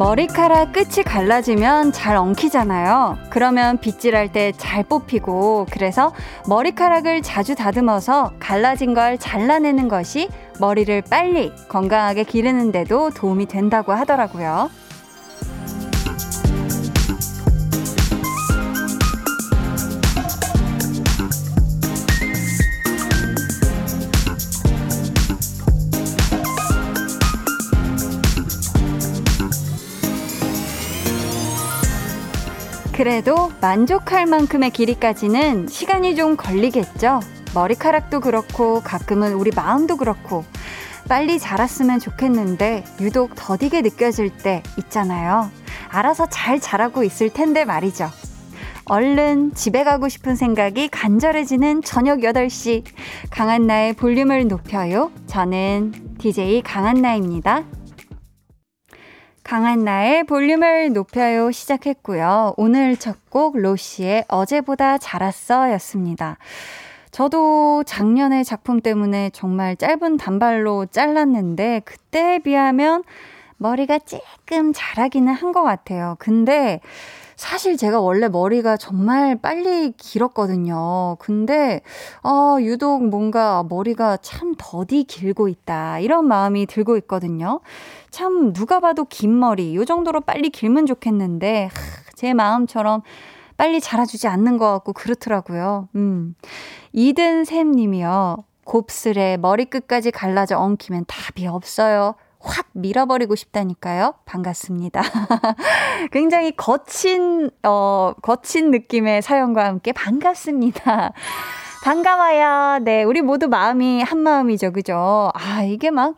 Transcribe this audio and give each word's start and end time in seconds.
머리카락 0.00 0.72
끝이 0.72 1.04
갈라지면 1.04 1.92
잘 1.92 2.16
엉키잖아요. 2.16 3.18
그러면 3.28 3.76
빗질할 3.78 4.32
때 4.32 4.50
잘 4.56 4.82
뽑히고, 4.82 5.66
그래서 5.70 6.14
머리카락을 6.48 7.20
자주 7.20 7.54
다듬어서 7.54 8.32
갈라진 8.40 8.94
걸 8.94 9.18
잘라내는 9.18 9.88
것이 9.88 10.30
머리를 10.60 11.02
빨리 11.08 11.52
건강하게 11.68 12.24
기르는데도 12.24 13.10
도움이 13.10 13.46
된다고 13.46 13.92
하더라고요. 13.92 14.70
그래도 32.92 33.50
만족할 33.62 34.26
만큼의 34.26 34.72
길이까지는 34.72 35.68
시간이 35.68 36.14
좀 36.16 36.36
걸리겠죠? 36.36 37.20
머리카락도 37.54 38.20
그렇고 38.20 38.80
가끔은 38.80 39.34
우리 39.34 39.50
마음도 39.54 39.96
그렇고 39.96 40.44
빨리 41.08 41.38
자랐으면 41.38 41.98
좋겠는데 41.98 42.84
유독 43.00 43.34
더디게 43.34 43.82
느껴질 43.82 44.30
때 44.38 44.62
있잖아요. 44.78 45.50
알아서 45.88 46.26
잘 46.28 46.60
자라고 46.60 47.02
있을 47.02 47.30
텐데 47.30 47.64
말이죠. 47.64 48.08
얼른 48.84 49.54
집에 49.54 49.84
가고 49.84 50.08
싶은 50.08 50.36
생각이 50.36 50.88
간절해지는 50.88 51.82
저녁 51.82 52.20
8시. 52.20 52.84
강한나의 53.30 53.94
볼륨을 53.94 54.48
높여요. 54.48 55.10
저는 55.26 56.16
DJ 56.18 56.62
강한나입니다. 56.62 57.64
강한 59.42 59.84
나의 59.84 60.24
볼륨을 60.24 60.92
높여요 60.92 61.50
시작했고요. 61.50 62.54
오늘 62.56 62.96
첫 62.96 63.16
곡 63.30 63.56
로시의 63.56 64.24
어제보다 64.28 64.98
자랐어 64.98 65.70
였습니다. 65.72 66.36
저도 67.10 67.82
작년에 67.84 68.44
작품 68.44 68.80
때문에 68.80 69.30
정말 69.32 69.76
짧은 69.76 70.16
단발로 70.16 70.86
잘랐는데 70.86 71.80
그때에 71.84 72.38
비하면 72.38 73.02
머리가 73.56 73.98
조금 73.98 74.72
자라기는 74.74 75.32
한 75.32 75.52
것 75.52 75.62
같아요. 75.62 76.16
근데 76.18 76.80
사실 77.36 77.76
제가 77.76 78.00
원래 78.00 78.28
머리가 78.28 78.76
정말 78.76 79.34
빨리 79.40 79.92
길었거든요. 79.92 81.16
근데, 81.18 81.80
어, 82.22 82.58
유독 82.60 83.08
뭔가 83.08 83.64
머리가 83.68 84.18
참 84.18 84.54
더디 84.58 85.04
길고 85.04 85.48
있다. 85.48 86.00
이런 86.00 86.28
마음이 86.28 86.66
들고 86.66 86.98
있거든요. 86.98 87.60
참, 88.10 88.52
누가 88.52 88.78
봐도 88.80 89.06
긴 89.06 89.38
머리, 89.38 89.74
요 89.74 89.86
정도로 89.86 90.20
빨리 90.20 90.50
길면 90.50 90.84
좋겠는데, 90.84 91.64
하, 91.64 91.70
제 92.14 92.34
마음처럼 92.34 93.00
빨리 93.56 93.80
자라주지 93.80 94.28
않는 94.28 94.58
것 94.58 94.70
같고 94.72 94.92
그렇더라고요. 94.92 95.88
음. 95.96 96.34
이든 96.92 97.44
샘님이요. 97.44 98.44
곱슬에 98.64 99.36
머리끝까지 99.36 100.10
갈라져 100.10 100.58
엉키면 100.58 101.04
답이 101.06 101.46
없어요. 101.46 102.14
확 102.40 102.66
밀어버리고 102.72 103.34
싶다니까요. 103.34 104.14
반갑습니다. 104.24 105.02
굉장히 106.10 106.56
거친, 106.56 107.50
어, 107.62 108.12
거친 108.22 108.70
느낌의 108.70 109.22
사연과 109.22 109.66
함께 109.66 109.92
반갑습니다. 109.92 111.12
반가워요. 111.84 112.78
네, 112.82 113.02
우리 113.04 113.20
모두 113.20 113.48
마음이 113.48 114.02
한 114.02 114.18
마음이죠. 114.18 114.72
그죠? 114.72 115.30
아, 115.34 115.62
이게 115.64 115.90
막 115.90 116.14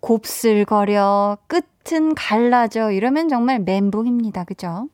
곱슬거려, 0.00 1.38
끝은 1.46 2.14
갈라져. 2.14 2.90
이러면 2.90 3.28
정말 3.28 3.60
멘붕입니다. 3.60 4.44
그죠? 4.44 4.88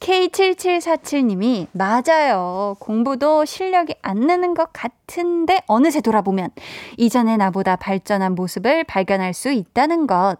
K7747님이 0.00 1.66
맞아요. 1.72 2.76
공부도 2.78 3.44
실력이 3.44 3.94
안 4.02 4.20
느는 4.20 4.54
것 4.54 4.70
같은데 4.72 5.60
어느새 5.66 6.00
돌아보면 6.00 6.50
이전의 6.98 7.38
나보다 7.38 7.76
발전한 7.76 8.34
모습을 8.34 8.84
발견할 8.84 9.32
수 9.34 9.50
있다는 9.50 10.06
것. 10.06 10.36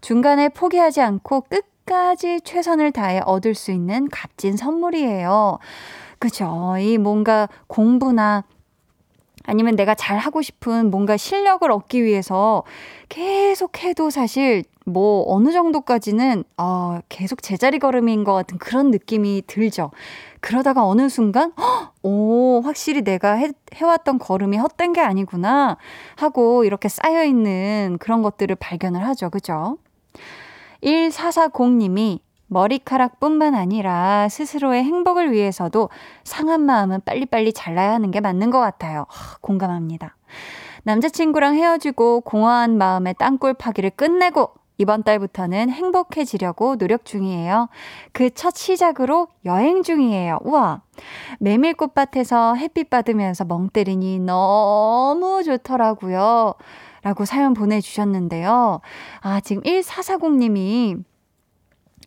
중간에 0.00 0.48
포기하지 0.48 1.00
않고 1.00 1.42
끝까지 1.42 2.40
최선을 2.42 2.92
다해 2.92 3.20
얻을 3.24 3.54
수 3.54 3.70
있는 3.70 4.08
값진 4.08 4.56
선물이에요. 4.56 5.58
그죠? 6.18 6.76
이 6.78 6.98
뭔가 6.98 7.48
공부나 7.66 8.44
아니면 9.44 9.76
내가 9.76 9.94
잘 9.94 10.18
하고 10.18 10.42
싶은 10.42 10.90
뭔가 10.90 11.16
실력을 11.16 11.68
얻기 11.70 12.02
위해서 12.04 12.62
계속 13.08 13.82
해도 13.82 14.10
사실 14.10 14.64
뭐 14.84 15.24
어느 15.28 15.52
정도까지는 15.52 16.44
어, 16.56 17.00
계속 17.08 17.42
제자리 17.42 17.78
걸음인 17.78 18.24
것 18.24 18.32
같은 18.34 18.58
그런 18.58 18.90
느낌이 18.90 19.42
들죠. 19.46 19.90
그러다가 20.40 20.84
어느 20.84 21.08
순간 21.08 21.52
헉, 21.58 21.92
오 22.02 22.60
확실히 22.62 23.02
내가 23.02 23.34
해, 23.34 23.52
해왔던 23.74 24.18
걸음이 24.18 24.56
헛된 24.56 24.92
게 24.92 25.00
아니구나 25.00 25.76
하고 26.16 26.64
이렇게 26.64 26.88
쌓여 26.88 27.24
있는 27.24 27.96
그런 28.00 28.22
것들을 28.22 28.56
발견을 28.56 29.06
하죠. 29.06 29.30
그죠? 29.30 29.78
1440님이 30.82 32.20
머리카락뿐만 32.52 33.54
아니라 33.54 34.28
스스로의 34.28 34.84
행복을 34.84 35.32
위해서도 35.32 35.88
상한 36.24 36.62
마음은 36.62 37.00
빨리빨리 37.04 37.52
잘라야 37.52 37.92
하는 37.92 38.10
게 38.10 38.20
맞는 38.20 38.50
것 38.50 38.60
같아요. 38.60 39.06
공감합니다. 39.40 40.16
남자친구랑 40.84 41.54
헤어지고 41.54 42.22
공허한 42.22 42.76
마음의 42.78 43.14
땅굴 43.18 43.54
파기를 43.54 43.90
끝내고 43.90 44.54
이번 44.78 45.04
달부터는 45.04 45.70
행복해지려고 45.70 46.76
노력 46.76 47.04
중이에요. 47.04 47.68
그 48.12 48.30
첫 48.34 48.56
시작으로 48.56 49.28
여행 49.44 49.82
중이에요. 49.82 50.38
우와. 50.42 50.82
메밀꽃밭에서 51.38 52.56
햇빛 52.56 52.90
받으면서 52.90 53.44
멍 53.44 53.68
때리니 53.68 54.18
너무 54.20 55.42
좋더라고요. 55.44 56.54
라고 57.02 57.24
사연 57.24 57.52
보내주셨는데요. 57.54 58.80
아, 59.20 59.40
지금 59.40 59.62
1440님이 59.62 61.02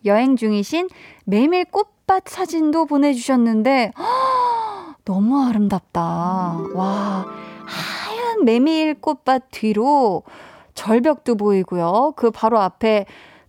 여행 0.05 0.35
중이신 0.35 0.89
메밀꽃밭 1.25 2.23
사진도 2.27 2.85
보내주셨는데, 2.85 3.91
허, 3.97 4.95
너무 5.05 5.43
아름답다. 5.43 6.01
와, 6.73 7.25
하얀 7.65 8.45
메밀 8.45 8.95
꽃밭 9.01 9.49
뒤로 9.51 10.23
절벽도 10.73 11.35
보이고요. 11.35 12.13
그 12.15 12.31
바로 12.31 12.59
앞에 12.59 13.05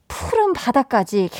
푸른 0.08 0.52
바다까지. 0.52 1.30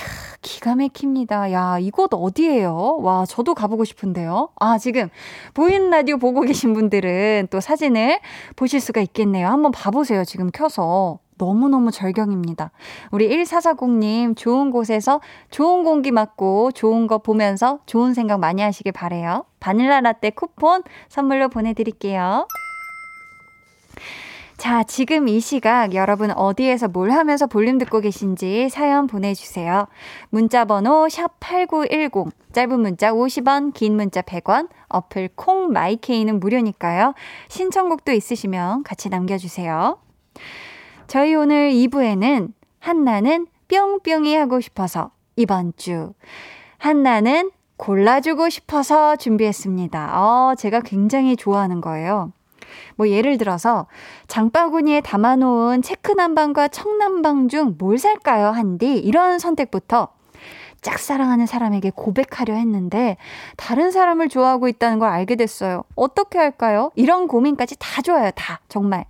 기가 0.43 0.77
막힙니다. 0.77 1.51
야, 1.53 1.79
이곳 1.81 2.11
어디예요? 2.13 2.99
와, 3.01 3.27
저도 3.27 3.55
가보고 3.55 3.85
싶은데요. 3.85 4.51
아, 4.57 4.79
지금 4.79 5.09
보이는 5.55 5.91
라디오 5.91 6.19
보고 6.19 6.41
계신 6.43 6.73
분들은 6.73 7.49
또 7.51 7.61
사진을 7.61 8.21
보실 8.55 8.81
수가 8.81 9.01
있겠네요. 9.01 9.49
한번 9.49 9.73
봐보세요. 9.73 10.25
지금 10.25 10.51
켜서. 10.53 11.19
너무너무 11.39 11.91
절경입니다. 11.91 12.71
우리 13.11 13.29
1440님, 13.29 14.37
좋은 14.37 14.71
곳에서 14.71 15.21
좋은 15.51 15.85
공기 15.85 16.11
맞고 16.11 16.73
좋은 16.73 17.07
거 17.07 17.19
보면서 17.19 17.81
좋은 17.87 18.15
생각 18.15 18.41
많이 18.41 18.63
하시길 18.63 18.93
바래요. 18.93 19.45
바닐라 19.61 20.01
라떼 20.01 20.31
쿠폰 20.31 20.83
선물로 21.09 21.49
보내드릴게요. 21.49 22.47
자, 24.57 24.83
지금 24.83 25.29
이 25.29 25.39
시각 25.39 25.95
여러분 25.95 26.31
어디에서 26.31 26.89
뭘 26.89 27.11
하면서 27.11 27.47
볼륨 27.47 27.77
듣고 27.77 28.01
계신지 28.01 28.71
사연 28.71 29.07
보내주세요. 29.07 29.87
문자 30.31 30.65
번호 30.65 31.07
샵8910, 31.09 32.31
짧은 32.53 32.81
문자 32.81 33.13
50원, 33.13 33.75
긴 33.75 33.97
문자 33.97 34.23
100원, 34.23 34.69
어플 34.89 35.31
콩 35.35 35.73
마이케이는 35.73 36.41
무료니까요. 36.41 37.13
신청곡도 37.49 38.13
있으시면 38.13 38.83
같이 38.83 39.11
남겨주세요. 39.11 39.99
저희 41.07 41.35
오늘 41.35 41.71
2부에는 41.71 42.53
한나는 42.81 43.47
뿅뿅이 43.69 44.35
하고 44.37 44.61
싶어서 44.61 45.11
이번 45.37 45.73
주 45.77 46.13
한나는 46.79 47.51
골라주고 47.77 48.49
싶어서 48.49 49.17
준비했습니다. 49.17 50.21
어, 50.21 50.55
제가 50.57 50.81
굉장히 50.81 51.37
좋아하는 51.37 51.81
거예요. 51.81 52.33
뭐 52.97 53.09
예를 53.09 53.39
들어서 53.39 53.87
장바구니에 54.29 55.01
담아놓은 55.03 55.83
체크 55.83 56.13
난방과 56.13 56.69
청난방 56.69 57.49
중 57.49 57.77
뭘 57.79 57.99
살까요? 57.99 58.49
한디 58.49 58.99
이런 58.99 59.39
선택부터 59.39 60.09
짝사랑하는 60.83 61.47
사람에게 61.47 61.91
고백하려 61.95 62.55
했는데 62.55 63.17
다른 63.57 63.91
사람을 63.91 64.29
좋아하고 64.29 64.69
있다는 64.69 64.99
걸 64.99 65.09
알게 65.09 65.37
됐어요. 65.37 65.83
어떻게 65.95 66.39
할까요? 66.39 66.91
이런 66.95 67.27
고민까지 67.27 67.77
다 67.79 68.03
좋아요. 68.03 68.31
다. 68.35 68.61
정말. 68.69 69.07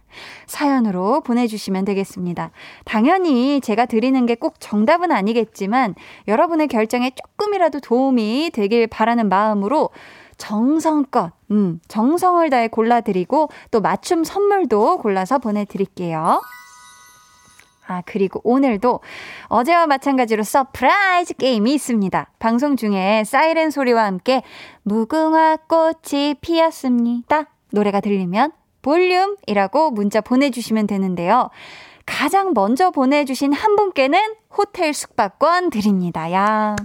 사연으로 0.47 1.21
보내주시면 1.21 1.85
되겠습니다. 1.85 2.51
당연히 2.85 3.61
제가 3.61 3.87
드리는 3.87 4.25
게 4.25 4.37
꼭 4.37 4.55
정답은 4.61 5.13
아니겠지만 5.13 5.95
여러분의 6.29 6.69
결정에 6.69 7.11
조금이라도 7.11 7.81
도움이 7.81 8.51
되길 8.53 8.87
바라는 8.87 9.29
마음으로 9.29 9.91
정성껏, 10.37 11.33
음, 11.51 11.81
정성을 11.89 12.49
다해 12.51 12.69
골라드리고 12.69 13.49
또 13.71 13.81
맞춤 13.81 14.23
선물도 14.25 14.99
골라서 14.99 15.39
보내드릴게요. 15.39 16.41
아, 17.87 18.03
그리고 18.05 18.41
오늘도 18.45 19.01
어제와 19.45 19.87
마찬가지로 19.87 20.43
surprise 20.43 21.35
게임이 21.35 21.75
있습니다. 21.75 22.31
방송 22.39 22.77
중에 22.77 23.25
사이렌 23.25 23.71
소리와 23.71 24.05
함께 24.05 24.43
무궁화 24.83 25.59
꽃이 25.69 26.35
피었습니다. 26.41 27.47
노래가 27.73 28.01
들리면 28.01 28.53
볼륨이라고 28.83 29.91
문자 29.91 30.21
보내주시면 30.21 30.87
되는데요. 30.87 31.51
가장 32.07 32.53
먼저 32.55 32.91
보내주신 32.91 33.53
한 33.53 33.75
분께는 33.75 34.21
호텔 34.57 34.95
숙박권 34.95 35.71
드립니다. 35.71 36.33
야. 36.33 36.77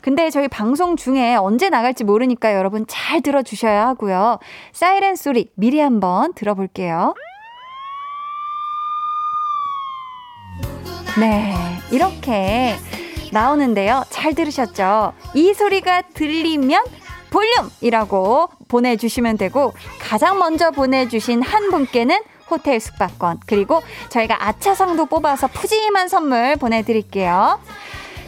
근데 0.00 0.30
저희 0.30 0.48
방송 0.48 0.96
중에 0.96 1.34
언제 1.34 1.68
나갈지 1.68 2.04
모르니까 2.04 2.54
여러분 2.54 2.86
잘 2.88 3.20
들어주셔야 3.20 3.86
하고요. 3.88 4.38
사이렌 4.72 5.14
소리 5.14 5.50
미리 5.54 5.78
한번 5.78 6.32
들어볼게요. 6.34 7.14
네, 11.18 11.54
이렇게 11.90 12.76
나오는데요. 13.32 14.04
잘 14.10 14.34
들으셨죠? 14.34 15.12
이 15.34 15.54
소리가 15.54 16.02
들리면 16.14 16.84
볼륨이라고 17.30 18.48
보내주시면 18.68 19.36
되고 19.36 19.72
가장 20.00 20.38
먼저 20.38 20.70
보내주신 20.70 21.42
한 21.42 21.70
분께는 21.70 22.20
호텔 22.50 22.80
숙박권 22.80 23.40
그리고 23.46 23.82
저희가 24.08 24.46
아차상도 24.46 25.06
뽑아서 25.06 25.48
푸짐한 25.48 26.08
선물 26.08 26.56
보내드릴게요. 26.56 27.60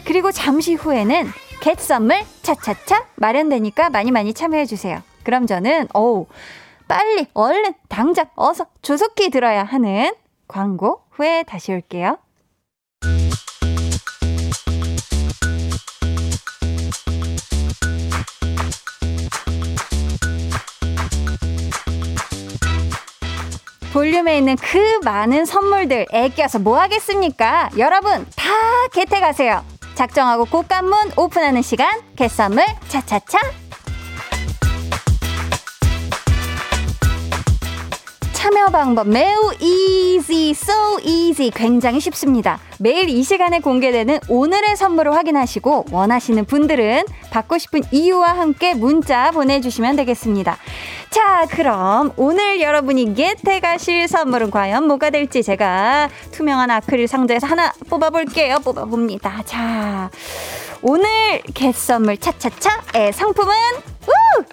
그리고 0.05 0.31
잠시 0.31 0.73
후에는 0.73 1.27
겟 1.61 1.79
선물 1.79 2.21
차차차 2.41 3.05
마련되니까 3.15 3.89
많이 3.89 4.11
많이 4.11 4.33
참여해주세요. 4.33 5.01
그럼 5.23 5.47
저는 5.47 5.87
어우 5.93 6.25
빨리 6.87 7.27
얼른 7.33 7.73
당장 7.87 8.25
어서 8.35 8.65
조속히 8.81 9.29
들어야 9.29 9.63
하는 9.63 10.11
광고 10.47 11.01
후에 11.19 11.43
다시 11.43 11.73
올게요. 11.73 12.17
볼륨에 23.91 24.37
있는 24.37 24.55
그 24.55 24.99
많은 25.03 25.45
선물들 25.45 26.05
애껴서 26.13 26.59
뭐 26.59 26.79
하겠습니까? 26.79 27.69
여러분 27.77 28.25
다 28.37 28.49
개태가세요. 28.93 29.65
작정하고 29.95 30.45
꽃감문 30.45 31.11
오픈하는 31.17 31.61
시간 31.61 31.89
개선물 32.15 32.63
차차차 32.87 33.37
참여 38.39 38.67
방법 38.67 39.09
매우 39.09 39.51
easy, 39.59 40.51
so 40.51 40.97
easy. 41.03 41.51
굉장히 41.53 41.99
쉽습니다. 41.99 42.57
매일 42.79 43.09
이 43.09 43.21
시간에 43.21 43.59
공개되는 43.59 44.17
오늘의 44.29 44.77
선물을 44.77 45.13
확인하시고 45.13 45.87
원하시는 45.91 46.45
분들은 46.45 47.03
받고 47.31 47.57
싶은 47.57 47.81
이유와 47.91 48.37
함께 48.37 48.73
문자 48.75 49.31
보내주시면 49.31 49.97
되겠습니다. 49.97 50.55
자, 51.09 51.47
그럼 51.51 52.13
오늘 52.15 52.61
여러분이 52.61 53.13
get해 53.13 53.59
가실 53.59 54.07
선물은 54.07 54.51
과연 54.51 54.87
뭐가 54.87 55.09
될지 55.09 55.43
제가 55.43 56.07
투명한 56.31 56.71
아크릴 56.71 57.09
상자에서 57.09 57.45
하나 57.45 57.73
뽑아볼게요. 57.89 58.59
뽑아봅니다. 58.59 59.43
자, 59.43 60.09
오늘 60.81 61.41
get 61.53 61.75
선물 61.75 62.17
차차차의 62.17 63.11
상품은 63.11 63.53
우! 64.07 64.43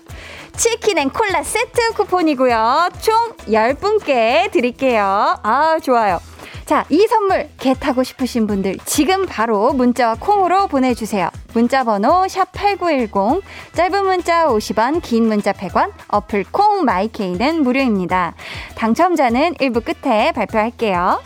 치킨 0.56 0.98
and 0.98 1.10
콜라 1.10 1.42
세트 1.42 1.92
쿠폰이고요. 1.94 2.88
총 3.00 3.36
10분께 3.46 4.50
드릴게요. 4.50 5.36
아, 5.42 5.78
좋아요. 5.82 6.18
자, 6.64 6.84
이 6.90 7.06
선물 7.06 7.48
get하고 7.58 8.02
싶으신 8.02 8.48
분들 8.48 8.78
지금 8.84 9.24
바로 9.26 9.72
문자와 9.72 10.16
콩으로 10.18 10.66
보내주세요. 10.66 11.30
문자 11.54 11.84
번호 11.84 12.24
샵8910, 12.26 13.40
짧은 13.72 14.04
문자 14.04 14.48
50원, 14.48 15.00
긴 15.00 15.28
문자 15.28 15.52
100원, 15.52 15.92
어플 16.08 16.46
콩 16.50 16.84
마이케이는 16.84 17.62
무료입니다. 17.62 18.34
당첨자는 18.74 19.54
1부 19.54 19.84
끝에 19.84 20.32
발표할게요. 20.32 21.22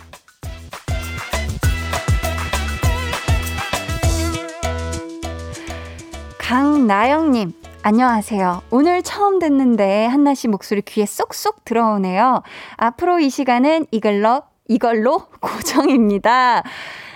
강나영님, 6.36 7.54
안녕하세요. 7.82 8.62
오늘 8.70 9.02
처음 9.02 9.38
듣는데 9.38 10.04
한나 10.04 10.34
씨 10.34 10.48
목소리 10.48 10.82
귀에 10.82 11.06
쏙쏙 11.06 11.64
들어오네요. 11.64 12.42
앞으로 12.76 13.20
이 13.20 13.30
시간은 13.30 13.86
이걸로 13.90 14.42
이걸로 14.68 15.20
고정입니다. 15.40 16.62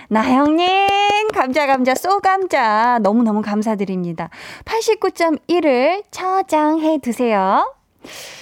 나영님, 0.09 1.27
감자, 1.33 1.67
감자, 1.67 1.93
쏘감자. 1.95 2.99
너무너무 3.01 3.41
감사드립니다. 3.41 4.29
89.1을 4.65 6.03
저장해 6.11 6.97
두세요. 6.99 7.73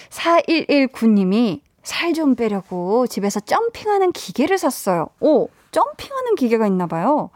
4119님이 0.10 1.60
살 1.84 2.14
좀 2.14 2.36
빼려고 2.36 3.06
집에서 3.08 3.42
점핑하는 3.42 4.14
기계를 4.14 4.58
샀어요. 4.58 5.08
오, 5.20 5.50
점핑하는 5.72 6.36
기계가 6.36 6.68
있나 6.68 6.88
봐요. 6.88 7.30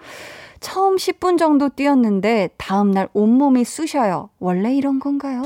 처음 0.67 0.97
10분 0.97 1.37
정도 1.37 1.69
뛰었는데 1.69 2.49
다음날 2.57 3.07
온몸이 3.13 3.63
쑤셔요. 3.63 4.29
원래 4.37 4.75
이런 4.75 4.99
건가요? 4.99 5.43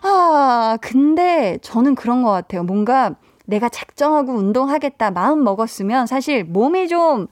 아, 0.00 0.78
근데 0.80 1.58
저는 1.60 1.94
그런 1.94 2.22
것 2.22 2.30
같아요. 2.30 2.62
뭔가 2.64 3.14
내가 3.44 3.68
작정하고 3.68 4.32
운동하겠다 4.32 5.10
마음 5.10 5.44
먹었으면 5.44 6.06
사실 6.06 6.44
몸이 6.44 6.88
좀 6.88 7.26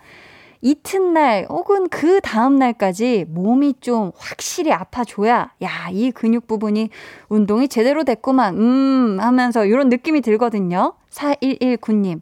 이튿날 0.60 1.46
혹은 1.48 1.88
그 1.88 2.20
다음날까지 2.20 3.28
몸이 3.30 3.76
좀 3.80 4.12
확실히 4.18 4.70
아파줘야 4.70 5.52
야, 5.62 5.70
이 5.90 6.10
근육 6.10 6.46
부분이 6.46 6.90
운동이 7.30 7.68
제대로 7.68 8.04
됐구만, 8.04 8.58
음, 8.58 9.16
하면서 9.20 9.64
이런 9.64 9.88
느낌이 9.88 10.20
들거든요. 10.20 10.92
4119님. 11.10 12.20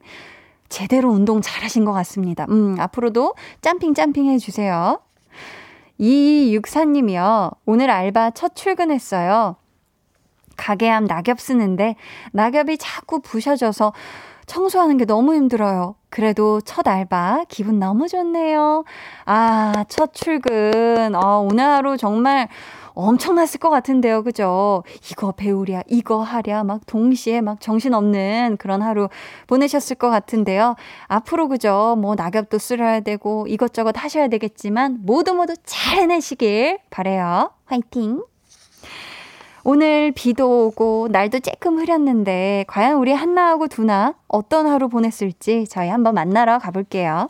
제대로 0.73 1.11
운동 1.11 1.43
잘하신 1.43 1.85
것 1.85 1.93
같습니다. 1.93 2.47
음, 2.49 2.77
앞으로도 2.81 3.35
짬핑 3.61 3.93
짬핑 3.93 4.27
해주세요. 4.31 5.01
2264님이요. 6.01 7.55
오늘 7.67 7.91
알바 7.91 8.31
첫 8.31 8.57
출근했어요. 8.57 9.57
가게 10.57 10.91
앞 10.91 11.05
낙엽 11.05 11.41
쓰는데 11.41 11.97
낙엽이 12.33 12.79
자꾸 12.79 13.21
부셔져서 13.21 13.93
청소하는 14.47 14.97
게 14.97 15.05
너무 15.05 15.35
힘들어요. 15.35 15.95
그래도 16.09 16.63
첫 16.63 16.89
알바 16.89 17.45
기분 17.49 17.79
너무 17.79 18.09
좋네요. 18.09 18.85
아, 19.27 19.85
첫 19.89 20.15
출근. 20.15 21.15
어, 21.15 21.47
오늘 21.51 21.65
하루 21.65 21.99
정말 21.99 22.49
엄청났을 22.95 23.61
것 23.61 23.71
같은데요. 23.71 24.23
그죠? 24.23 24.83
이거 25.11 25.33
배우랴, 25.33 25.83
이거 25.89 26.23
하랴, 26.23 26.65
막 26.65 26.81
동시에 26.87 27.41
막 27.41 27.61
정신없는 27.61 28.57
그런 28.59 28.83
하루 28.83 29.09
보내셨을 29.47 29.97
것 29.97 30.11
같은데요. 30.11 30.77
앞으로 31.07 31.49
그죠? 31.49 31.97
뭐 31.99 32.15
낙엽도 32.15 32.59
쓸어야 32.59 33.01
되고 33.01 33.47
이것저것 33.47 33.95
하셔야 33.97 34.29
되겠지만 34.29 34.99
모두 35.03 35.35
모두 35.35 35.55
잘 35.65 35.99
해내시길 35.99 36.79
바래요. 36.91 37.51
화이팅! 37.67 38.23
오늘 39.65 40.11
비도 40.11 40.67
오고 40.67 41.09
날도 41.13 41.39
쬐끔 41.39 41.79
흐렸는데 41.79 42.65
과연 42.67 42.97
우리 42.97 43.13
한나하고 43.13 43.69
두나 43.69 44.15
어떤 44.27 44.67
하루 44.67 44.89
보냈을지 44.89 45.67
저희 45.69 45.89
한번 45.89 46.15
만나러 46.15 46.59
가볼게요. 46.59 47.29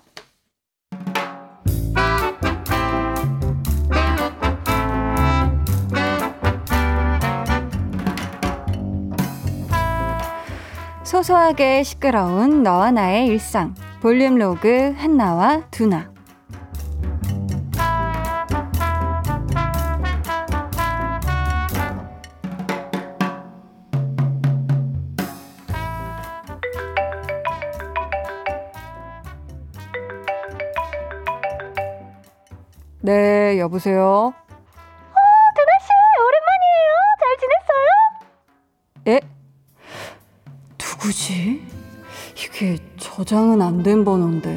소소하게 11.12 11.83
시끄러운 11.83 12.62
너와 12.62 12.90
나의 12.90 13.26
일상. 13.26 13.75
볼륨 14.00 14.38
로그 14.38 14.95
한나와 14.97 15.61
두나. 15.71 16.11
네, 33.02 33.59
여보세요? 33.59 34.33
누구지? 41.12 41.62
이게 42.37 42.78
저장은 42.99 43.61
안 43.61 43.83
된 43.83 44.02
번호인데. 44.04 44.49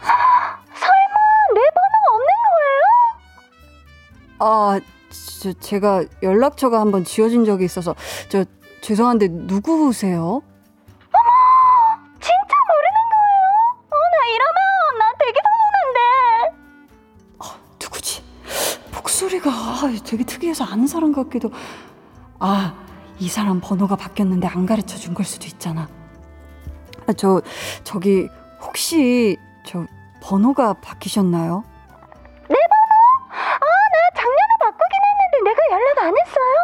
설마 0.00 1.14
내 1.54 1.60
번호가 1.76 2.06
없는 2.14 2.26
아, 4.38 4.44
거예요? 4.72 4.80
저, 5.42 5.52
제가 5.52 6.04
연락처가 6.22 6.80
한번 6.80 7.04
지워진 7.04 7.44
적이 7.44 7.66
있어서 7.66 7.94
저 8.30 8.44
죄송한데 8.80 9.28
누구세요? 9.28 10.20
어머, 10.22 10.42
진짜 12.18 12.54
모르는 12.68 12.98
거예요? 13.12 13.44
어, 13.90 13.96
나 14.10 14.16
이러면 14.26 14.58
나 14.98 15.12
되게 15.18 15.38
서운한데. 15.44 16.00
아, 17.40 17.44
누구지? 17.82 18.22
목소리가 18.94 19.50
아, 19.50 19.92
되게 20.04 20.24
특이해서 20.24 20.64
아는 20.64 20.86
사람 20.86 21.12
같기도. 21.12 21.50
아, 22.38 22.71
이 23.22 23.28
사람 23.28 23.60
번호가 23.60 23.94
바뀌었는데 23.94 24.48
안 24.48 24.66
가르쳐 24.66 24.96
준 24.96 25.14
걸 25.14 25.24
수도 25.24 25.46
있잖아. 25.46 25.88
아, 27.06 27.12
저 27.12 27.40
저기 27.84 28.28
혹시 28.60 29.36
저 29.64 29.86
번호가 30.20 30.72
바뀌셨나요? 30.74 31.62
내 32.48 32.54
번호? 32.56 32.92
아, 33.30 33.66
나 33.94 33.96
작년에 34.16 34.52
바꾸긴 34.58 34.98
했는데 35.06 35.50
내가 35.50 35.60
연락 35.70 35.98
안 36.02 36.14
했어요? 36.18 36.54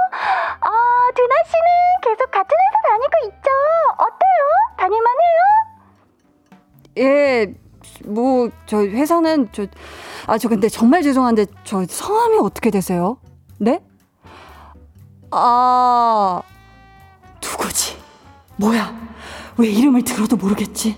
아, 0.63 0.71
두나 1.15 1.35
씨는 1.47 1.69
계속 2.03 2.29
같은 2.33 2.51
회사 2.51 2.89
다니고 2.91 3.13
있죠? 3.29 3.51
어때요? 3.99 4.43
다닐만 4.79 5.13
해요? 5.15 5.39
예, 6.99 7.55
뭐 8.05 8.49
저 8.67 8.79
회사는 8.83 9.53
저 9.53 9.67
아 10.27 10.37
저 10.39 10.49
근데 10.49 10.69
정말 10.69 11.03
죄송한데 11.03 11.47
저 11.63 11.85
성함이 11.87 12.39
어떻게 12.43 12.71
되세요? 12.71 13.19
네? 13.59 13.81
아 15.31 16.43
누구지? 17.43 17.97
뭐야? 18.57 18.95
왜 19.57 19.69
이름을 19.69 20.03
들어도 20.03 20.37
모르겠지? 20.37 20.97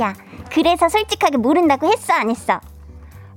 야, 0.00 0.12
그래서 0.50 0.88
솔직하게 0.88 1.36
모른다고 1.36 1.86
했어, 1.86 2.12
안 2.14 2.30
했어? 2.30 2.60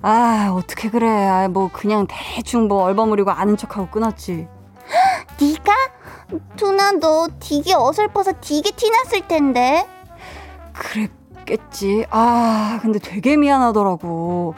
아 0.01 0.51
어떻게 0.55 0.89
그래? 0.89 1.07
아, 1.07 1.47
뭐 1.47 1.69
그냥 1.71 2.07
대충 2.07 2.67
뭐 2.67 2.83
얼버무리고 2.83 3.31
아는 3.31 3.57
척하고 3.57 3.89
끊었지. 3.89 4.47
네가? 5.41 5.73
두나 6.55 6.91
너 6.93 7.27
되게 7.39 7.73
어설퍼서 7.73 8.33
되게 8.41 8.71
티났을 8.71 9.27
텐데. 9.27 9.87
그 10.73 11.07
랬겠지. 11.47 12.05
아 12.09 12.79
근데 12.81 12.99
되게 12.99 13.37
미안하더라고. 13.37 14.53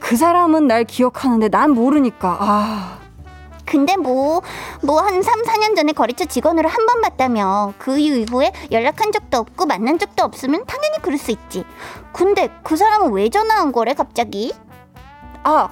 그 0.00 0.16
사람은 0.16 0.66
날 0.66 0.84
기억하는데 0.84 1.48
난 1.48 1.70
모르니까. 1.70 2.36
아. 2.40 2.98
근데 3.64 3.96
뭐, 3.96 4.42
뭐 4.82 5.00
한 5.00 5.22
3, 5.22 5.42
4년 5.44 5.74
전에 5.76 5.92
거래처 5.92 6.26
직원으로 6.26 6.68
한 6.68 6.84
번 6.86 7.00
봤다며. 7.00 7.72
그 7.78 7.96
이후에 7.98 8.52
연락한 8.70 9.12
적도 9.12 9.38
없고 9.38 9.64
만난 9.66 9.98
적도 9.98 10.24
없으면 10.24 10.64
당연히 10.66 10.98
그럴 11.00 11.16
수 11.16 11.30
있지. 11.30 11.64
근데 12.12 12.50
그 12.64 12.76
사람은 12.76 13.12
왜 13.12 13.30
전화한 13.30 13.72
거래, 13.72 13.94
갑자기? 13.94 14.52
아, 15.44 15.68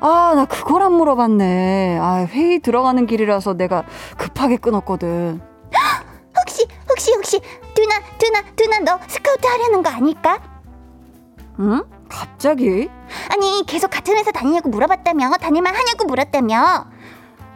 아, 0.00 0.32
나 0.36 0.44
그걸 0.44 0.82
안 0.82 0.92
물어봤네. 0.92 1.98
아, 2.00 2.26
회의 2.28 2.58
들어가는 2.58 3.06
길이라서 3.06 3.54
내가 3.54 3.84
급하게 4.18 4.56
끊었거든. 4.58 5.40
혹시, 6.38 6.66
혹시, 6.90 7.12
혹시, 7.14 7.40
두나, 7.76 8.00
두나, 8.18 8.42
두나 8.56 8.78
너 8.80 8.98
스카우트 9.06 9.46
하려는 9.46 9.82
거 9.82 9.90
아닐까? 9.90 10.40
응? 11.60 11.84
갑자기? 12.08 12.88
아니, 13.30 13.64
계속 13.66 13.90
같은 13.90 14.16
회사 14.16 14.32
다니냐고 14.32 14.70
물어봤다며. 14.70 15.30
다닐만 15.40 15.74
하냐고 15.74 16.06
물었다며. 16.06 16.86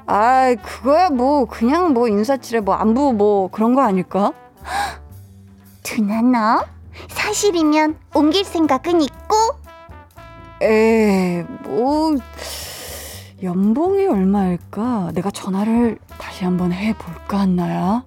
아, 0.06 0.54
그거야 0.62 1.08
뭐 1.08 1.46
그냥 1.46 1.92
뭐 1.94 2.06
인사치레 2.08 2.60
뭐 2.60 2.74
안부 2.74 3.14
뭐 3.14 3.48
그런 3.50 3.74
거 3.74 3.82
아닐까? 3.82 4.32
두나 5.82 6.20
너 6.22 6.64
사실이면 7.08 7.96
옮길 8.14 8.44
생각은 8.44 9.00
있고 9.00 9.36
에, 10.62 11.42
뭐 11.62 12.16
연봉이 13.42 14.06
얼마일까? 14.06 15.12
내가 15.14 15.30
전화를 15.30 15.98
다시 16.18 16.44
한번 16.44 16.72
해 16.72 16.92
볼까 16.92 17.38
한나야. 17.40 18.02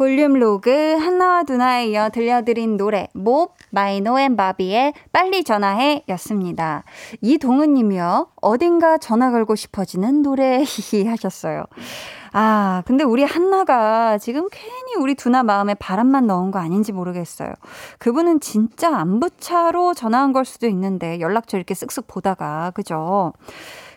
볼륨 0.00 0.38
로그 0.38 0.96
한나와 0.98 1.42
두나에 1.42 1.88
이어 1.88 2.08
들려드린 2.08 2.78
노래 2.78 3.08
몹 3.12 3.52
마이노 3.68 4.18
and 4.18 4.34
바비의 4.34 4.94
빨리 5.12 5.44
전화해 5.44 6.04
였습니다. 6.08 6.84
이동은 7.20 7.74
님이요. 7.74 8.28
어딘가 8.40 8.96
전화 8.96 9.30
걸고 9.30 9.56
싶어지는 9.56 10.22
노래 10.22 10.64
하셨어요. 11.06 11.64
아, 12.32 12.82
근데 12.86 13.04
우리 13.04 13.24
한나가 13.24 14.16
지금 14.16 14.48
괜히 14.50 14.94
우리 14.98 15.14
두나 15.14 15.42
마음에 15.42 15.74
바람만 15.74 16.26
넣은 16.28 16.50
거 16.50 16.58
아닌지 16.58 16.92
모르겠어요. 16.92 17.52
그분은 17.98 18.40
진짜 18.40 18.96
안부차로 18.96 19.92
전화한 19.92 20.32
걸 20.32 20.46
수도 20.46 20.66
있는데 20.66 21.20
연락처 21.20 21.58
이렇게 21.58 21.74
쓱쓱 21.74 22.06
보다가, 22.06 22.70
그죠? 22.74 23.34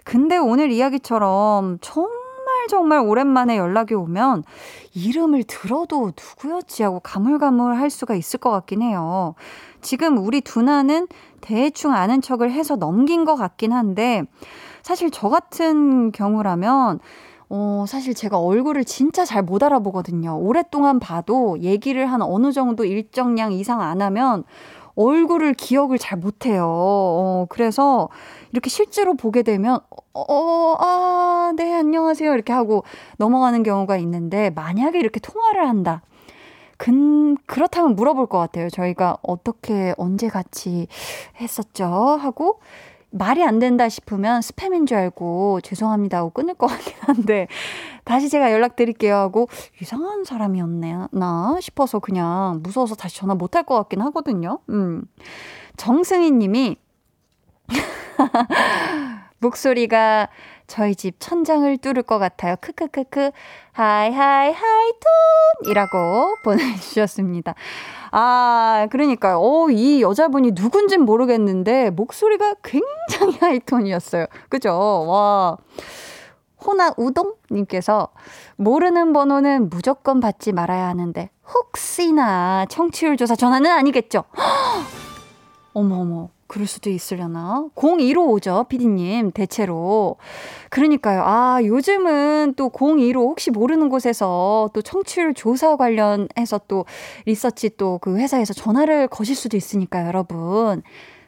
근데 0.03 0.35
오늘 0.35 0.69
이야기처럼 0.69 1.77
정말 1.79 2.22
정말 2.67 2.99
오랜만에 2.99 3.57
연락이 3.57 3.93
오면 3.93 4.43
이름을 4.95 5.43
들어도 5.45 6.11
누구였지 6.17 6.83
하고 6.83 6.99
가물가물 6.99 7.75
할 7.75 7.89
수가 7.89 8.15
있을 8.15 8.39
것 8.39 8.51
같긴 8.51 8.81
해요. 8.81 9.35
지금 9.81 10.17
우리 10.17 10.41
두나는 10.41 11.07
대충 11.41 11.93
아는 11.93 12.21
척을 12.21 12.51
해서 12.51 12.75
넘긴 12.75 13.25
것 13.25 13.35
같긴 13.35 13.73
한데 13.73 14.23
사실 14.81 15.11
저 15.11 15.29
같은 15.29 16.11
경우라면 16.11 16.99
어, 17.49 17.85
사실 17.87 18.15
제가 18.15 18.39
얼굴을 18.39 18.83
진짜 18.85 19.25
잘 19.25 19.43
못 19.43 19.61
알아보거든요. 19.61 20.39
오랫동안 20.39 20.99
봐도 20.99 21.59
얘기를 21.59 22.05
한 22.05 22.21
어느 22.21 22.51
정도 22.51 22.85
일정량 22.85 23.51
이상 23.51 23.81
안 23.81 24.01
하면 24.01 24.43
얼굴을 24.95 25.53
기억을 25.53 25.97
잘 25.97 26.17
못해요. 26.19 26.65
어, 26.67 27.45
그래서 27.49 28.09
이렇게 28.51 28.69
실제로 28.69 29.15
보게 29.15 29.41
되면, 29.43 29.79
어, 30.13 30.21
어, 30.21 30.77
아, 30.79 31.53
네, 31.55 31.73
안녕하세요. 31.73 32.33
이렇게 32.33 32.53
하고 32.53 32.83
넘어가는 33.17 33.63
경우가 33.63 33.97
있는데, 33.97 34.49
만약에 34.51 34.99
이렇게 34.99 35.19
통화를 35.19 35.67
한다. 35.67 36.01
근, 36.77 37.37
그렇다면 37.47 37.95
물어볼 37.95 38.27
것 38.27 38.37
같아요. 38.39 38.69
저희가 38.69 39.17
어떻게, 39.23 39.93
언제 39.97 40.27
같이 40.27 40.87
했었죠? 41.39 41.85
하고, 41.85 42.59
말이 43.13 43.43
안 43.43 43.59
된다 43.59 43.87
싶으면 43.89 44.41
스팸인 44.41 44.87
줄 44.87 44.97
알고 44.97 45.61
죄송합니다 45.61 46.17
하고 46.17 46.31
끊을 46.31 46.55
것 46.55 46.67
같긴 46.67 46.95
한데 47.01 47.47
다시 48.03 48.27
제가 48.27 48.51
연락드릴게요 48.51 49.15
하고 49.15 49.47
이상한 49.81 50.23
사람이었나 50.23 51.59
싶어서 51.61 51.99
그냥 51.99 52.59
무서워서 52.63 52.95
다시 52.95 53.17
전화 53.17 53.35
못 53.35 53.55
할 53.55 53.63
것 53.65 53.75
같긴 53.75 54.01
하거든요. 54.01 54.59
음. 54.69 55.03
정승희 55.77 56.31
님이 56.31 56.75
목소리가 59.39 60.29
저희 60.73 60.95
집 60.95 61.19
천장을 61.19 61.77
뚫을 61.77 62.01
것 62.01 62.17
같아요. 62.17 62.55
크크크크 62.59 63.29
high 63.73 64.11
high 64.11 64.51
high 64.51 64.91
tone이라고 65.61 66.37
보내주셨습니다. 66.43 67.53
아, 68.09 68.87
그러니까요. 68.89 69.37
어, 69.39 69.69
이 69.69 70.01
여자분이 70.01 70.53
누군진 70.55 71.01
모르겠는데, 71.01 71.91
목소리가 71.91 72.55
굉장히 72.63 73.37
하이톤이었어요. 73.39 74.25
그죠? 74.49 74.71
와. 75.07 75.57
호나 76.65 76.91
우동님께서 76.97 78.07
모르는 78.55 79.13
번호는 79.13 79.69
무조건 79.69 80.19
받지 80.19 80.53
말아야 80.53 80.87
하는데, 80.87 81.29
혹시나 81.53 82.65
청취율 82.67 83.17
조사 83.17 83.35
전화는 83.35 83.69
아니겠죠? 83.69 84.23
어머, 85.75 85.97
어머. 85.97 86.29
그럴 86.47 86.67
수도 86.67 86.89
있으려나? 86.89 87.67
0255죠, 87.75 88.67
피디님, 88.67 89.31
대체로. 89.31 90.17
그러니까요. 90.69 91.23
아, 91.25 91.59
요즘은 91.63 92.53
또 92.57 92.69
02로 92.69 93.15
혹시 93.21 93.49
모르는 93.49 93.89
곳에서 93.89 94.69
또 94.73 94.81
청취율 94.81 95.33
조사 95.33 95.75
관련해서 95.77 96.59
또 96.67 96.85
리서치 97.25 97.77
또 97.77 97.93
그 98.01 98.17
회사에서 98.17 98.53
전화를 98.53 99.07
거실 99.07 99.35
수도 99.35 99.55
있으니까 99.57 100.05
여러분. 100.07 100.81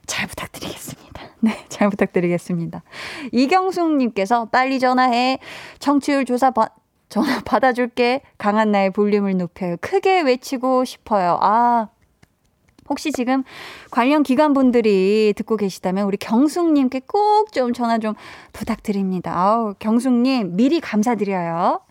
잘 0.07 0.27
부탁드리겠습니다. 0.27 1.22
네, 1.41 1.51
잘 1.69 1.89
부탁드리겠습니다. 1.89 2.84
이경숙님께서 3.31 4.45
빨리 4.45 4.79
전화해. 4.79 5.39
청취율 5.79 6.25
조사 6.25 6.51
바, 6.51 6.69
전화 7.10 7.39
받아줄게. 7.45 8.22
강한 8.38 8.72
나의 8.72 8.91
볼륨을 8.91 9.38
높여요. 9.38 9.77
크게 9.81 10.22
외치고 10.22 10.86
싶어요. 10.86 11.38
아, 11.41 11.89
혹시 12.88 13.12
지금 13.12 13.44
관련 13.92 14.24
기관분들이 14.24 15.34
듣고 15.36 15.58
계시다면 15.58 16.06
우리 16.06 16.18
경숙님께 16.18 17.01
꼭 17.08 17.51
좀 17.51 17.74
전화 17.74 17.98
좀 17.98 18.13
부탁드립니다. 18.54 19.34
아우, 19.36 19.74
경숙님 19.80 20.56
미리 20.56 20.80
감사드려요. 20.80 21.82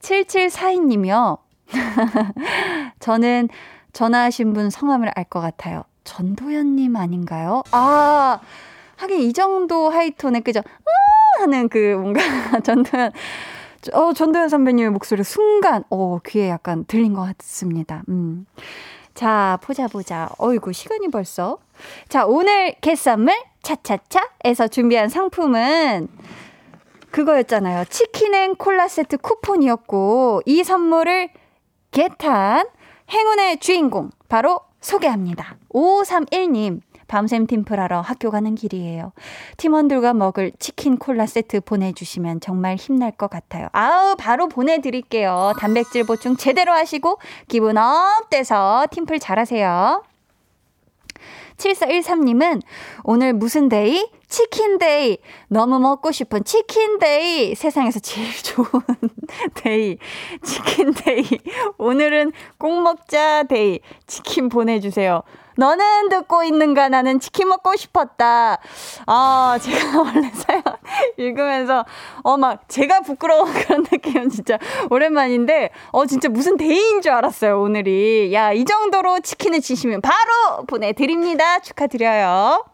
7742님이요. 0.00 1.38
저는 3.00 3.48
전화하신 3.92 4.52
분 4.52 4.70
성함을 4.70 5.10
알 5.14 5.24
것 5.24 5.40
같아요. 5.40 5.84
전도연님 6.04 6.96
아닌가요? 6.96 7.62
아, 7.72 8.38
하긴 8.96 9.20
이 9.20 9.32
정도 9.32 9.88
하이톤에 9.90 10.40
그죠? 10.40 10.60
아! 10.60 11.42
하는 11.42 11.68
그 11.68 11.96
뭔가 12.00 12.20
전도연, 12.62 13.10
어, 13.92 14.12
전도연 14.12 14.48
선배님의 14.48 14.90
목소리 14.90 15.24
순간, 15.24 15.82
어, 15.90 16.18
귀에 16.26 16.48
약간 16.48 16.84
들린 16.86 17.12
것 17.14 17.22
같습니다. 17.38 18.02
음. 18.08 18.46
자, 19.14 19.58
보자, 19.62 19.86
보자. 19.86 20.28
어이구, 20.38 20.72
시간이 20.72 21.08
벌써. 21.08 21.58
자, 22.08 22.26
오늘 22.26 22.74
개선물 22.80 23.34
차차차에서 23.62 24.68
준비한 24.68 25.08
상품은 25.08 26.08
그거였잖아요. 27.10 27.84
치킨 27.86 28.34
and 28.34 28.56
콜라 28.56 28.88
세트 28.88 29.18
쿠폰이었고, 29.18 30.42
이 30.46 30.64
선물을 30.64 31.30
get한 31.92 32.66
행운의 33.10 33.60
주인공, 33.60 34.10
바로 34.28 34.60
소개합니다. 34.80 35.56
5531님. 35.72 36.80
밤샘 37.06 37.46
팀플하러 37.46 38.00
학교 38.00 38.30
가는 38.30 38.54
길이에요. 38.54 39.12
팀원들과 39.56 40.14
먹을 40.14 40.52
치킨 40.58 40.96
콜라 40.96 41.26
세트 41.26 41.60
보내주시면 41.60 42.40
정말 42.40 42.76
힘날 42.76 43.12
것 43.12 43.28
같아요. 43.30 43.68
아우, 43.72 44.16
바로 44.16 44.48
보내드릴게요. 44.48 45.52
단백질 45.58 46.04
보충 46.04 46.36
제대로 46.36 46.72
하시고, 46.72 47.18
기분 47.48 47.76
up 47.78 48.30
돼서 48.30 48.86
팀플 48.90 49.18
잘하세요. 49.18 50.02
7413님은 51.56 52.62
오늘 53.04 53.32
무슨 53.32 53.68
day? 53.68 54.08
치킨day. 54.28 55.18
너무 55.48 55.78
먹고 55.78 56.10
싶은 56.10 56.44
치킨day. 56.44 57.54
세상에서 57.54 58.00
제일 58.00 58.32
좋은 58.42 58.66
day. 59.54 59.98
치킨day. 60.42 61.24
오늘은 61.78 62.32
꼭 62.58 62.82
먹자 62.82 63.44
day. 63.44 63.80
치킨 64.06 64.48
보내주세요. 64.48 65.22
너는 65.56 66.08
듣고 66.08 66.42
있는가? 66.42 66.88
나는 66.88 67.20
치킨 67.20 67.48
먹고 67.48 67.76
싶었다. 67.76 68.58
아, 69.06 69.58
제가 69.60 69.98
원래 70.02 70.30
사연 70.30 70.62
읽으면서, 71.16 71.84
어, 72.22 72.36
막, 72.36 72.68
제가 72.68 73.00
부끄러운 73.00 73.52
그런 73.52 73.82
느낌은 73.90 74.30
진짜 74.30 74.58
오랜만인데, 74.90 75.70
어, 75.92 76.06
진짜 76.06 76.28
무슨 76.28 76.56
day인 76.56 77.02
줄 77.02 77.12
알았어요, 77.12 77.60
오늘이. 77.60 78.32
야, 78.32 78.52
이 78.52 78.64
정도로 78.64 79.20
치킨을 79.20 79.60
치시면 79.60 80.00
바로 80.00 80.64
보내 80.66 80.92
드립니다. 80.92 81.58
축하드려요. 81.60 82.64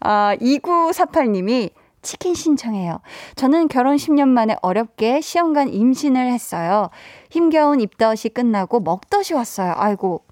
아, 0.00 0.36
2948님이, 0.40 1.70
치킨 2.02 2.34
신청해요. 2.34 3.00
저는 3.34 3.68
결혼 3.68 3.96
10년 3.96 4.28
만에 4.28 4.56
어렵게 4.60 5.22
시험관 5.22 5.72
임신을 5.72 6.30
했어요. 6.30 6.90
힘겨운 7.30 7.80
입덧이 7.80 8.28
끝나고 8.34 8.80
먹덧이 8.80 9.32
왔어요. 9.32 9.72
아이고, 9.76 10.22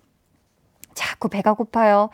자꾸 0.94 1.28
배가 1.28 1.54
고파요. 1.54 2.10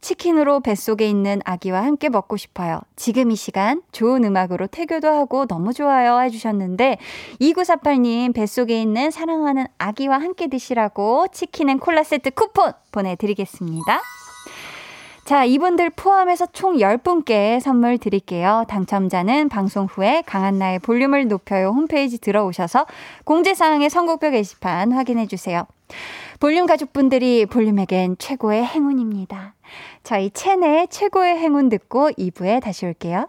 치킨으로 0.00 0.60
뱃속에 0.60 1.08
있는 1.08 1.40
아기와 1.44 1.82
함께 1.84 2.08
먹고 2.08 2.36
싶어요. 2.36 2.80
지금 2.96 3.30
이 3.30 3.36
시간 3.36 3.82
좋은 3.92 4.24
음악으로 4.24 4.66
태교도 4.66 5.08
하고 5.08 5.46
너무 5.46 5.72
좋아요 5.72 6.20
해주셨는데 6.20 6.98
2948님 7.40 8.34
뱃속에 8.34 8.80
있는 8.80 9.10
사랑하는 9.10 9.66
아기와 9.78 10.18
함께 10.18 10.48
드시라고 10.48 11.26
치킨 11.32 11.68
and 11.68 11.78
콜라 11.78 12.02
세트 12.02 12.30
쿠폰 12.30 12.72
보내드리겠습니다. 12.92 14.00
자, 15.24 15.44
이분들 15.44 15.90
포함해서 15.90 16.46
총 16.52 16.78
10분께 16.78 17.60
선물 17.60 17.96
드릴게요. 17.96 18.64
당첨자는 18.68 19.48
방송 19.48 19.86
후에 19.86 20.22
강한나의 20.26 20.80
볼륨을 20.80 21.28
높여요 21.28 21.68
홈페이지 21.68 22.18
들어오셔서 22.18 22.86
공지사항의 23.24 23.88
선곡표 23.88 24.30
게시판 24.30 24.90
확인해 24.90 25.26
주세요. 25.26 25.66
볼륨 26.42 26.66
가족분들이 26.66 27.46
볼륨에겐 27.46 28.16
최고의 28.18 28.64
행운입니다. 28.64 29.54
저희 30.02 30.28
체내 30.30 30.88
최고의 30.90 31.38
행운 31.38 31.68
듣고 31.68 32.10
2부에 32.18 32.60
다시 32.60 32.84
올게요. 32.84 33.28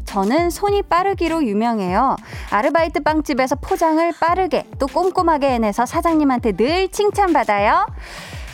저는 0.11 0.49
손이 0.49 0.81
빠르기로 0.83 1.45
유명해요. 1.45 2.17
아르바이트 2.49 2.99
빵집에서 2.99 3.55
포장을 3.55 4.11
빠르게 4.19 4.65
또 4.77 4.85
꼼꼼하게 4.87 5.51
해내서 5.51 5.85
사장님한테 5.85 6.51
늘 6.51 6.89
칭찬받아요. 6.89 7.87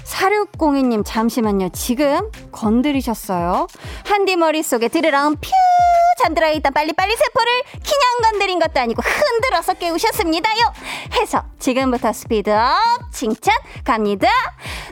4602님, 0.06 1.02
잠시만요. 1.04 1.70
지금 1.70 2.30
건드리셨어요. 2.52 3.66
한디 4.06 4.36
머릿속에 4.36 4.88
드르렁 4.88 5.38
퓨! 5.38 5.50
잠들어 6.20 6.52
있던 6.52 6.74
빨리빨리 6.74 7.16
세포를 7.16 7.64
그냥 7.72 8.32
건드린 8.32 8.60
것도 8.60 8.80
아니고 8.80 9.02
흔들어서 9.02 9.74
깨우셨습니다요. 9.74 10.74
해서 11.20 11.44
지금부터 11.58 12.14
speed 12.14 12.84
up 12.84 13.12
칭찬 13.12 13.56
갑니다. 13.84 14.30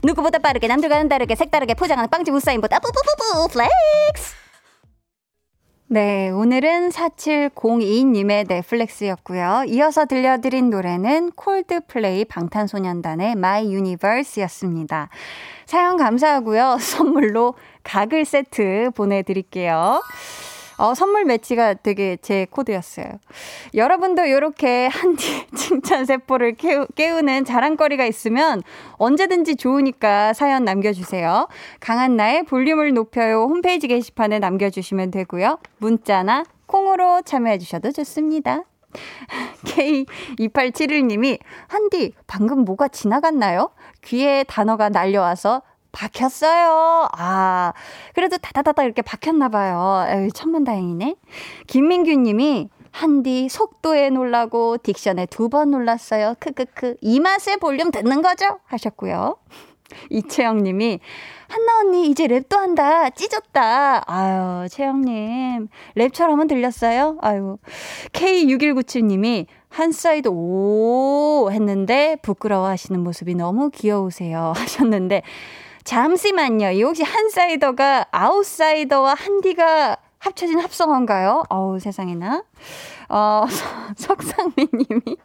누구보다 0.01 0.39
빠르게 0.39 0.67
남들과는 0.67 1.09
다르게 1.09 1.35
색다르게 1.35 1.75
포장하는 1.75 2.09
빵집 2.09 2.33
우사인 2.33 2.51
볼트다 2.51 2.79
뿌뿌뿌뿌 2.79 3.49
flex. 3.49 4.44
네, 5.95 6.29
오늘은 6.29 6.89
4702님의 6.89 8.49
넷플렉스였고요. 8.49 9.63
이어서 9.69 10.03
들려드린 10.03 10.69
노래는 10.69 11.31
콜드플레이 11.37 12.25
방탄소년단의 12.25 13.31
My 13.31 13.65
Universe였습니다. 13.67 15.07
사연 15.65 15.95
감사하고요. 15.95 16.79
선물로 16.83 17.53
가글 17.83 18.25
세트 18.25 18.91
보내드릴게요. 18.93 20.01
어, 20.77 20.93
선물 20.93 21.25
매치가 21.25 21.73
되게 21.73 22.17
제 22.21 22.45
코드였어요. 22.49 23.05
여러분도 23.73 24.25
이렇게 24.25 24.87
한디 24.87 25.47
칭찬 25.55 26.05
세포를 26.05 26.55
깨우, 26.55 26.87
깨우 26.95 27.21
는 27.21 27.45
자랑거리가 27.45 28.05
있으면 28.05 28.61
언제든지 28.93 29.55
좋으니까 29.55 30.33
사연 30.33 30.65
남겨주세요. 30.65 31.47
강한 31.79 32.15
나의 32.15 32.43
볼륨을 32.43 32.93
높여요 32.93 33.43
홈페이지 33.43 33.87
게시판에 33.87 34.39
남겨주시면 34.39 35.11
되고요. 35.11 35.59
문자나 35.77 36.43
콩으로 36.65 37.21
참여해주셔도 37.21 37.91
좋습니다. 37.91 38.63
K2871님이, 39.65 41.39
한디, 41.67 42.13
방금 42.27 42.59
뭐가 42.59 42.87
지나갔나요? 42.87 43.71
귀에 44.03 44.43
단어가 44.43 44.89
날려와서 44.89 45.61
박혔어요. 45.95 47.07
아, 47.13 47.73
그래도 48.13 48.37
다다다다 48.37 48.83
이렇게 48.83 49.01
박혔나봐요. 49.01 50.05
에이, 50.09 50.29
천만 50.33 50.63
다행이네. 50.65 51.15
김민규 51.67 52.11
님이, 52.15 52.69
한디 52.91 53.49
속도에 53.49 54.09
놀라고 54.09 54.77
딕션에 54.77 55.29
두 55.29 55.49
번 55.49 55.71
놀랐어요. 55.71 56.35
크크크. 56.39 56.97
이 57.01 57.19
맛에 57.19 57.55
볼륨 57.57 57.91
듣는 57.91 58.21
거죠? 58.21 58.59
하셨고요. 58.65 59.37
이채영 60.09 60.63
님이, 60.63 60.99
한나 61.47 61.79
언니 61.79 62.09
이제 62.09 62.27
랩도 62.27 62.57
한다. 62.57 63.09
찢었다. 63.11 64.03
아유, 64.07 64.67
채영 64.69 65.01
님. 65.01 65.67
랩처럼은 65.95 66.47
들렸어요? 66.49 67.17
아유. 67.21 67.57
K6197 68.11 69.03
님이 69.05 69.45
한 69.69 69.91
사이더 69.91 71.49
했는데 71.51 72.17
부끄러워 72.21 72.67
하시는 72.67 72.99
모습이 73.01 73.35
너무 73.35 73.69
귀여우세요. 73.69 74.53
하셨는데 74.57 75.21
잠시만요. 75.85 76.71
이 76.71 76.83
혹시 76.83 77.03
한 77.03 77.29
사이더가 77.29 78.07
아웃사이더와 78.11 79.13
한디가 79.13 79.97
합쳐진 80.17 80.59
합성어인가요? 80.59 81.43
어우, 81.49 81.79
세상에나. 81.79 82.43
어, 83.09 83.45
석상미 83.95 84.67
님이 84.73 85.17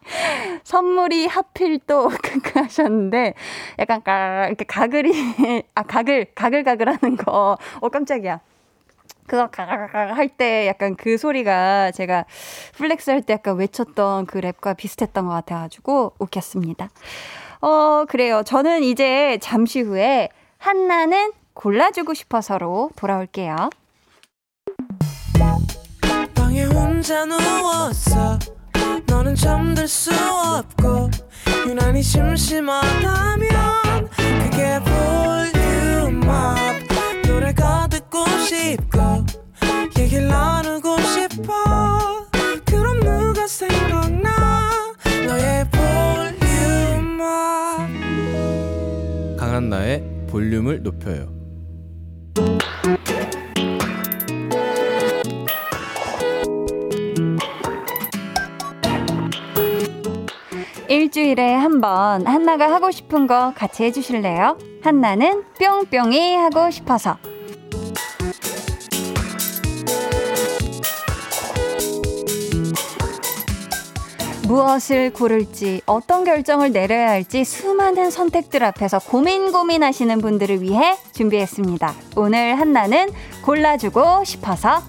선물이 0.62 1.27
하필 1.27 1.79
또 1.87 2.09
크크 2.23 2.59
하셨는데 2.59 3.33
약간 3.79 4.03
까, 4.03 4.46
이렇게 4.49 4.66
가글이, 4.66 5.11
아, 5.75 5.83
가글, 5.83 6.27
가글가글 6.35 6.88
하는 6.88 7.16
거. 7.16 7.57
어, 7.81 7.88
깜짝이야. 7.88 8.40
그거 9.27 9.46
가가가 9.49 10.12
할때 10.14 10.66
약간 10.66 10.96
그 10.96 11.16
소리가 11.16 11.92
제가 11.92 12.25
flex 12.74 13.11
할 13.11 13.23
때 13.23 13.35
약간 13.35 13.57
외쳤던 13.57 14.27
그 14.27 14.40
랩과 14.40 14.77
비슷했던 14.77 15.25
것 15.27 15.33
같아가지고 15.33 16.14
웃겼습니다. 16.18 16.90
어, 17.62 18.05
그래요. 18.09 18.42
저는 18.44 18.83
이제 18.83 19.38
잠시 19.40 19.81
후에 19.81 20.29
한나는 20.61 21.33
골라주고 21.55 22.12
싶어서로 22.12 22.90
돌아올게요. 22.94 23.70
방에 26.35 26.64
혼자 26.64 27.25
누웠어. 27.25 28.38
너는 29.07 29.35
잠들 29.35 29.88
수 29.88 30.11
없고 30.12 31.11
유난히 31.66 32.03
심심하다면 32.03 33.49
그게 34.42 34.79
볼륨업 34.85 36.37
노래가 37.27 37.88
듣고 37.88 38.27
싶고 38.38 39.25
얘기를 39.99 40.29
나누고 40.29 41.01
싶어 41.01 42.27
그럼 42.66 43.01
누가 43.01 43.46
생각나 43.46 44.70
너의 45.27 45.66
볼륨업 45.70 47.18
강한나의 49.38 50.10
볼륨을 50.30 50.82
높여요 50.82 51.28
일주일에 60.88 61.54
한 61.54 61.80
번 61.80 62.26
한나가 62.26 62.70
하고 62.72 62.90
싶은 62.90 63.26
거 63.26 63.52
같이 63.54 63.84
해주실래요? 63.84 64.58
한나는 64.82 65.44
뿅뿅이 65.58 66.34
하고 66.36 66.70
싶어서. 66.70 67.16
무엇을 74.50 75.12
고를지, 75.12 75.80
어떤 75.86 76.24
결정을 76.24 76.72
내려야 76.72 77.10
할지 77.10 77.44
수많은 77.44 78.10
선택들 78.10 78.64
앞에서 78.64 78.98
고민 78.98 79.52
고민하시는 79.52 80.20
분들을 80.20 80.60
위해 80.60 80.96
준비했습니다. 81.12 81.94
오늘 82.16 82.58
한나는 82.58 83.10
골라주고 83.44 84.24
싶어서 84.24 84.82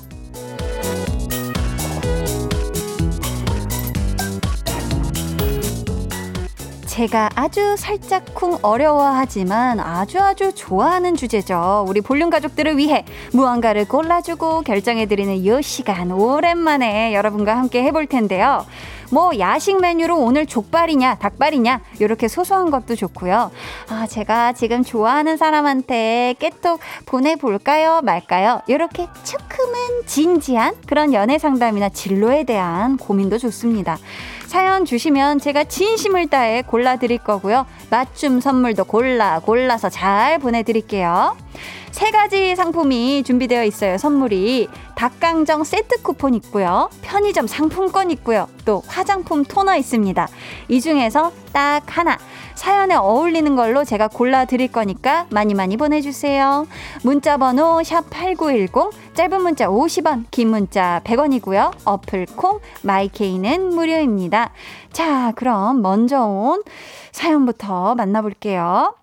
제가 7.02 7.32
아주 7.34 7.76
살짝쿵 7.78 8.60
어려워하지만 8.62 9.80
아주 9.80 10.20
아주 10.20 10.54
좋아하는 10.54 11.16
주제죠. 11.16 11.84
우리 11.88 12.00
볼륨 12.00 12.30
가족들을 12.30 12.78
위해 12.78 13.06
무언가를 13.34 13.88
골라주고 13.88 14.62
결정해드리는 14.62 15.38
이 15.38 15.64
시간 15.64 16.12
오랜만에 16.12 17.16
여러분과 17.16 17.58
함께 17.58 17.82
해볼 17.86 18.06
텐데요. 18.06 18.68
뭐 19.10 19.32
야식 19.40 19.82
메뉴로 19.82 20.16
오늘 20.16 20.46
족발이냐 20.46 21.16
닭발이냐 21.16 21.82
이렇게 22.00 22.28
소소한 22.28 22.70
것도 22.70 22.96
좋고요. 22.96 23.50
아 23.90 24.06
제가 24.06 24.54
지금 24.54 24.84
좋아하는 24.84 25.38
사람한테 25.38 26.36
깨톡 26.38 26.80
보내볼까요 27.08 28.02
말까요? 28.04 28.62
이렇게 28.68 29.08
조금은 29.24 30.06
진지한 30.06 30.76
그런 30.86 31.14
연애 31.14 31.40
상담이나 31.40 31.90
진로에 31.90 32.44
대한 32.44 32.98
고민도 32.98 33.40
좋습니다. 33.40 33.98
사연 34.52 34.84
주시면 34.84 35.40
제가 35.40 35.64
진심을 35.64 36.28
다해 36.28 36.64
골라드릴 36.64 37.20
거고요. 37.20 37.66
맞춤 37.90 38.42
선물도 38.42 38.84
골라 38.84 39.40
골라서 39.40 39.88
잘 39.88 40.40
보내드릴게요. 40.40 41.38
세 41.91 42.10
가지 42.10 42.56
상품이 42.56 43.23
준비되어 43.23 43.65
있어요. 43.65 43.97
선물이 43.97 44.69
닭강정 44.95 45.63
세트 45.63 46.01
쿠폰 46.01 46.34
있고요. 46.36 46.89
편의점 47.01 47.47
상품권 47.47 48.12
있고요. 48.12 48.47
또 48.65 48.82
화장품 48.88 49.43
토너 49.43 49.75
있습니다. 49.75 50.27
이 50.69 50.82
중에서 50.82 51.32
딱 51.51 51.84
하나 51.88 52.17
사연에 52.56 52.95
어울리는 52.95 53.56
걸로 53.56 53.84
제가 53.84 54.08
골라 54.08 54.45
드릴 54.45 54.71
거니까 54.71 55.25
많이 55.30 55.54
많이 55.54 55.77
보내주세요. 55.77 56.67
문자 57.04 57.38
번호 57.38 57.84
샵 57.84 58.10
8910 58.10 59.15
짧은 59.15 59.41
문자 59.41 59.67
50원 59.67 60.25
긴 60.32 60.49
문자 60.49 61.01
100원이고요. 61.04 61.71
어플 61.84 62.27
콩 62.36 62.60
마이케이는 62.84 63.73
무료입니다. 63.75 64.51
자 64.93 65.34
그럼 65.36 65.82
먼저 65.82 66.23
온 66.23 66.63
사연부터 67.12 67.95
만나볼게요. 67.95 69.01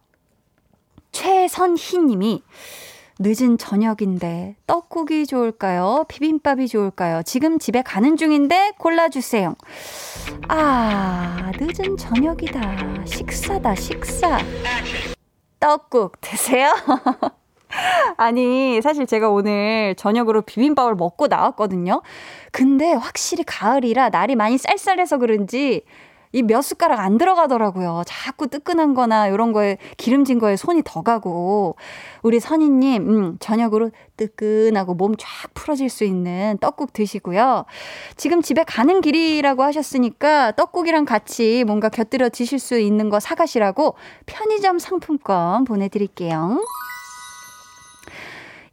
최선희 1.19 1.99
님이 1.99 2.45
늦은 3.19 3.59
저녁인데 3.59 4.55
떡국이 4.69 5.27
좋을까요? 5.27 6.05
비빔밥이 6.07 6.69
좋을까요? 6.69 7.25
지금 7.25 7.59
집에 7.59 7.83
가는 7.83 8.17
중인데 8.17 8.75
골라주세요. 8.79 9.57
아, 10.47 11.51
늦은 11.59 11.97
저녁이다. 11.97 13.05
식사다, 13.05 13.75
식사. 13.75 14.39
떡국 15.59 16.21
드세요? 16.21 16.73
아니, 18.17 18.81
사실 18.81 19.05
제가 19.05 19.29
오늘 19.29 19.97
저녁으로 19.97 20.43
비빔밥을 20.43 20.95
먹고 20.95 21.27
나왔거든요. 21.27 22.03
근데 22.53 22.93
확실히 22.93 23.43
가을이라 23.43 24.11
날이 24.11 24.37
많이 24.37 24.57
쌀쌀해서 24.57 25.19
그런지 25.19 25.83
이 26.33 26.43
몇 26.43 26.63
숟가락 26.63 27.01
안 27.01 27.19
들어가더라고요. 27.19 28.03
자꾸 28.07 28.49
뜨끈한 28.49 28.95
거나 28.95 29.29
이런 29.29 29.53
거에 29.53 29.79
기름진 29.97 30.39
거에 30.39 30.57
손이 30.57 30.83
더 30.85 31.03
가고. 31.03 31.77
우리 32.23 32.41
선희님, 32.41 33.09
음, 33.09 33.37
저녁으로 33.41 33.91
뜨끈하고 34.17 34.95
몸 34.95 35.15
쫙 35.17 35.27
풀어질 35.55 35.89
수 35.89 36.05
있는 36.05 36.59
떡국 36.61 36.93
드시고요. 36.93 37.65
지금 38.17 38.43
집에 38.43 38.65
가는 38.65 39.01
길이라고 39.01 39.63
하셨으니까 39.63 40.53
떡국이랑 40.53 41.05
같이 41.05 41.65
뭔가 41.67 41.89
곁들여 41.89 42.29
드실 42.31 42.59
수 42.59 42.79
있는 42.79 43.09
거 43.09 43.21
사가시라고 43.21 43.95
편의점 44.27 44.79
상품권 44.79 45.65
보내드릴게요. 45.65 46.63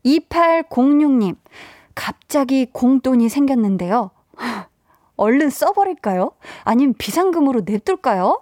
2806님, 0.05 1.35
갑자기 1.95 2.67
공돈이 2.71 3.29
생겼는데요. 3.29 4.11
얼른 5.17 5.49
써버릴까요? 5.49 6.31
아니면 6.63 6.93
비상금으로 6.97 7.61
냅둘까요? 7.65 8.41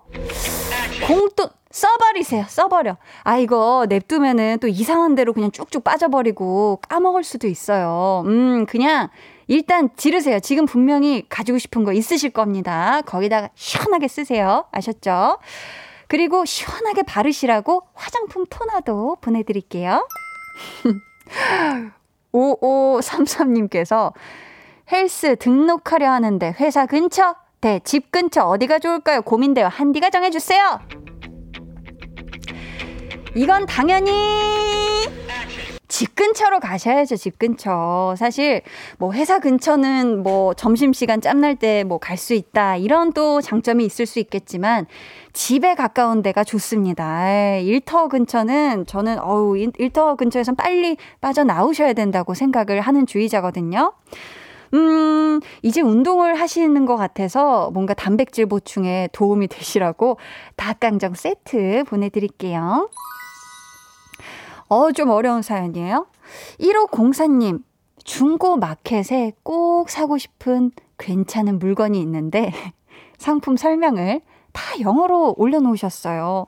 공돈 1.07 1.49
써버리세요. 1.69 2.45
써버려. 2.47 2.97
아, 3.23 3.38
이거 3.38 3.88
냅두면은 3.89 4.59
또 4.59 4.67
이상한 4.67 5.15
대로 5.15 5.33
그냥 5.33 5.51
쭉쭉 5.51 5.83
빠져버리고 5.83 6.79
까먹을 6.88 7.23
수도 7.23 7.47
있어요. 7.47 8.23
음, 8.27 8.65
그냥 8.67 9.09
일단 9.47 9.89
지르세요. 9.97 10.39
지금 10.39 10.65
분명히 10.65 11.27
가지고 11.27 11.57
싶은 11.57 11.83
거 11.83 11.91
있으실 11.91 12.29
겁니다. 12.29 13.01
거기다가 13.01 13.49
시원하게 13.55 14.07
쓰세요. 14.07 14.65
아셨죠? 14.71 15.39
그리고 16.07 16.45
시원하게 16.45 17.01
바르시라고 17.03 17.88
화장품 17.95 18.45
토너도 18.47 19.17
보내드릴게요. 19.19 20.07
5533님께서 22.31 24.13
헬스 24.91 25.36
등록하려 25.38 26.10
하는데 26.12 26.56
회사 26.60 26.86
근처? 26.86 27.36
대 27.62 27.80
집 27.84 28.12
근처 28.12 28.43
어디가 28.43 28.80
좋을까요? 28.80 29.22
고민돼요. 29.22 29.67
한디가 29.67 30.10
정해주세요. 30.10 30.80
이건 33.36 33.65
당연히 33.65 34.12
집 35.88 36.15
근처로 36.15 36.60
가셔야죠, 36.60 37.15
집 37.15 37.38
근처. 37.39 38.15
사실, 38.17 38.63
뭐, 38.98 39.13
회사 39.13 39.38
근처는 39.39 40.24
뭐, 40.24 40.54
점심시간 40.56 41.22
짬날 41.22 41.56
때 41.56 41.84
뭐, 41.84 42.00
갈 42.00 42.17
수 42.17 42.34
있다. 42.34 42.78
이런 42.78 43.13
또 43.13 43.41
장점이 43.41 43.86
있을 43.86 44.08
수 44.08 44.17
있겠지만, 44.19 44.88
집에 45.34 45.76
가까운 45.76 46.24
데가 46.24 46.43
좋습니다. 46.43 47.58
일터 47.58 48.08
근처는 48.08 48.88
저는, 48.88 49.19
어우, 49.19 49.56
일터 49.78 50.15
근처에선 50.15 50.56
빨리 50.56 50.98
빠져나오셔야 51.22 51.93
된다고 51.93 52.34
생각을 52.34 52.82
하는 52.82 53.06
주의자거든요. 53.06 53.93
음, 54.73 55.39
이제 55.62 55.81
운동을 55.81 56.36
하시는 56.36 56.86
것 56.86 56.95
같아서 56.95 57.69
뭔가 57.71 57.93
단백질 57.93 58.45
보충에 58.45 59.09
도움이 59.12 59.47
되시라고 59.47 60.17
닭강정 60.55 61.13
세트 61.13 61.83
보내드릴게요. 61.88 62.89
어, 64.69 64.91
좀 64.91 65.09
어려운 65.09 65.41
사연이에요. 65.41 66.07
1504님, 66.59 67.62
중고 68.03 68.57
마켓에 68.57 69.33
꼭 69.43 69.89
사고 69.89 70.17
싶은 70.17 70.71
괜찮은 70.97 71.59
물건이 71.59 71.99
있는데 72.01 72.51
상품 73.17 73.55
설명을 73.55 74.21
다 74.51 74.79
영어로 74.81 75.36
올려놓으셨어요. 75.38 76.47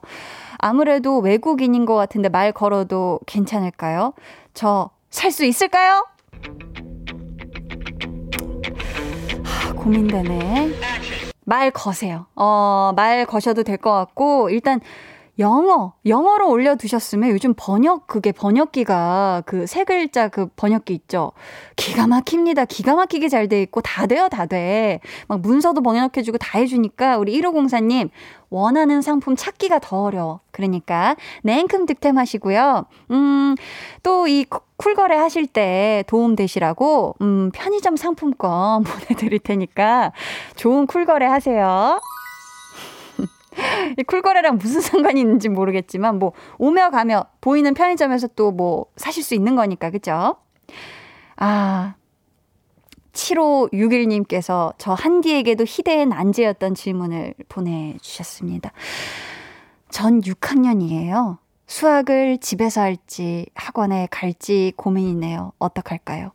아무래도 0.58 1.18
외국인인 1.18 1.86
것 1.86 1.94
같은데 1.94 2.28
말 2.28 2.52
걸어도 2.52 3.20
괜찮을까요? 3.26 4.12
저 4.54 4.96
살 5.16 5.30
수 5.30 5.46
있을까요? 5.46 6.04
고민되네. 9.76 10.70
말 11.44 11.70
거세요. 11.70 12.26
어, 12.34 12.92
말 12.96 13.24
거셔도 13.26 13.62
될 13.62 13.76
것 13.78 13.92
같고, 13.92 14.50
일단 14.50 14.80
영어, 15.38 15.92
영어로 16.06 16.48
올려두셨으면 16.48 17.28
요즘 17.30 17.52
번역, 17.56 18.06
그게 18.06 18.32
번역기가 18.32 19.42
그 19.44 19.66
세 19.66 19.84
글자 19.84 20.28
그 20.28 20.46
번역기 20.56 20.94
있죠. 20.94 21.32
기가 21.76 22.06
막힙니다. 22.06 22.64
기가 22.64 22.94
막히게 22.96 23.28
잘 23.28 23.46
돼 23.48 23.60
있고 23.62 23.82
다 23.82 24.06
돼요, 24.06 24.28
다 24.30 24.46
돼. 24.46 25.00
막 25.28 25.40
문서도 25.40 25.82
번역해주고 25.82 26.38
다 26.38 26.58
해주니까 26.58 27.18
우리 27.18 27.38
1504님 27.38 28.08
원하는 28.50 29.02
상품 29.02 29.36
찾기가 29.36 29.78
더 29.80 30.02
어려워. 30.02 30.40
그러니까 30.50 31.16
냉큼 31.42 31.86
득템하시고요. 31.86 32.86
음, 33.10 33.54
또 34.02 34.26
이 34.26 34.44
쿨거래 34.76 35.16
하실 35.16 35.46
때 35.46 36.04
도움 36.06 36.36
되시라고 36.36 37.14
음, 37.22 37.50
편의점 37.54 37.96
상품권 37.96 38.82
보내 38.84 39.06
드릴 39.16 39.38
테니까 39.38 40.12
좋은 40.56 40.86
쿨거래 40.86 41.26
하세요. 41.26 42.00
이 43.98 44.02
쿨거래랑 44.02 44.58
무슨 44.58 44.80
상관이 44.80 45.20
있는지 45.20 45.48
모르겠지만 45.48 46.18
뭐 46.18 46.32
오며 46.58 46.90
가며 46.90 47.24
보이는 47.40 47.72
편의점에서 47.74 48.28
또 48.36 48.50
뭐 48.52 48.86
사실 48.96 49.22
수 49.22 49.34
있는 49.34 49.54
거니까 49.56 49.90
그죠? 49.90 50.36
아 51.36 51.94
7561님께서 53.16 54.74
저 54.78 54.92
한디에게도 54.92 55.64
희대의 55.66 56.06
난제였던 56.06 56.74
질문을 56.74 57.34
보내주셨습니다. 57.48 58.72
전 59.88 60.20
6학년이에요. 60.20 61.38
수학을 61.66 62.38
집에서 62.38 62.82
할지 62.82 63.46
학원에 63.54 64.06
갈지 64.10 64.72
고민이네요. 64.76 65.52
어떡할까요? 65.58 66.30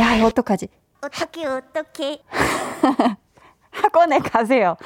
야, 0.00 0.24
어떡하지? 0.24 0.68
어떻게 1.02 1.46
어떻게 1.46 2.22
학원에 3.70 4.18
가세요. 4.18 4.76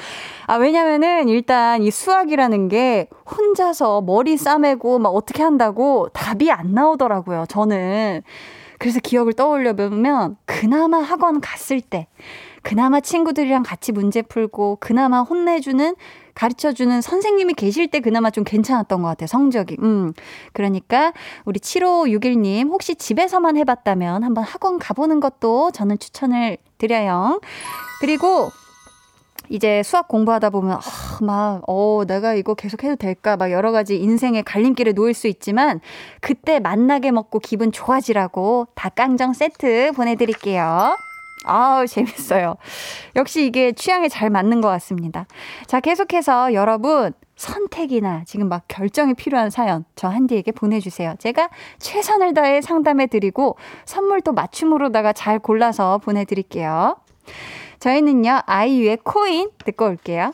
아, 0.46 0.56
왜냐면은 0.56 1.28
일단 1.28 1.82
이 1.82 1.90
수학이라는 1.90 2.68
게 2.68 3.08
혼자서 3.30 4.02
머리 4.02 4.36
싸매고 4.36 4.98
막 4.98 5.10
어떻게 5.10 5.42
한다고 5.42 6.08
답이 6.12 6.50
안 6.50 6.72
나오더라고요. 6.74 7.46
저는. 7.48 8.22
그래서 8.78 9.00
기억을 9.00 9.32
떠올려 9.32 9.72
보면 9.74 10.36
그나마 10.44 10.98
학원 10.98 11.40
갔을 11.40 11.80
때 11.80 12.06
그나마 12.62 13.00
친구들이랑 13.00 13.62
같이 13.62 13.92
문제 13.92 14.20
풀고 14.22 14.78
그나마 14.80 15.20
혼내주는 15.20 15.94
가르쳐주는 16.34 17.00
선생님이 17.00 17.54
계실 17.54 17.88
때 17.88 18.00
그나마 18.00 18.30
좀 18.30 18.42
괜찮았던 18.42 19.02
것 19.02 19.08
같아요, 19.08 19.26
성적이. 19.26 19.76
음. 19.80 20.12
그러니까 20.52 21.12
우리 21.44 21.60
7561님 21.60 22.70
혹시 22.70 22.96
집에서만 22.96 23.56
해봤다면 23.56 24.24
한번 24.24 24.44
학원 24.44 24.78
가보는 24.78 25.20
것도 25.20 25.70
저는 25.70 25.98
추천을 25.98 26.56
드려요. 26.78 27.40
그리고 28.00 28.50
이제 29.48 29.82
수학 29.82 30.08
공부하다 30.08 30.50
보면, 30.50 30.78
아, 30.78 30.80
막, 31.22 31.62
어, 31.66 32.02
내가 32.06 32.34
이거 32.34 32.54
계속 32.54 32.84
해도 32.84 32.96
될까? 32.96 33.36
막 33.36 33.50
여러 33.50 33.72
가지 33.72 33.98
인생의 33.98 34.42
갈림길에 34.44 34.92
놓일 34.92 35.14
수 35.14 35.26
있지만, 35.28 35.80
그때 36.20 36.60
만나게 36.60 37.10
먹고 37.10 37.38
기분 37.38 37.72
좋아지라고 37.72 38.68
닭강정 38.74 39.32
세트 39.32 39.92
보내드릴게요. 39.94 40.96
아우, 41.46 41.86
재밌어요. 41.86 42.56
역시 43.16 43.46
이게 43.46 43.72
취향에 43.72 44.08
잘 44.08 44.30
맞는 44.30 44.60
것 44.60 44.68
같습니다. 44.68 45.26
자, 45.66 45.80
계속해서 45.80 46.54
여러분, 46.54 47.12
선택이나 47.36 48.22
지금 48.26 48.48
막 48.48 48.62
결정이 48.68 49.14
필요한 49.14 49.50
사연 49.50 49.84
저 49.96 50.08
한디에게 50.08 50.52
보내주세요. 50.52 51.14
제가 51.18 51.50
최선을 51.78 52.32
다해 52.32 52.60
상담해 52.60 53.08
드리고 53.08 53.56
선물도 53.84 54.32
맞춤으로다가 54.32 55.12
잘 55.12 55.38
골라서 55.38 55.98
보내드릴게요. 55.98 56.96
저희는요, 57.84 58.40
아이유의 58.46 59.00
코인 59.04 59.50
듣고 59.62 59.84
올게요. 59.84 60.32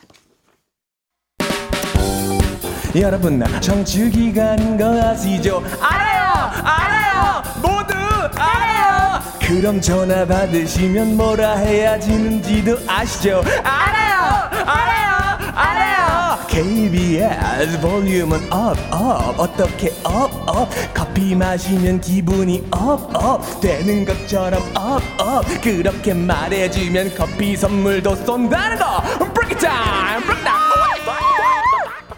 여러분 2.95 3.43
정치 3.61 4.09
기간인 4.09 4.77
거 4.79 4.85
아시죠? 4.85 5.61
알아요! 5.81 6.49
알아요! 6.63 7.43
모두 7.61 7.95
알아요! 8.37 9.21
그럼 9.41 9.81
전화 9.81 10.25
받으시면 10.25 11.17
뭐라 11.17 11.57
해야 11.57 11.99
되는지도 11.99 12.79
아시죠? 12.87 13.43
알아요! 13.65 14.49
알아요! 14.65 15.53
알아요! 15.53 16.47
KBS 16.47 17.81
볼륨은 17.81 18.53
up, 18.53 18.77
up, 18.93 19.41
어떻게 19.41 19.93
up, 20.05 20.30
up 20.51 20.69
커피 20.93 21.35
마시면 21.35 22.01
기분이 22.01 22.67
up, 22.73 23.15
up 23.15 23.61
되는 23.61 24.05
것처럼 24.05 24.61
up, 24.77 25.01
up 25.21 25.45
그렇게 25.63 26.13
말해주면 26.13 27.15
커피 27.17 27.57
선물도 27.57 28.17
쏜다는 28.17 28.79
거 28.79 29.01
Break 29.33 29.53
it 29.53 29.61
down! 29.61 30.23
Break 30.23 30.39
it 30.39 30.45
down! 30.45 30.61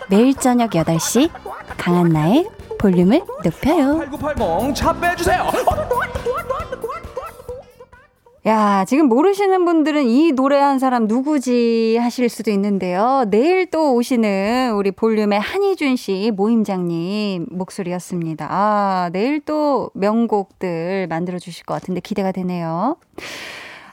매일 0.08 0.34
저녁 0.34 0.70
8시 0.70 1.30
강한나의 1.76 2.48
볼륨을 2.78 3.22
높여요. 3.44 3.98
8980 4.10 4.74
차 4.74 4.92
빼주세요. 4.92 5.50
야, 8.44 8.84
지금 8.88 9.06
모르시는 9.06 9.64
분들은 9.64 10.02
이 10.06 10.32
노래 10.32 10.58
한 10.58 10.80
사람 10.80 11.06
누구지 11.06 11.96
하실 12.00 12.28
수도 12.28 12.50
있는데요. 12.50 13.24
내일 13.28 13.66
또 13.66 13.94
오시는 13.94 14.72
우리 14.74 14.90
볼륨의 14.90 15.38
한희준 15.38 15.94
씨 15.94 16.32
모임장님 16.34 17.46
목소리였습니다. 17.50 18.48
아, 18.50 19.10
내일 19.12 19.40
또 19.44 19.90
명곡들 19.94 21.06
만들어 21.06 21.38
주실 21.38 21.64
것 21.64 21.74
같은데 21.74 22.00
기대가 22.00 22.32
되네요. 22.32 22.96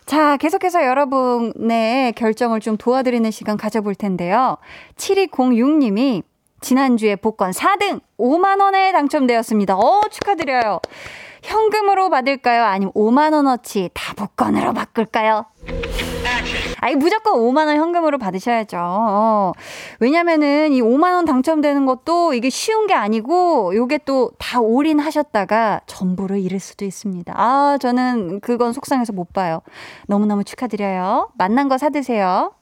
자, 0.08 0.38
계속해서 0.38 0.84
여러분의 0.84 2.14
결정을 2.14 2.60
좀 2.60 2.76
도와드리는 2.76 3.30
시간 3.30 3.56
가져볼 3.56 3.94
텐데요. 3.94 4.58
7206님이 4.96 6.24
지난주에 6.62 7.18
복권 7.18 7.52
4등 7.52 8.02
5만원에 8.18 8.94
당첨되었습니다. 8.94 9.78
어, 9.78 10.02
축하드려요. 10.10 10.80
현금으로 11.44 12.10
받을까요? 12.10 12.64
아니면 12.64 12.92
5만원어치 12.94 13.92
다 13.94 14.14
복권으로 14.16 14.74
바꿀까요? 14.74 15.46
아니, 16.82 16.96
무조건 16.96 17.34
5만 17.34 17.68
원 17.68 17.76
현금으로 17.78 18.18
받으셔야죠. 18.18 18.78
어. 18.80 19.52
왜냐면은 20.00 20.72
이 20.72 20.82
5만 20.82 21.14
원 21.14 21.26
당첨되는 21.26 21.86
것도 21.86 22.34
이게 22.34 22.50
쉬운 22.50 22.88
게 22.88 22.94
아니고 22.94 23.76
요게 23.76 24.00
또 24.06 24.32
다 24.40 24.60
올인하셨다가 24.62 25.82
전부를 25.86 26.40
잃을 26.40 26.60
수도 26.60 26.84
있습니다. 26.86 27.34
아, 27.36 27.78
저는 27.80 28.40
그건 28.40 28.74
속상해서 28.74 29.14
못 29.14 29.32
봐요. 29.32 29.62
너무너무 30.08 30.44
축하드려요. 30.44 31.30
만난 31.38 31.70
거 31.70 31.78
사드세요. 31.78 32.54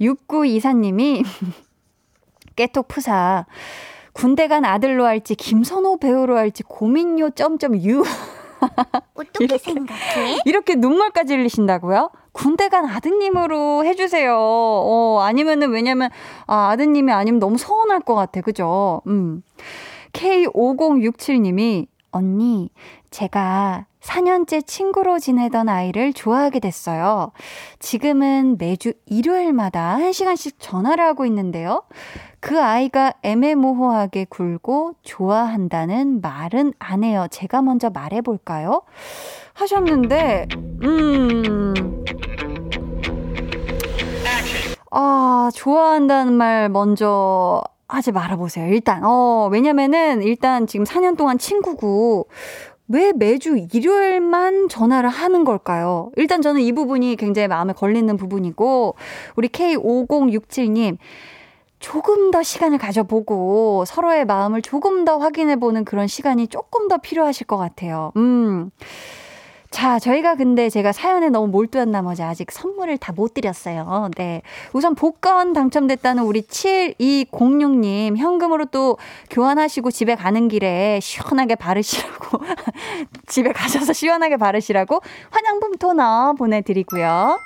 6924님이 0.00 1.24
깨톡 2.56 2.88
푸사. 2.88 3.44
군대 4.18 4.48
간 4.48 4.64
아들로 4.64 5.06
할지 5.06 5.36
김선호 5.36 5.98
배우로 5.98 6.36
할지 6.36 6.64
고민요 6.64 7.30
점점 7.30 7.80
유. 7.84 8.02
어떻게 9.14 9.44
이렇게. 9.44 9.58
생각해? 9.58 10.38
이렇게 10.44 10.74
눈물까지 10.74 11.36
흘리신다고요? 11.36 12.10
군대 12.32 12.68
간 12.68 12.84
아드님으로 12.86 13.84
해주세요. 13.84 14.34
어, 14.36 15.20
아니면은, 15.22 15.70
왜냐면, 15.70 16.10
아, 16.48 16.70
아드님이 16.70 17.12
아니면 17.12 17.38
너무 17.38 17.58
서운할 17.58 18.00
것 18.00 18.16
같아. 18.16 18.40
그죠? 18.40 19.02
음. 19.06 19.44
K5067님이, 20.12 21.86
언니, 22.10 22.70
제가 23.10 23.86
4년째 24.00 24.66
친구로 24.66 25.18
지내던 25.18 25.68
아이를 25.68 26.12
좋아하게 26.12 26.60
됐어요. 26.60 27.32
지금은 27.78 28.56
매주 28.58 28.92
일요일마다 29.06 29.96
1시간씩 29.98 30.54
전화를 30.58 31.04
하고 31.04 31.26
있는데요. 31.26 31.82
그 32.40 32.60
아이가 32.60 33.12
애매모호하게 33.22 34.26
굴고 34.30 34.94
좋아한다는 35.02 36.20
말은 36.20 36.74
안 36.78 37.02
해요. 37.02 37.26
제가 37.30 37.62
먼저 37.62 37.90
말해볼까요? 37.90 38.82
하셨는데, 39.54 40.46
음. 40.84 42.04
아, 44.90 45.50
좋아한다는 45.52 46.32
말 46.32 46.68
먼저 46.68 47.62
하지 47.88 48.12
말아보세요. 48.12 48.68
일단, 48.68 49.02
어, 49.04 49.48
왜냐면은 49.50 50.22
일단 50.22 50.66
지금 50.66 50.84
4년 50.84 51.16
동안 51.16 51.38
친구고, 51.38 52.28
왜 52.88 53.12
매주 53.12 53.56
일요일만 53.72 54.68
전화를 54.68 55.08
하는 55.10 55.44
걸까요? 55.44 56.10
일단 56.16 56.40
저는 56.42 56.62
이 56.62 56.72
부분이 56.72 57.16
굉장히 57.16 57.48
마음에 57.48 57.72
걸리는 57.72 58.16
부분이고, 58.16 58.94
우리 59.36 59.48
K5067님, 59.48 60.96
조금 61.80 62.30
더 62.30 62.42
시간을 62.42 62.78
가져보고 62.78 63.84
서로의 63.86 64.24
마음을 64.24 64.62
조금 64.62 65.04
더 65.04 65.18
확인해보는 65.18 65.84
그런 65.84 66.06
시간이 66.06 66.48
조금 66.48 66.88
더 66.88 66.96
필요하실 66.96 67.46
것 67.46 67.56
같아요. 67.56 68.12
음. 68.16 68.70
자, 69.70 69.98
저희가 69.98 70.34
근데 70.34 70.70
제가 70.70 70.92
사연에 70.92 71.28
너무 71.28 71.46
몰두한 71.48 71.90
나머지 71.90 72.22
아직 72.22 72.50
선물을 72.50 72.96
다 72.98 73.12
못 73.18 73.34
드렸어요. 73.34 74.08
네. 74.16 74.42
우선 74.72 74.94
복권 74.94 75.52
당첨됐다는 75.52 76.22
우리 76.22 76.42
7206님 76.42 78.16
현금으로 78.16 78.66
또 78.66 78.96
교환하시고 79.30 79.90
집에 79.90 80.14
가는 80.14 80.46
길에 80.46 81.00
시원하게 81.02 81.56
바르시라고 81.56 82.38
집에 83.26 83.52
가셔서 83.52 83.92
시원하게 83.92 84.36
바르시라고 84.36 85.00
화장품 85.30 85.74
토너 85.74 86.34
보내드리고요. 86.38 87.38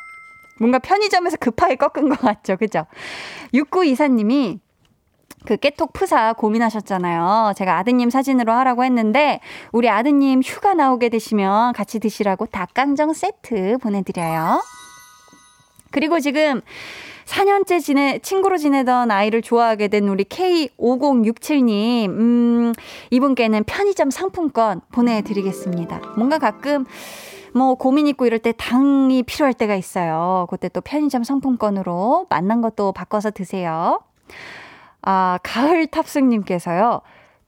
뭔가 0.61 0.79
편의점에서 0.79 1.39
급하게 1.39 1.77
꺾은 1.77 2.11
것 2.11 2.21
같죠. 2.21 2.57
그죠? 2.59 2.85
6924님이 3.55 4.59
그 5.45 5.57
깨톡 5.57 5.93
푸사 5.93 6.33
고민하셨잖아요. 6.33 7.53
제가 7.57 7.79
아드님 7.79 8.11
사진으로 8.11 8.53
하라고 8.53 8.85
했는데 8.85 9.41
우리 9.73 9.89
아드님 9.89 10.43
휴가 10.43 10.75
나오게 10.75 11.09
되시면 11.09 11.73
같이 11.73 11.99
드시라고 11.99 12.47
닭강정 12.47 13.13
세트 13.13 13.79
보내드려요. 13.79 14.63
그리고 15.91 16.21
지금 16.21 16.63
4년째 17.27 17.81
지내, 17.81 18.19
친구로 18.19 18.59
지내던 18.59 19.11
아이를 19.11 19.43
좋아하게 19.43 19.89
된 19.89 20.09
우리 20.09 20.25
K5067님, 20.25 22.09
음, 22.09 22.73
이분께는 23.11 23.65
편의점 23.65 24.11
상품권 24.11 24.81
보내드리겠습니다. 24.93 26.01
뭔가 26.17 26.39
가끔 26.39 26.85
뭐 27.55 27.75
고민 27.75 28.07
있고 28.09 28.27
이럴 28.27 28.39
때 28.39 28.53
당이 28.53 29.23
필요할 29.25 29.55
때가 29.55 29.75
있어요. 29.77 30.47
그때 30.51 30.69
또 30.69 30.81
편의점 30.81 31.23
상품권으로 31.25 32.27
만난 32.29 32.61
것도 32.61 32.93
바꿔서 32.93 33.31
드세요. 33.31 34.01
아, 35.03 35.39
가을 35.43 35.87
탑승님께서요. 35.87 37.03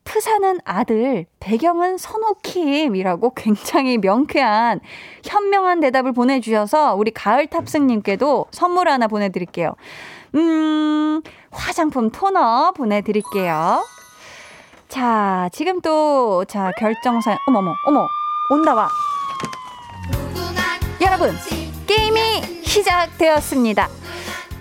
푸사는 0.05 0.59
아들, 0.65 1.25
배경은 1.41 1.97
선호킴이라고 1.97 3.33
굉장히 3.35 3.97
명쾌한 3.99 4.81
현명한 5.25 5.81
대답을 5.81 6.13
보내주셔서 6.13 6.95
우리 6.95 7.11
가을 7.11 7.47
탑승님께도 7.47 8.47
선물 8.51 8.89
하나 8.89 9.07
보내드릴게요. 9.07 9.75
음, 10.35 11.23
화장품 11.51 12.11
토너 12.11 12.73
보내드릴게요. 12.73 13.83
자, 14.89 15.49
지금 15.53 15.81
또, 15.81 16.45
자, 16.45 16.71
결정사연, 16.79 17.39
어머머, 17.49 17.75
어머, 17.87 18.07
온다 18.51 18.75
와. 18.75 18.89
여러분, 21.01 21.35
게임이 21.87 22.63
시작되었습니다. 22.63 23.89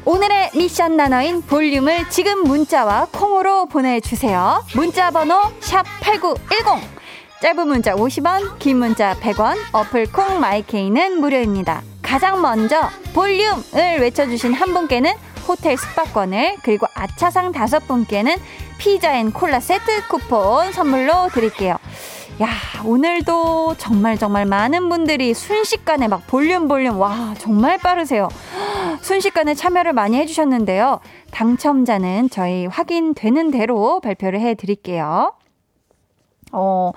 오늘의 0.05 0.51
미션 0.53 0.97
단어인 0.97 1.41
볼륨을 1.41 2.09
지금 2.09 2.43
문자와 2.43 3.07
콩으로 3.13 3.67
보내주세요. 3.67 4.61
문자 4.75 5.11
번호 5.11 5.41
샵8910. 5.61 6.81
짧은 7.41 7.67
문자 7.67 7.95
50원, 7.95 8.59
긴 8.59 8.79
문자 8.79 9.15
100원, 9.15 9.55
어플 9.71 10.11
콩 10.11 10.41
마이케이는 10.41 11.21
무료입니다. 11.21 11.81
가장 12.01 12.41
먼저 12.41 12.89
볼륨을 13.13 13.99
외쳐주신 14.01 14.53
한 14.53 14.73
분께는 14.73 15.13
호텔 15.47 15.77
숙박권을 15.77 16.57
그리고 16.63 16.85
아차상 16.95 17.53
다섯 17.53 17.87
분께는 17.87 18.35
피자 18.77 19.13
and 19.13 19.31
콜라 19.31 19.61
세트 19.61 20.07
쿠폰 20.09 20.73
선물로 20.73 21.29
드릴게요. 21.33 21.77
야, 22.41 22.49
오늘도 22.83 23.75
정말 23.77 24.17
정말 24.17 24.45
많은 24.45 24.89
분들이 24.89 25.33
순식간에 25.33 26.07
막 26.07 26.25
볼륨 26.27 26.67
볼륨, 26.67 26.99
와, 26.99 27.33
정말 27.37 27.77
빠르세요. 27.77 28.27
순식간에 29.01 29.53
참여를 29.53 29.93
많이 29.93 30.17
해주셨는데요. 30.17 30.99
당첨자는 31.31 32.29
저희 32.29 32.65
확인되는 32.65 33.51
대로 33.51 33.99
발표를 33.99 34.39
해드릴게요. 34.39 35.33
어, 36.51 36.91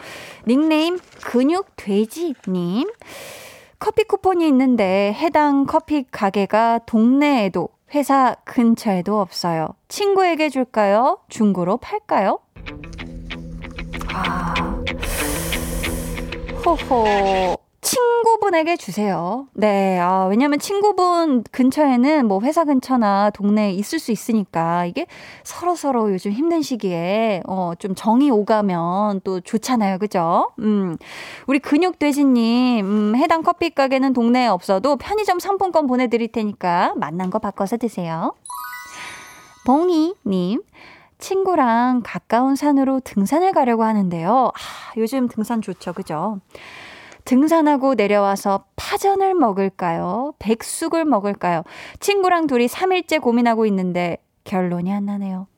닉네임 0.46 0.98
근육돼지님. 1.24 2.90
커피 3.78 4.04
쿠폰이 4.04 4.46
있는데 4.48 5.12
해당 5.14 5.66
커피 5.66 6.04
가게가 6.10 6.80
동네에도 6.86 7.68
회사 7.94 8.34
근처에도 8.44 9.20
없어요. 9.20 9.68
친구에게 9.88 10.48
줄까요? 10.48 11.18
중고로 11.28 11.76
팔까요? 11.78 12.40
아. 14.12 14.54
호호. 16.64 17.65
친구분에게 17.86 18.76
주세요. 18.76 19.46
네, 19.52 20.00
아, 20.00 20.26
왜냐면 20.26 20.58
친구분 20.58 21.44
근처에는 21.52 22.26
뭐 22.26 22.40
회사 22.40 22.64
근처나 22.64 23.30
동네에 23.30 23.70
있을 23.74 24.00
수 24.00 24.10
있으니까 24.10 24.86
이게 24.86 25.06
서로서로 25.44 26.12
요즘 26.12 26.32
힘든 26.32 26.62
시기에 26.62 27.42
어, 27.46 27.74
좀 27.78 27.94
정이 27.94 28.28
오가면 28.32 29.20
또 29.22 29.40
좋잖아요. 29.40 29.98
그죠? 29.98 30.50
음, 30.58 30.96
우리 31.46 31.60
근육돼지님, 31.60 32.84
음, 32.84 33.16
해당 33.16 33.44
커피 33.44 33.70
가게는 33.70 34.14
동네에 34.14 34.48
없어도 34.48 34.96
편의점 34.96 35.38
상품권 35.38 35.86
보내드릴 35.86 36.32
테니까 36.32 36.94
만난 36.96 37.30
거 37.30 37.38
바꿔서 37.38 37.76
드세요. 37.76 38.34
봉이님, 39.64 40.60
친구랑 41.18 42.02
가까운 42.04 42.56
산으로 42.56 42.98
등산을 43.04 43.52
가려고 43.52 43.84
하는데요. 43.84 44.50
아, 44.52 44.92
요즘 44.96 45.28
등산 45.28 45.62
좋죠. 45.62 45.92
그죠? 45.92 46.40
등산하고 47.26 47.94
내려와서 47.94 48.64
파전을 48.76 49.34
먹을까요? 49.34 50.32
백숙을 50.38 51.04
먹을까요? 51.04 51.64
친구랑 52.00 52.46
둘이 52.46 52.66
3일째 52.68 53.20
고민하고 53.20 53.66
있는데 53.66 54.18
결론이 54.44 54.92
안 54.92 55.06
나네요. 55.06 55.48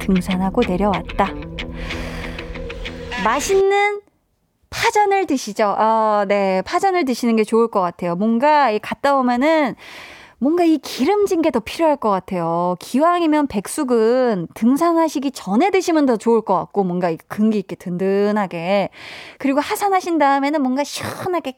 등산하고 0.00 0.62
내려왔다. 0.66 1.32
맛있는 3.24 4.00
파전을 4.68 5.26
드시죠. 5.26 5.74
아, 5.78 6.24
네. 6.28 6.62
파전을 6.62 7.04
드시는 7.04 7.36
게 7.36 7.44
좋을 7.44 7.68
것 7.68 7.80
같아요. 7.80 8.16
뭔가 8.16 8.76
갔다 8.78 9.16
오면은 9.16 9.76
뭔가 10.40 10.64
이 10.64 10.78
기름진 10.78 11.42
게 11.42 11.50
더 11.50 11.60
필요할 11.60 11.96
것 11.96 12.08
같아요. 12.10 12.76
기왕이면 12.80 13.48
백숙은 13.48 14.48
등산하시기 14.54 15.32
전에 15.32 15.70
드시면 15.70 16.06
더 16.06 16.16
좋을 16.16 16.40
것 16.42 16.54
같고, 16.54 16.84
뭔가 16.84 17.14
근기 17.28 17.58
있게 17.58 17.76
든든하게. 17.76 18.88
그리고 19.38 19.60
하산하신 19.60 20.18
다음에는 20.18 20.62
뭔가 20.62 20.82
시원하게 20.84 21.54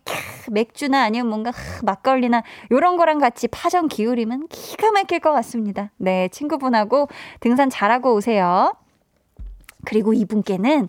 맥주나 0.51 1.03
아니면 1.03 1.29
뭔가 1.29 1.53
막걸리나 1.85 2.43
요런 2.73 2.97
거랑 2.97 3.19
같이 3.19 3.49
파전 3.49 3.87
기울이면 3.89 4.49
기가 4.49 4.91
막힐 4.91 5.21
것 5.21 5.31
같습니다. 5.33 5.91
네, 5.99 6.29
친구분하고 6.33 7.09
등산 7.41 7.71
잘하고 7.71 8.15
오세요. 8.15 8.73
그리고 9.85 10.13
이분께는 10.13 10.89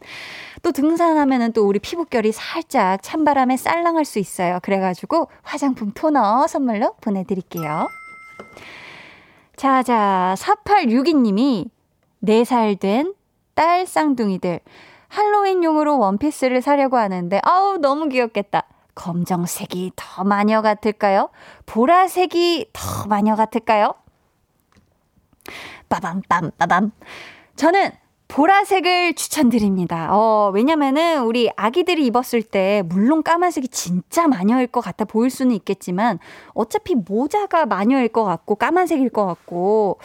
또 0.62 0.72
등산하면은 0.72 1.54
또 1.54 1.68
우리 1.68 1.80
피부결이 1.80 2.32
살짝 2.32 3.02
찬바람에 3.02 3.58
쌀랑할 3.58 4.06
수 4.06 4.20
있어요. 4.20 4.60
그래가지고 4.62 5.30
화장품 5.42 5.92
토너 5.92 6.48
선물로 6.48 6.96
보내드릴게요. 7.02 7.88
자, 9.56 9.84
자, 9.84 10.36
4862님이 10.38 11.70
4살 12.24 12.80
된 12.80 13.14
딸 13.56 13.86
쌍둥이들 13.86 14.60
할로윈용으로 15.10 16.00
원피스를 16.00 16.62
사려고 16.62 16.98
하는데 16.98 17.40
아우 17.44 17.78
너무 17.78 18.10
귀엽겠다. 18.10 18.68
검정색이 18.96 19.94
더 19.96 20.24
마녀 20.24 20.62
같을까요? 20.62 21.30
보라색이 21.66 22.70
더 22.74 23.08
마녀 23.08 23.36
같을까요? 23.36 23.94
빠밤 25.90 26.22
빰 26.24 26.52
빠밤. 26.58 26.92
저는 27.56 27.92
보라색을 28.34 29.14
추천드립니다. 29.14 30.08
어, 30.10 30.52
왜냐면은 30.56 31.22
우리 31.22 31.52
아기들이 31.56 32.08
입었을 32.08 32.42
때 32.42 32.82
물론 32.88 33.22
까만색이 33.22 33.68
진짜 33.68 34.28
마녀일 34.28 34.66
것 34.66 34.82
같아 34.82 35.06
보일 35.06 35.30
수는 35.30 35.56
있겠지만 35.56 36.18
어차피 36.56 36.96
모자가 36.96 37.68
마녀일 37.68 38.08
것 38.08 38.24
같고 38.24 38.56
까만색일 38.56 39.12
것 39.12 39.28
같고 39.28 40.00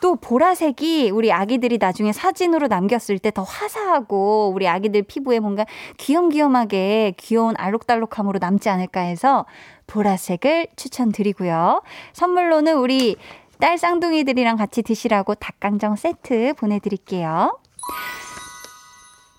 또 0.00 0.14
보라색이 0.14 1.10
우리 1.10 1.32
아기들이 1.32 1.78
나중에 1.78 2.12
사진으로 2.12 2.68
남겼을 2.68 3.18
때 3.18 3.32
더 3.32 3.42
화사하고 3.42 4.52
우리 4.54 4.68
아기들 4.68 5.02
피부에 5.02 5.40
뭔가 5.40 5.66
귀염귀염하게 5.98 7.14
귀여운 7.18 7.54
알록달록함으로 7.58 8.38
남지 8.40 8.68
않을까 8.68 9.00
해서 9.00 9.44
보라색을 9.88 10.68
추천드리고요. 10.76 11.82
선물로는 12.12 12.76
우리 12.78 13.16
딸 13.58 13.78
쌍둥이들이랑 13.78 14.56
같이 14.56 14.82
드시라고 14.82 15.34
닭강정 15.34 15.96
세트 15.96 16.54
보내드릴게요. 16.58 17.58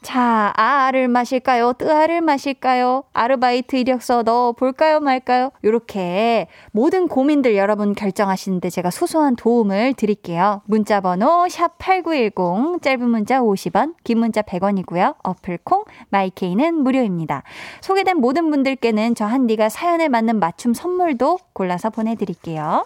자, 0.08 0.53
아를 0.56 1.10
마실까요? 1.10 1.73
뜨아를 1.73 2.21
마실까요? 2.21 3.03
아르바이트 3.12 3.75
이력서 3.75 4.23
넣어 4.23 4.53
볼까요, 4.53 5.01
말까요? 5.01 5.51
요렇게 5.65 6.47
모든 6.71 7.10
고민들 7.10 7.58
여러분 7.58 7.93
결정하시는데 7.93 8.69
제가 8.69 8.89
소소한 8.89 9.36
도움을 9.36 9.95
드릴게요. 9.95 10.62
문자 10.65 11.01
번호 11.01 11.45
샵8910 11.47 12.82
짧은 12.82 13.10
문자 13.10 13.41
50원, 13.41 13.95
긴 14.06 14.19
문자 14.19 14.41
100원이고요. 14.43 15.15
어플 15.23 15.60
콩 15.65 15.84
마이케이는 16.08 16.73
무료입니다. 16.75 17.44
소개된 17.81 18.17
모든 18.17 18.50
분들께는 18.50 19.13
저 19.13 19.25
한디가 19.25 19.67
사연에 19.67 20.08
맞는 20.08 20.39
맞춤 20.39 20.73
선물도 20.73 21.39
골라서 21.52 21.89
보내 21.89 22.15
드릴게요. 22.15 22.85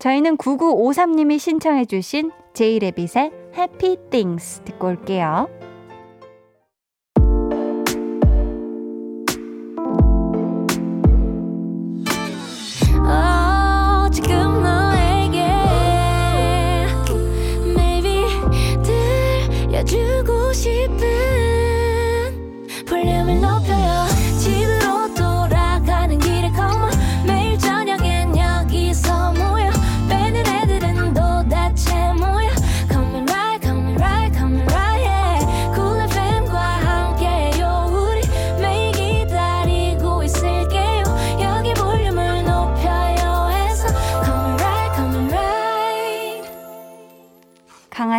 저희는 0.00 0.38
9953님이 0.38 1.38
신청해주신 1.38 2.30
제이레빗의 2.54 3.30
Happy 3.54 3.96
Things 4.10 4.62
듣고 4.64 4.88
올게요. 4.88 5.59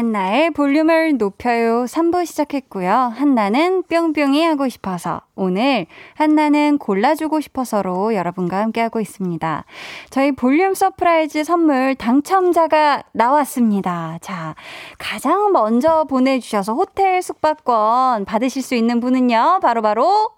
한나의 0.02 0.49
볼륨을 0.49 1.18
높여요 1.18 1.86
3부 1.86 2.26
시작했고요. 2.26 2.91
한나는 3.16 3.84
뿅뿅이 3.84 4.43
하고 4.43 4.68
싶어서 4.68 5.22
오늘 5.36 5.86
한나는 6.16 6.80
골라주고 6.80 7.39
싶어서로 7.39 8.16
여러분과 8.16 8.58
함께하고 8.62 8.99
있습니다. 8.99 9.64
저희 10.10 10.32
볼륨 10.32 10.74
surprise 10.74 11.43
선물 11.43 11.93
당첨자가 11.93 13.04
나왔습니다. 13.12 14.18
자, 14.22 14.56
가장 14.97 15.52
먼저 15.52 16.06
보내주셔서 16.06 16.74
호텔 16.74 17.22
숙박권 17.22 18.26
받으실 18.26 18.64
수 18.64 18.74
있는 18.74 19.02
분은요. 19.02 19.60
바로바로 19.62 19.84
바로 19.84 20.30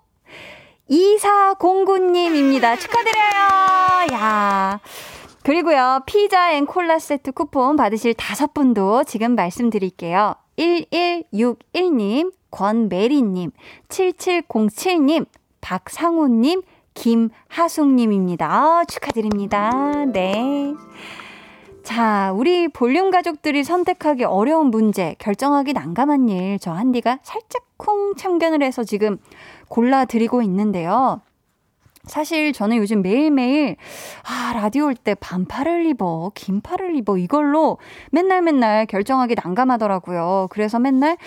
2409님입니다. 0.90 2.78
축하드려요. 2.78 4.12
야. 4.12 4.82
그리고요, 5.44 6.02
피자 6.06 6.54
and 6.54 6.66
콜라 6.66 7.00
세트 7.00 7.34
쿠폰 7.34 7.76
받으실 7.76 8.14
다섯 8.14 8.54
분도 8.54 9.04
지금 9.04 9.36
말씀드릴게요. 9.36 10.36
1161님, 10.58 12.32
권메리님, 12.50 13.52
7707님, 13.90 15.26
박상호님, 15.60 16.62
김하숙님입니다. 16.94 18.48
아, 18.50 18.84
축하드립니다. 18.86 20.06
네. 20.06 20.74
자, 21.84 22.32
우리 22.34 22.70
볼륨 22.70 23.12
가족들이 23.12 23.66
선택하기 23.66 24.24
어려운 24.24 24.68
문제, 24.68 25.16
결정하기 25.20 25.74
난감한 25.74 26.30
일, 26.30 26.60
저 26.60 26.72
한디가 26.72 27.20
살짝 27.24 27.64
쿵 27.76 28.16
참견을 28.16 28.64
해서 28.64 28.86
지금 28.86 29.18
골라드리고 29.68 30.42
있는데요. 30.44 31.20
사실 32.06 32.52
저는 32.52 32.78
요즘 32.78 33.02
매일매일, 33.02 33.78
아, 34.24 34.52
라디오 34.54 34.86
올 34.88 34.96
때 34.96 35.16
반팔을 35.16 35.86
입어, 35.86 36.32
긴팔을 36.36 36.96
입어, 36.98 37.18
이걸로 37.18 37.78
맨날 38.12 38.42
맨날 38.42 38.86
결정하기 38.86 39.36
난감하더라고요. 39.42 40.48
그래서 40.50 40.80
맨날 40.80 41.18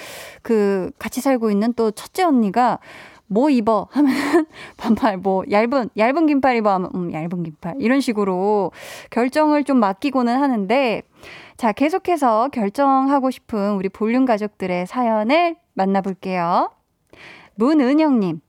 그 0.42 0.90
같이 0.98 1.20
살고 1.22 1.50
있는 1.50 1.72
또 1.74 1.90
첫째 1.90 2.24
언니가 2.24 2.78
뭐 3.26 3.48
입어? 3.48 3.88
하면은 3.90 4.46
반팔, 4.76 5.16
뭐 5.18 5.44
얇은, 5.50 5.88
얇은 5.96 6.26
긴팔 6.26 6.56
입어 6.56 6.70
하면, 6.74 6.90
음, 6.94 7.12
얇은 7.12 7.42
긴팔. 7.42 7.76
이런 7.80 8.00
식으로 8.00 8.70
결정을 9.10 9.64
좀 9.64 9.78
맡기고는 9.80 10.36
하는데, 10.40 11.02
자, 11.56 11.72
계속해서 11.72 12.50
결정하고 12.52 13.30
싶은 13.30 13.72
우리 13.76 13.88
볼륨 13.88 14.26
가족들의 14.26 14.86
사연을 14.86 15.56
만나볼게요. 15.72 16.70
문은영님, 17.54 18.40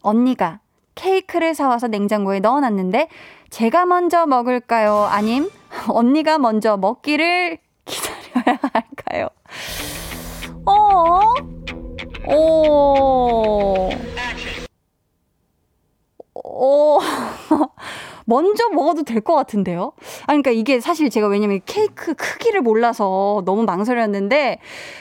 언니가 0.00 0.60
케이크를 0.98 1.54
사와서 1.54 1.86
냉장고에 1.86 2.40
넣어놨는데 2.40 3.08
제가 3.50 3.86
먼저 3.86 4.26
먹을까요? 4.26 5.06
아님 5.10 5.48
언니가 5.88 6.38
먼저 6.38 6.76
먹기를 6.76 7.58
기다려야 7.84 8.58
할까요? 8.72 9.28
어? 10.66 11.20
오. 12.34 13.88
오. 16.50 16.98
먼저 18.24 18.68
먹어도 18.74 19.04
될 19.04 19.22
것 19.22 19.34
같은데요? 19.34 19.92
아, 20.22 20.26
그러니까 20.26 20.50
이게 20.50 20.80
사실 20.80 21.08
제가 21.08 21.28
왜냐면 21.28 21.60
케이크 21.64 22.14
크기를 22.14 22.60
몰라서 22.60 23.42
너무 23.46 23.64
망설였는데, 23.64 24.58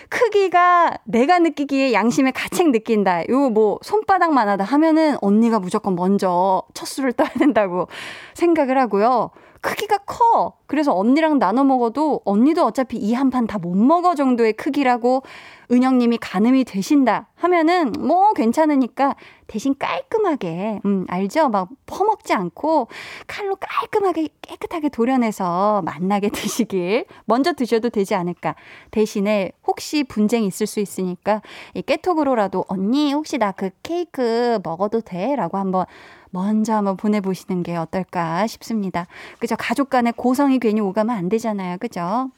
크기가 0.10 0.94
내가 1.06 1.40
느끼기에 1.40 1.92
양심의 1.94 2.32
가책 2.34 2.70
느낀다. 2.72 3.24
요 3.30 3.50
뭐 3.50 3.80
손바닥만 3.82 4.48
하다 4.50 4.64
하면은 4.66 5.18
언니가 5.22 5.60
무조건 5.60 5.96
먼저 5.96 6.64
첫 6.74 6.86
수를 6.86 7.12
떠야 7.14 7.30
된다고 7.38 7.88
생각을 8.34 8.78
하고요. 8.78 9.32
크기가 9.62 9.98
커. 10.06 10.54
그래서 10.68 10.94
언니랑 10.96 11.40
나눠 11.40 11.64
먹어도 11.64 12.22
언니도 12.26 12.64
어차피 12.64 12.98
이 12.98 13.14
한 13.16 13.30
판 13.32 13.48
다 13.48 13.58
못 13.58 13.76
먹어 13.76 14.16
정도의 14.16 14.54
크기라고 14.54 15.24
은영님이 15.72 16.18
가늠이 16.20 16.64
되신다 16.64 17.28
하면은 17.36 17.92
뭐 18.00 18.32
괜찮으니까 18.34 19.16
대신 19.48 19.76
깔끔하게, 19.80 20.82
음, 20.86 21.06
알죠? 21.10 21.50
막 21.50 21.70
퍼먹지 21.86 22.34
않고 22.34 22.88
칼로 23.28 23.56
깔끔하게 23.56 24.28
깨끗하게 24.42 24.90
도려내서 24.90 25.82
맛나게 25.84 26.30
드시길 26.32 27.06
먼저 27.26 27.54
드셔도 27.54 27.90
되지 27.90 28.14
않을까. 28.16 28.56
대신에 28.92 29.52
혹시 29.66 30.04
분쟁이 30.04 30.48
있을 30.48 30.68
수 30.68 30.80
있으니까 30.80 31.42
이 31.74 31.82
깨톡으로라도 31.82 32.66
언니 32.68 33.14
혹시 33.14 33.38
나 33.38 33.52
그 33.58 33.70
케이크 33.82 34.60
먹어도 34.64 35.02
돼? 35.02 35.36
라고 35.36 35.58
한번 35.58 35.86
먼저 36.30 36.76
한번 36.76 36.98
보내보시는 36.98 37.64
게 37.64 37.76
어떨까 37.78 38.46
싶습니다. 38.48 39.08
그죠? 39.40 39.56
가족 39.58 39.90
간의 39.90 40.14
고성이 40.16 40.60
괜히 40.60 40.82
오가면 40.82 41.16
안 41.16 41.30
되잖아요. 41.30 41.78
그죠? 41.80 42.30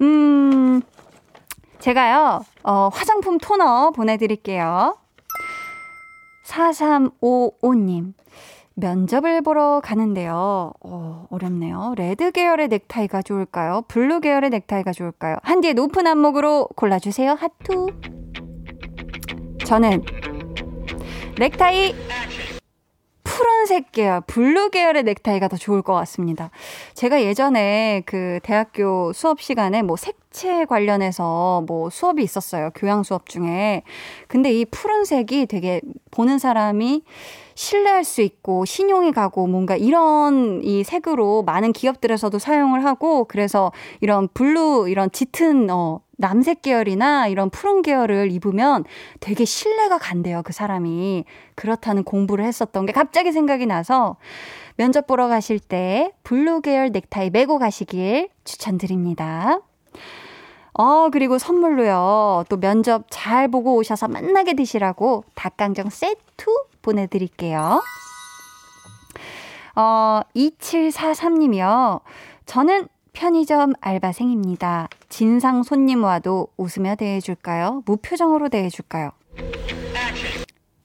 음, 0.00 0.80
제가요, 1.80 2.40
어, 2.62 2.88
화장품 2.92 3.38
토너 3.38 3.90
보내드릴게요. 3.90 4.96
4355님. 6.44 8.14
면접을 8.74 9.42
보러 9.42 9.80
가는데요. 9.84 10.72
어, 10.80 11.26
어렵네요. 11.30 11.94
red 11.96 12.30
계열의 12.32 12.68
넥타이가 12.68 13.22
좋을까요? 13.22 13.82
blue 13.88 14.20
계열의 14.20 14.50
넥타이가 14.50 14.92
좋을까요? 14.92 15.36
한디의 15.42 15.74
높은 15.74 16.06
안목으로 16.06 16.68
골라주세요. 16.74 17.32
하트. 17.32 17.88
저는 19.66 20.02
넥타이 21.38 21.94
푸른색 23.32 23.92
계열, 23.92 24.20
blue 24.26 24.68
계열의 24.68 25.04
넥타이가 25.04 25.48
더 25.48 25.56
좋을 25.56 25.80
것 25.80 25.94
같습니다. 25.94 26.50
제가 26.92 27.22
예전에 27.22 28.02
그 28.04 28.40
대학교 28.42 29.10
수업 29.14 29.40
시간에 29.40 29.80
뭐 29.80 29.96
색채 29.96 30.66
관련해서 30.66 31.64
뭐 31.66 31.88
수업이 31.88 32.22
있었어요. 32.22 32.68
교양 32.74 33.02
수업 33.02 33.26
중에. 33.26 33.84
근데 34.28 34.52
이 34.52 34.66
푸른색이 34.66 35.46
되게 35.46 35.80
보는 36.10 36.38
사람이 36.38 37.04
신뢰할 37.54 38.04
수 38.04 38.20
있고 38.20 38.66
신용이 38.66 39.12
가고 39.12 39.46
뭔가 39.46 39.76
이런 39.76 40.62
이 40.62 40.84
색으로 40.84 41.42
많은 41.42 41.72
기업들에서도 41.72 42.38
사용을 42.38 42.84
하고 42.84 43.24
그래서 43.24 43.72
이런 44.02 44.28
blue 44.34 44.90
이런 44.90 45.10
짙은 45.10 45.70
어 45.70 46.00
남색 46.22 46.62
계열이나 46.62 47.26
이런 47.26 47.50
푸른 47.50 47.82
계열을 47.82 48.30
입으면 48.30 48.84
되게 49.18 49.44
신뢰가 49.44 49.98
간대요, 49.98 50.42
그 50.44 50.52
사람이. 50.52 51.24
그렇다는 51.56 52.04
공부를 52.04 52.44
했었던 52.44 52.86
게 52.86 52.92
갑자기 52.92 53.32
생각이 53.32 53.66
나서 53.66 54.16
면접 54.76 55.06
보러 55.06 55.26
가실 55.28 55.58
때 55.58 56.12
blue 56.22 56.60
계열 56.62 56.90
넥타이 56.92 57.30
매고 57.30 57.58
가시길 57.58 58.28
추천드립니다. 58.44 59.58
어, 60.74 61.10
그리고 61.10 61.38
선물로요. 61.38 62.44
또 62.48 62.56
면접 62.56 63.04
잘 63.10 63.48
보고 63.48 63.74
오셔서 63.74 64.06
맛나게 64.06 64.54
드시라고 64.54 65.24
닭강정 65.34 65.90
세트 65.90 66.46
보내드릴게요. 66.82 67.82
어, 69.74 70.20
2743님이요. 70.36 72.00
저는 72.46 72.88
편의점 73.12 73.74
알바생입니다. 73.80 74.88
진상 75.12 75.62
손님 75.62 76.04
와도 76.04 76.48
웃으며 76.56 76.94
대해줄까요? 76.94 77.82
무표정으로 77.84 78.48
대해줄까요? 78.48 79.10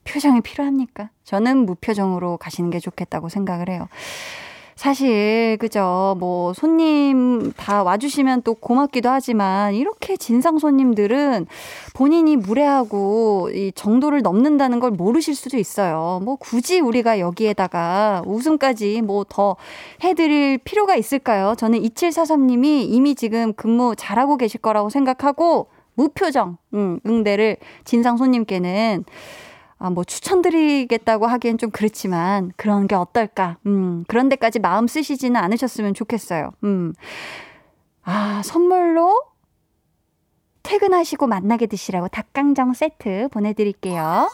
표정이 0.03 0.41
필요합니까? 0.41 1.11
저는 1.23 1.65
무표정으로 1.65 2.35
가시는 2.35 2.69
게 2.69 2.79
좋겠다고 2.79 3.29
생각을 3.29 3.69
해요. 3.69 3.87
사실 4.77 5.57
그죠 5.59 6.15
뭐 6.19 6.53
손님 6.53 7.51
다 7.57 7.83
와주시면 7.83 8.43
또 8.43 8.53
고맙기도 8.53 9.09
하지만 9.09 9.73
이렇게 9.73 10.15
진상 10.15 10.59
손님들은 10.59 11.47
본인이 11.95 12.35
무례하고 12.37 13.49
이 13.53 13.71
정도를 13.73 14.21
넘는다는 14.21 14.79
걸 14.79 14.91
모르실 14.91 15.35
수도 15.35 15.57
있어요. 15.57 16.21
뭐 16.23 16.35
굳이 16.37 16.79
우리가 16.79 17.19
여기에다가 17.19 18.21
웃음까지 18.25 19.01
뭐 19.01 19.25
더 19.29 19.55
해드릴 20.03 20.59
필요가 20.59 20.95
있을까요? 20.95 21.55
저는 21.57 21.81
2743님이 21.81 22.85
이미 22.89 23.15
지금 23.15 23.53
근무 23.53 23.95
잘하고 23.97 24.37
계실 24.37 24.61
거라고 24.61 24.89
생각하고 24.89 25.67
무표정 25.95 26.57
응, 26.75 26.99
응대를 27.05 27.57
진상 27.83 28.17
손님께는 28.17 29.03
아, 29.79 29.89
뭐 29.89 30.03
추천드리겠다고 30.03 31.27
하기엔 31.27 31.57
좀 31.57 31.69
그렇지만 31.71 32.51
그런 32.57 32.87
게 32.87 32.95
어떨까? 32.95 33.57
음, 33.65 34.03
그런 34.07 34.27
데까지 34.29 34.59
마음 34.59 34.87
쓰시지는 34.87 35.35
않으셨으면 35.39 35.93
좋겠어요. 35.93 36.51
음. 36.63 36.93
아, 38.03 38.41
선물로 38.43 39.21
퇴근하시고 40.63 41.27
만나게 41.27 41.67
드시라고 41.67 42.07
닭강정 42.07 42.73
세트 42.73 43.29
보내드릴게요. 43.31 44.29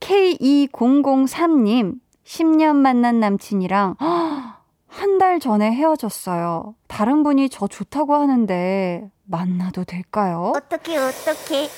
K2003님, 0.00 1.94
10년 2.24 2.76
만난 2.76 3.20
남친이랑 3.20 3.96
한 3.98 5.18
달 5.18 5.38
전에 5.38 5.70
헤어졌어요. 5.70 6.74
다른 6.88 7.22
분이 7.22 7.50
저 7.50 7.66
좋다고 7.68 8.14
하는데 8.14 9.10
만나도 9.24 9.84
될까요? 9.84 10.52
어떻게, 10.56 10.96
어떻게. 10.96 11.68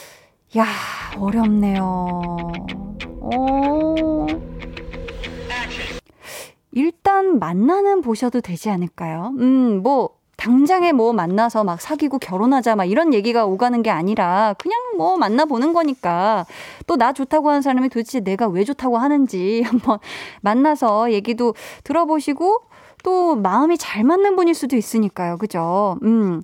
야, 0.56 0.66
어렵네요. 1.18 2.52
어. 3.20 4.26
일단 6.72 7.38
만나는 7.38 8.02
보셔도 8.02 8.40
되지 8.40 8.70
않을까요? 8.70 9.32
음, 9.38 9.82
뭐 9.82 10.10
당장에 10.36 10.92
뭐 10.92 11.12
만나서 11.12 11.64
막 11.64 11.80
사귀고 11.80 12.18
결혼하자 12.18 12.76
막 12.76 12.84
이런 12.84 13.14
얘기가 13.14 13.46
오가는 13.46 13.82
게 13.82 13.90
아니라 13.90 14.54
그냥 14.58 14.78
뭐 14.96 15.16
만나보는 15.16 15.72
거니까 15.72 16.46
또 16.86 16.96
나 16.96 17.12
좋다고 17.12 17.48
하는 17.48 17.62
사람이 17.62 17.88
도대체 17.88 18.20
내가 18.20 18.48
왜 18.48 18.64
좋다고 18.64 18.98
하는지 18.98 19.62
한번 19.66 19.98
만나서 20.40 21.12
얘기도 21.12 21.54
들어보시고 21.84 22.62
또 23.04 23.36
마음이 23.36 23.78
잘 23.78 24.04
맞는 24.04 24.36
분일 24.36 24.54
수도 24.54 24.76
있으니까요. 24.76 25.36
그죠? 25.38 25.98
음. 26.02 26.42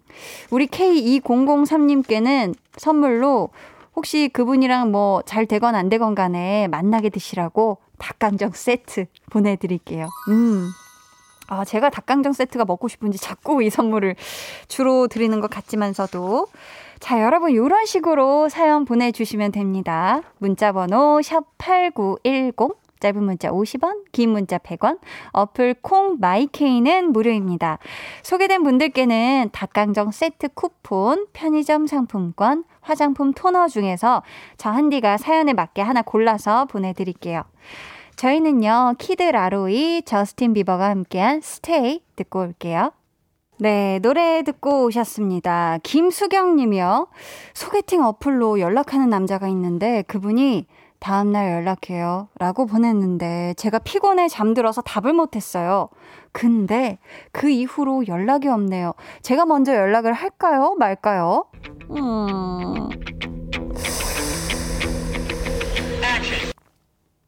우리 0.51 0.67
K2003님께는 0.67 2.55
선물로 2.77 3.51
혹시 3.99 4.29
그분이랑 4.33 4.93
뭐 4.93 5.23
잘 5.27 5.45
되건 5.47 5.75
안 5.75 5.89
되건 5.89 6.15
간에 6.15 6.69
만나게 6.69 7.09
드시라고 7.11 7.79
닭강정 7.99 8.53
세트 8.55 9.07
보내드릴게요. 9.31 10.07
음. 10.29 10.69
아, 11.49 11.65
제가 11.65 11.91
닭강정 11.91 12.33
세트가 12.33 12.65
먹고 12.65 12.87
싶은지 12.87 13.19
자꾸 13.19 13.61
이 13.61 13.71
선물을 13.71 14.15
주로 14.69 15.09
드리는 15.09 15.41
것 15.41 15.51
같지만서도. 15.51 16.47
자, 17.01 17.23
여러분, 17.23 17.51
이런 17.51 17.87
식으로 17.87 18.49
사연 18.49 18.85
보내주시면 18.85 19.51
됩니다. 19.51 20.21
문자번호 20.39 21.19
샵8910, 21.21 22.77
짧은 23.01 23.23
문자 23.23 23.51
50원, 23.51 24.05
긴 24.13 24.31
문자 24.31 24.59
100원, 24.59 24.99
어플 25.33 25.77
콩 25.83 26.19
마이케이는 26.21 27.13
무료입니다. 27.13 27.79
소개된 28.23 28.63
분들께는 28.63 29.51
닭강정 29.53 30.11
세트 30.11 30.49
쿠폰, 30.55 31.27
편의점 31.33 31.87
상품권, 31.87 32.65
화장품 32.81 33.33
토너 33.33 33.69
중에서 33.69 34.23
저 34.57 34.71
한디가 34.71 35.17
사연에 35.17 35.53
맞게 35.53 35.83
하나 35.83 36.03
골라서 36.03 36.65
보내드릴게요. 36.67 37.45
저희는요, 38.17 38.95
키드 38.99 39.23
라로이, 39.23 40.03
저스틴 40.03 40.53
비버가 40.53 40.91
함께한 40.91 41.41
Stay 41.41 42.03
듣고 42.17 42.41
올게요. 42.41 42.93
네, 43.61 43.99
노래 44.03 44.43
듣고 44.43 44.85
오셨습니다. 44.85 45.79
김수경 45.83 46.57
님이요. 46.57 47.09
소개팅 47.55 48.05
어플로 48.05 48.61
연락하는 48.61 49.09
남자가 49.09 49.49
있는데 49.49 50.03
그분이 50.07 50.67
다음날 51.01 51.53
연락해요. 51.53 52.29
라고 52.39 52.67
보냈는데 52.67 53.55
제가 53.57 53.79
피곤해 53.79 54.29
잠들어서 54.29 54.83
답을 54.83 55.13
못했어요. 55.13 55.89
근데 56.33 56.99
그 57.33 57.49
이후로 57.49 58.09
연락이 58.09 58.49
없네요. 58.49 58.95
제가 59.23 59.47
먼저 59.47 59.75
연락을 59.75 60.13
할까요? 60.13 60.75
말까요? 60.79 61.47
음. 61.91 62.89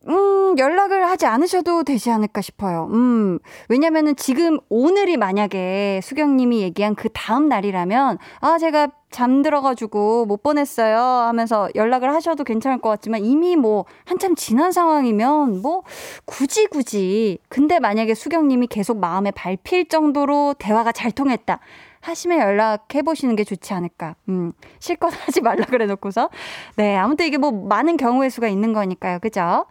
음, 0.08 0.58
연락을 0.58 1.08
하지 1.08 1.26
않으셔도 1.26 1.84
되지 1.84 2.10
않을까 2.10 2.40
싶어요. 2.40 2.88
음, 2.90 3.38
왜냐면은 3.68 4.16
지금 4.16 4.58
오늘이 4.70 5.16
만약에 5.16 6.00
수경님이 6.02 6.62
얘기한 6.62 6.94
그 6.94 7.08
다음 7.12 7.48
날이라면, 7.48 8.18
아, 8.40 8.58
제가 8.58 8.88
잠들어가지고 9.10 10.26
못 10.26 10.42
보냈어요 10.42 10.96
하면서 10.96 11.68
연락을 11.74 12.14
하셔도 12.14 12.44
괜찮을 12.44 12.80
것 12.80 12.88
같지만 12.90 13.24
이미 13.24 13.56
뭐 13.56 13.84
한참 14.04 14.36
지난 14.36 14.70
상황이면 14.70 15.62
뭐 15.62 15.82
굳이 16.24 16.66
굳이. 16.66 17.38
근데 17.48 17.80
만약에 17.80 18.14
수경님이 18.14 18.68
계속 18.68 18.98
마음에 18.98 19.32
밟힐 19.32 19.88
정도로 19.88 20.54
대화가 20.58 20.92
잘 20.92 21.10
통했다. 21.10 21.58
하시면 22.00 22.38
연락해 22.38 23.02
보시는 23.02 23.36
게 23.36 23.44
좋지 23.44 23.74
않을까. 23.74 24.16
음, 24.28 24.52
실컷 24.78 25.08
하지 25.26 25.40
말라 25.40 25.64
그래 25.66 25.86
놓고서. 25.86 26.30
네, 26.76 26.96
아무튼 26.96 27.26
이게 27.26 27.36
뭐 27.36 27.52
많은 27.52 27.96
경우의 27.96 28.30
수가 28.30 28.48
있는 28.48 28.72
거니까요. 28.72 29.18
그죠? 29.18 29.66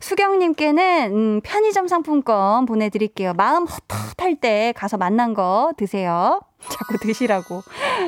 수경님께는 0.00 1.12
음, 1.12 1.40
편의점 1.42 1.88
상품권 1.88 2.66
보내드릴게요. 2.66 3.34
마음 3.34 3.66
헛헛할 3.66 4.36
때 4.36 4.72
가서 4.76 4.96
만난 4.96 5.34
거 5.34 5.72
드세요. 5.76 6.40
자꾸 6.60 6.98
드시라고. 6.98 7.62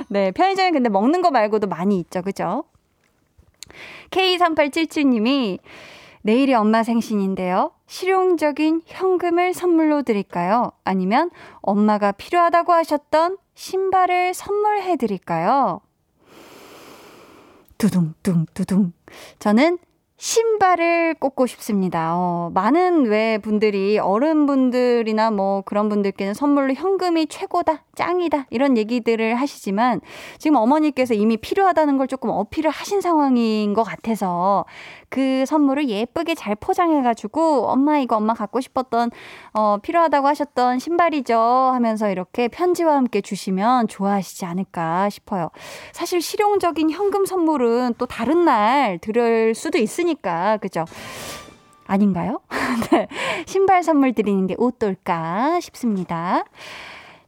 네, 0.08 0.30
편의점에 0.30 0.70
근데 0.70 0.88
먹는 0.88 1.22
거 1.22 1.30
말고도 1.30 1.66
많이 1.66 1.98
있죠. 1.98 2.22
그죠? 2.22 2.64
K3877님이 4.10 5.58
내일이 6.22 6.54
엄마 6.54 6.82
생신인데요. 6.82 7.72
실용적인 7.86 8.82
현금을 8.86 9.52
선물로 9.52 10.02
드릴까요? 10.02 10.72
아니면 10.84 11.30
엄마가 11.60 12.12
필요하다고 12.12 12.72
하셨던 12.72 13.36
신발을 13.54 14.34
선물해 14.34 14.96
드릴까요? 14.96 15.80
두둥, 17.78 18.14
둥, 18.22 18.46
두둥. 18.54 18.92
저는 19.38 19.78
신발을 20.16 21.14
꽂고 21.14 21.46
싶습니다. 21.46 22.14
어, 22.14 22.50
많은 22.54 23.06
왜 23.06 23.36
분들이 23.38 23.98
어른분들이나 23.98 25.30
뭐 25.30 25.62
그런 25.62 25.88
분들께는 25.88 26.34
선물로 26.34 26.72
현금이 26.74 27.26
최고다, 27.26 27.84
짱이다 27.94 28.46
이런 28.50 28.76
얘기들을 28.76 29.34
하시지만 29.34 30.00
지금 30.38 30.56
어머니께서 30.56 31.14
이미 31.14 31.36
필요하다는 31.36 31.98
걸 31.98 32.06
조금 32.06 32.30
어필을 32.30 32.70
하신 32.70 33.00
상황인 33.00 33.74
것 33.74 33.82
같아서 33.82 34.64
그 35.14 35.44
선물을 35.46 35.88
예쁘게 35.88 36.34
잘 36.34 36.56
포장해가지고 36.56 37.68
엄마 37.68 38.00
이거 38.00 38.16
엄마 38.16 38.34
갖고 38.34 38.60
싶었던 38.60 39.12
어, 39.52 39.78
필요하다고 39.80 40.26
하셨던 40.26 40.80
신발이죠 40.80 41.38
하면서 41.38 42.10
이렇게 42.10 42.48
편지와 42.48 42.96
함께 42.96 43.20
주시면 43.20 43.86
좋아하시지 43.86 44.44
않을까 44.44 45.08
싶어요. 45.10 45.50
사실 45.92 46.20
실용적인 46.20 46.90
현금 46.90 47.26
선물은 47.26 47.94
또 47.96 48.06
다른 48.06 48.44
날 48.44 48.98
들을 48.98 49.54
수도 49.54 49.78
있으니까 49.78 50.56
그죠? 50.56 50.84
아닌가요? 51.86 52.40
네. 52.90 53.06
신발 53.46 53.84
선물 53.84 54.14
드리는 54.14 54.48
게 54.48 54.56
어떨까 54.58 55.60
싶습니다. 55.60 56.42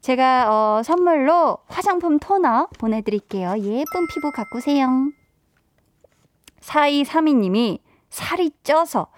제가 0.01 0.49
어, 0.51 0.83
선물로 0.83 1.59
화장품 1.69 2.19
토너 2.19 2.67
보내드릴게요. 2.81 3.55
예쁜 3.59 4.09
피부 4.09 4.33
가꾸세요. 4.33 4.89
4232님이 6.67 7.81
살이 8.11 8.51
쪄서 8.63 9.09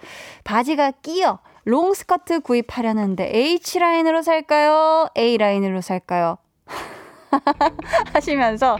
바지가 0.43 0.91
끼어 1.01 1.39
롱스커트 1.65 2.41
구입하려는데 2.41 3.31
H라인으로 3.33 4.21
살까요? 4.21 5.09
A라인으로 5.17 5.81
살까요? 5.81 6.37
하시면서 8.13 8.77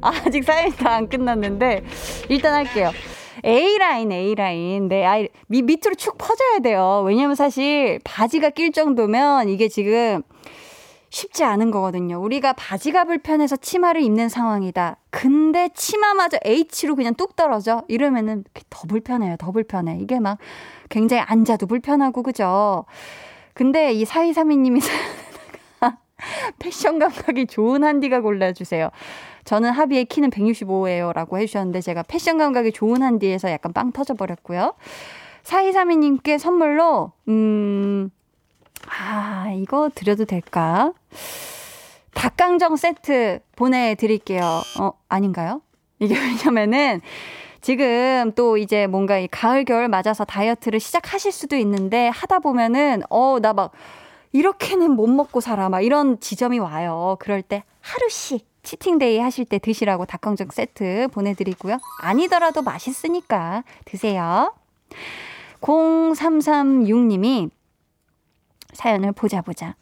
아직 0.00 0.44
사연이 0.44 0.70
다 0.76 0.90
안 0.90 1.08
끝났는데 1.08 1.84
일단 2.28 2.54
할게요. 2.54 2.90
A라인, 3.44 4.12
A라인. 4.12 4.88
네, 4.88 5.04
아이, 5.04 5.28
밑, 5.46 5.62
밑으로 5.62 5.94
축 5.94 6.18
퍼져야 6.18 6.58
돼요. 6.58 7.02
왜냐면 7.06 7.34
사실 7.34 7.98
바지가 8.04 8.50
낄 8.50 8.70
정도면 8.72 9.48
이게 9.48 9.68
지금 9.68 10.22
쉽지 11.10 11.42
않은 11.42 11.72
거거든요. 11.72 12.20
우리가 12.22 12.52
바지가 12.52 13.04
불편해서 13.04 13.56
치마를 13.56 14.00
입는 14.00 14.28
상황이다. 14.28 14.96
근데 15.10 15.68
치마마저 15.74 16.38
H로 16.44 16.94
그냥 16.94 17.14
뚝 17.14 17.34
떨어져. 17.34 17.82
이러면은 17.88 18.44
더 18.70 18.86
불편해요. 18.86 19.36
더 19.36 19.50
불편해. 19.50 19.98
이게 20.00 20.20
막 20.20 20.38
굉장히 20.88 21.22
앉아도 21.26 21.66
불편하고, 21.66 22.22
그죠? 22.22 22.84
근데 23.54 23.92
이 23.92 24.04
사이사미님이 24.04 24.80
패션 26.60 27.00
감각이 27.00 27.46
좋은 27.46 27.82
한디가 27.82 28.20
골라주세요. 28.20 28.90
저는 29.44 29.70
합의의 29.70 30.04
키는 30.04 30.30
165예요. 30.30 31.12
라고 31.12 31.38
해주셨는데 31.38 31.80
제가 31.80 32.04
패션 32.04 32.38
감각이 32.38 32.70
좋은 32.70 33.02
한디에서 33.02 33.50
약간 33.50 33.72
빵 33.72 33.90
터져버렸고요. 33.90 34.74
사이사미님께 35.42 36.38
선물로, 36.38 37.12
음, 37.28 38.10
아, 38.86 39.50
이거 39.56 39.90
드려도 39.92 40.24
될까? 40.24 40.92
닭강정 42.14 42.76
세트 42.76 43.40
보내드릴게요. 43.56 44.62
어, 44.80 44.92
아닌가요? 45.08 45.62
이게 45.98 46.14
왜냐면은, 46.18 47.00
지금 47.60 48.32
또 48.34 48.56
이제 48.56 48.86
뭔가 48.86 49.18
이 49.18 49.28
가을, 49.28 49.64
겨울 49.64 49.88
맞아서 49.88 50.24
다이어트를 50.24 50.80
시작하실 50.80 51.32
수도 51.32 51.56
있는데, 51.56 52.08
하다 52.08 52.40
보면은, 52.40 53.02
어, 53.10 53.38
나 53.40 53.52
막, 53.52 53.72
이렇게는 54.32 54.92
못 54.92 55.08
먹고 55.08 55.40
살아. 55.40 55.68
막 55.68 55.80
이런 55.80 56.20
지점이 56.20 56.58
와요. 56.58 57.16
그럴 57.20 57.42
때 57.42 57.64
하루씩 57.80 58.46
치팅데이 58.62 59.18
하실 59.18 59.44
때 59.44 59.58
드시라고 59.58 60.06
닭강정 60.06 60.48
세트 60.50 61.08
보내드리고요. 61.12 61.78
아니더라도 62.02 62.62
맛있으니까 62.62 63.64
드세요. 63.84 64.54
0336님이 65.60 67.50
사연을 68.72 69.12
보자 69.12 69.42
보자. 69.42 69.74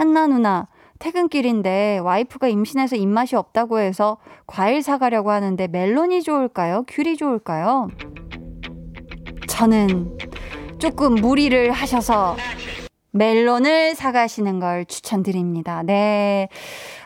한나 0.00 0.26
누나, 0.26 0.66
퇴근길인데 0.98 1.98
와이프가 1.98 2.48
임신해서 2.48 2.96
입맛이 2.96 3.36
없다고 3.36 3.80
해서 3.80 4.16
과일 4.46 4.82
사가려고 4.82 5.30
하는데 5.30 5.68
멜론이 5.68 6.22
좋을까요? 6.22 6.84
귤이 6.88 7.18
좋을까요? 7.18 7.88
저는 9.46 10.16
조금 10.78 11.16
무리를 11.16 11.70
하셔서 11.70 12.34
멜론을 13.10 13.94
사가시는 13.94 14.58
걸 14.58 14.86
추천드립니다. 14.86 15.82
네. 15.82 16.48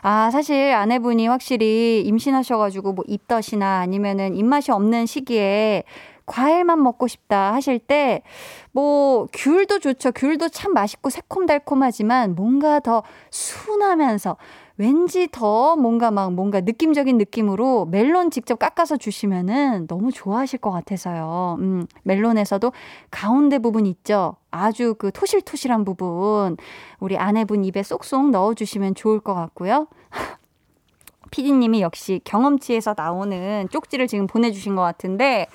아, 0.01 0.31
사실 0.31 0.71
아내분이 0.71 1.27
확실히 1.27 2.01
임신하셔가지고 2.05 2.93
뭐 2.93 3.03
입덧이나 3.09 3.79
아니면은 3.79 4.37
입맛이 4.37 4.71
없는 4.71 5.05
시기에 5.05 5.83
과일만 6.25 6.81
먹고 6.81 7.07
싶다 7.07 7.53
하실 7.53 7.79
때, 7.79 8.21
뭐, 8.71 9.27
귤도 9.31 9.79
좋죠. 9.79 10.11
귤도 10.11 10.49
참 10.49 10.73
맛있고 10.73 11.09
새콤달콤하지만 11.09 12.35
뭔가 12.35 12.79
더 12.79 13.03
순하면서 13.29 14.37
왠지 14.77 15.29
더 15.31 15.75
뭔가 15.77 16.11
막 16.11 16.33
뭔가 16.33 16.59
느낌적인 16.59 17.17
느낌으로 17.17 17.85
멜론 17.85 18.29
직접 18.29 18.59
깎아서 18.59 18.97
주시면은 18.97 19.87
너무 19.87 20.11
좋아하실 20.11 20.59
것 20.59 20.71
같아서요. 20.71 21.57
음, 21.59 21.85
멜론에서도 22.03 22.73
가운데 23.09 23.59
부분 23.59 23.85
있죠? 23.85 24.35
아주 24.51 24.95
그 24.97 25.11
토실토실한 25.11 25.85
부분. 25.85 26.57
우리 26.99 27.17
아내분 27.17 27.63
입에 27.63 27.83
쏙쏙 27.83 28.31
넣어주시면 28.31 28.95
좋을 28.95 29.21
것 29.21 29.33
같고요. 29.33 29.87
피디님이 31.31 31.81
역시 31.81 32.21
경험치에서 32.23 32.95
나오는 32.97 33.67
쪽지를 33.69 34.07
지금 34.07 34.27
보내주신 34.27 34.75
것 34.75 34.81
같은데, 34.81 35.47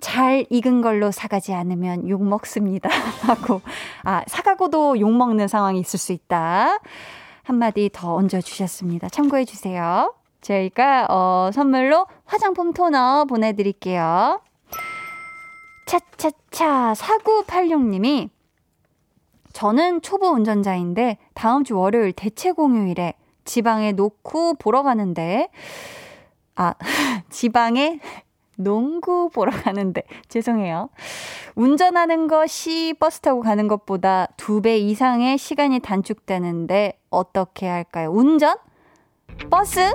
잘 0.00 0.46
익은 0.50 0.80
걸로 0.80 1.10
사가지 1.10 1.52
않으면 1.54 2.08
욕 2.08 2.22
먹습니다. 2.22 2.88
하고, 3.26 3.60
아, 4.04 4.22
사가고도 4.26 5.00
욕 5.00 5.10
먹는 5.12 5.48
상황이 5.48 5.80
있을 5.80 5.98
수 5.98 6.12
있다. 6.12 6.78
한마디 7.42 7.90
더 7.92 8.14
얹어주셨습니다. 8.14 9.08
참고해 9.08 9.44
주세요. 9.44 10.14
저희가, 10.40 11.06
어, 11.08 11.50
선물로 11.52 12.06
화장품 12.24 12.72
토너 12.72 13.24
보내드릴게요. 13.24 14.40
차차차 15.88 16.92
4986님이 16.94 18.28
저는 19.54 20.02
초보 20.02 20.28
운전자인데 20.28 21.16
다음 21.34 21.64
주 21.64 21.76
월요일 21.78 22.12
대체 22.12 22.52
공휴일에 22.52 23.14
지방에 23.44 23.92
놓고 23.92 24.54
보러 24.54 24.82
가는데 24.82 25.48
아 26.54 26.74
지방에 27.30 28.00
농구 28.60 29.30
보러 29.30 29.52
가는데 29.52 30.02
죄송해요. 30.28 30.90
운전하는 31.54 32.26
것이 32.26 32.94
버스 32.98 33.20
타고 33.20 33.40
가는 33.40 33.68
것보다 33.68 34.26
두 34.36 34.60
배 34.60 34.76
이상의 34.78 35.38
시간이 35.38 35.78
단축되는데 35.80 36.98
어떻게 37.10 37.66
할까요? 37.68 38.10
운전? 38.12 38.56
버스? 39.50 39.92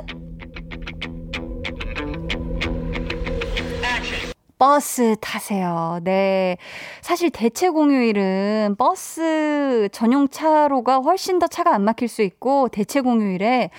버스 4.57 5.17
타세요. 5.19 5.99
네. 6.03 6.55
사실 7.01 7.29
대체 7.29 7.67
공휴일은 7.67 8.75
버스 8.77 9.89
전용 9.91 10.29
차로가 10.29 10.99
훨씬 10.99 11.39
더 11.39 11.47
차가 11.47 11.75
안 11.75 11.83
막힐 11.83 12.07
수 12.07 12.21
있고 12.21 12.69
대체 12.69 13.01
공휴일에 13.01 13.71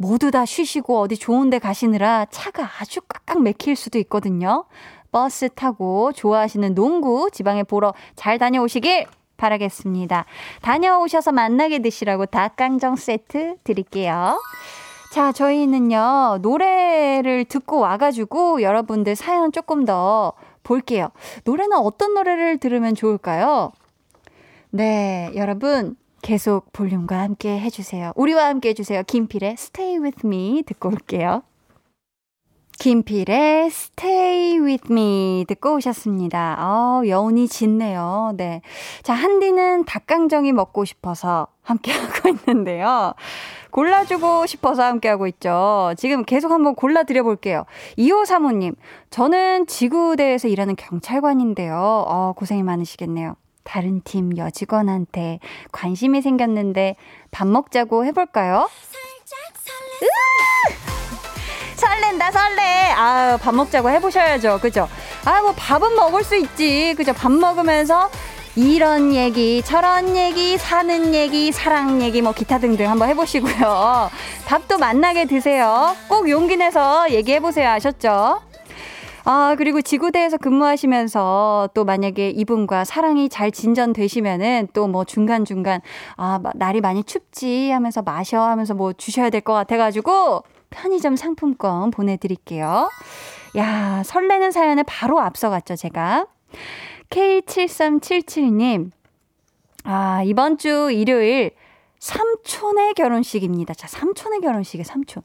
모두 0.00 0.30
다 0.30 0.46
쉬시고 0.46 0.98
어디 0.98 1.18
좋은 1.18 1.50
데 1.50 1.58
가시느라 1.58 2.24
차가 2.30 2.66
아주 2.80 3.02
꽉꽉 3.02 3.42
막힐 3.42 3.76
수도 3.76 3.98
있거든요. 3.98 4.64
버스 5.12 5.50
타고 5.50 6.10
좋아하시는 6.12 6.74
농구 6.74 7.28
지방에 7.30 7.64
보러 7.64 7.92
잘 8.16 8.38
다녀오시길 8.38 9.06
바라겠습니다. 9.36 10.24
다녀오셔서 10.62 11.32
만나게 11.32 11.80
드시라고 11.80 12.24
닭강정 12.24 12.96
세트 12.96 13.56
드릴게요. 13.62 14.40
자, 15.12 15.32
저희는요, 15.32 16.38
노래를 16.40 17.44
듣고 17.44 17.80
와가지고 17.80 18.62
여러분들 18.62 19.16
사연 19.16 19.52
조금 19.52 19.84
더 19.84 20.32
볼게요. 20.62 21.08
노래는 21.44 21.76
어떤 21.76 22.14
노래를 22.14 22.56
들으면 22.56 22.94
좋을까요? 22.94 23.72
네, 24.70 25.30
여러분, 25.34 25.96
계속 26.22 26.72
볼륨과 26.72 27.18
함께 27.18 27.58
해주세요. 27.58 28.12
우리와 28.14 28.46
함께 28.46 28.70
해주세요. 28.70 29.02
김필의 29.06 29.52
Stay 29.52 29.98
With 29.98 30.26
Me 30.26 30.62
듣고 30.66 30.88
올게요. 30.88 31.42
김필의 32.80 33.66
Stay 33.66 34.58
With 34.58 34.90
Me 34.90 35.44
듣고 35.46 35.74
오셨습니다. 35.74 36.56
어, 36.60 37.06
여운이 37.06 37.46
짙네요. 37.46 38.32
네. 38.38 38.62
자, 39.02 39.12
한디는 39.12 39.84
닭강정이 39.84 40.52
먹고 40.52 40.86
싶어서 40.86 41.48
함께하고 41.62 42.30
있는데요. 42.48 43.12
골라주고 43.70 44.46
싶어서 44.46 44.82
함께하고 44.84 45.26
있죠. 45.26 45.92
지금 45.98 46.24
계속 46.24 46.52
한번 46.52 46.74
골라드려볼게요. 46.74 47.66
2호 47.98 48.24
사모님, 48.24 48.74
저는 49.10 49.66
지구대에서 49.66 50.48
일하는 50.48 50.74
경찰관인데요. 50.74 51.74
어, 51.76 52.32
고생이 52.34 52.62
많으시겠네요. 52.62 53.36
다른 53.64 54.00
팀 54.04 54.36
여직원한테 54.36 55.38
관심이 55.72 56.22
생겼는데 56.22 56.96
밥 57.30 57.46
먹자고 57.46 58.04
해볼까요? 58.06 58.68
설렌다 61.76 62.30
설레. 62.30 62.62
아유 62.92 63.38
밥 63.38 63.54
먹자고 63.54 63.90
해보셔야죠. 63.90 64.58
그죠? 64.60 64.88
아 65.24 65.40
뭐 65.42 65.52
밥은 65.56 65.94
먹을 65.94 66.24
수 66.24 66.36
있지. 66.36 66.94
그죠? 66.96 67.12
밥 67.12 67.30
먹으면서 67.32 68.10
이런 68.56 69.14
얘기 69.14 69.62
저런 69.62 70.16
얘기 70.16 70.58
사는 70.58 71.14
얘기 71.14 71.52
사랑 71.52 72.02
얘기 72.02 72.20
뭐 72.20 72.32
기타 72.32 72.58
등등 72.58 72.90
한번 72.90 73.08
해보시고요. 73.08 74.10
밥도 74.46 74.78
만나게 74.78 75.24
드세요. 75.26 75.94
꼭 76.08 76.28
용기 76.28 76.56
내서 76.56 77.08
얘기해보세요. 77.10 77.68
아셨죠 77.70 78.40
아, 79.24 79.54
그리고 79.58 79.80
지구대에서 79.82 80.36
근무하시면서 80.38 81.70
또 81.74 81.84
만약에 81.84 82.30
이분과 82.30 82.84
사랑이 82.84 83.28
잘 83.28 83.50
진전되시면은 83.50 84.68
또 84.72 84.90
뭐 84.90 85.04
중간중간, 85.04 85.80
아, 86.16 86.40
날이 86.56 86.80
많이 86.80 87.04
춥지 87.04 87.70
하면서 87.70 88.02
마셔 88.02 88.40
하면서 88.40 88.74
뭐 88.74 88.92
주셔야 88.92 89.30
될 89.30 89.40
것 89.40 89.52
같아가지고 89.54 90.42
편의점 90.70 91.16
상품권 91.16 91.90
보내드릴게요. 91.90 92.88
야, 93.56 94.02
설레는 94.04 94.50
사연을 94.50 94.84
바로 94.86 95.20
앞서갔죠, 95.20 95.76
제가. 95.76 96.26
K7377님, 97.10 98.90
아, 99.84 100.22
이번 100.24 100.58
주 100.58 100.90
일요일 100.92 101.52
삼촌의 101.98 102.94
결혼식입니다. 102.94 103.74
자, 103.74 103.86
삼촌의 103.88 104.40
결혼식에 104.40 104.82
삼촌. 104.84 105.22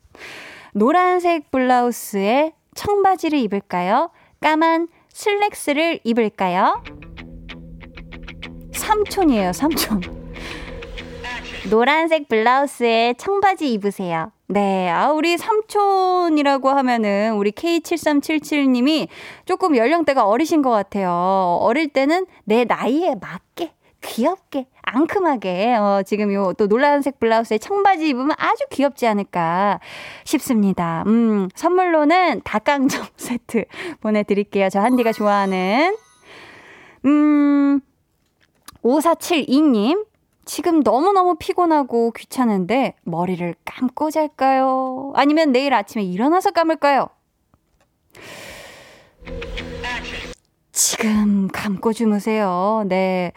노란색 0.74 1.50
블라우스에 1.52 2.54
청바지를 2.76 3.40
입을까요? 3.40 4.12
까만 4.42 4.88
슬랙스를 5.10 6.00
입을까요? 6.04 6.84
삼촌이에요, 8.74 9.54
삼촌. 9.54 10.02
노란색 11.70 12.28
블라우스에 12.28 13.16
청바지 13.18 13.72
입으세요. 13.74 14.32
네. 14.48 14.88
아, 14.90 15.12
우리 15.12 15.38
삼촌이라고 15.38 16.70
하면은 16.70 17.34
우리 17.34 17.52
K7377님이 17.52 19.08
조금 19.46 19.76
연령대가 19.76 20.28
어리신 20.28 20.62
것 20.62 20.70
같아요. 20.70 21.58
어릴 21.62 21.88
때는 21.88 22.28
내 22.44 22.66
나이에 22.66 23.16
맞게 23.20 23.74
귀엽게 24.06 24.68
앙큼하게 24.84 25.76
어, 25.76 26.02
지금 26.06 26.32
요 26.34 26.54
또 26.54 26.68
노란색 26.68 27.20
블라우스에 27.20 27.58
청바지 27.58 28.08
입으면 28.10 28.32
아주 28.38 28.64
귀엽지 28.72 29.08
않을까 29.08 29.80
싶습니다. 30.24 31.04
음, 31.08 31.50
선물로는 31.56 32.42
닭강정 32.44 33.04
세트 33.18 33.66
보내드릴게요. 34.02 34.70
저 34.70 34.80
한디가 34.80 35.12
좋아하는 35.12 35.98
음 37.06 37.82
5472님 38.84 40.06
지금 40.46 40.82
너무너무 40.82 41.36
피곤하고 41.40 42.12
귀찮은데 42.12 42.94
머리를 43.04 43.56
감고 43.66 44.12
잘까요? 44.12 45.12
아니면 45.16 45.52
내일 45.52 45.74
아침에 45.74 46.04
일어나서 46.04 46.52
감을까요? 46.52 47.10
지금 50.76 51.48
감고 51.48 51.94
주무세요. 51.94 52.84
네. 52.90 53.32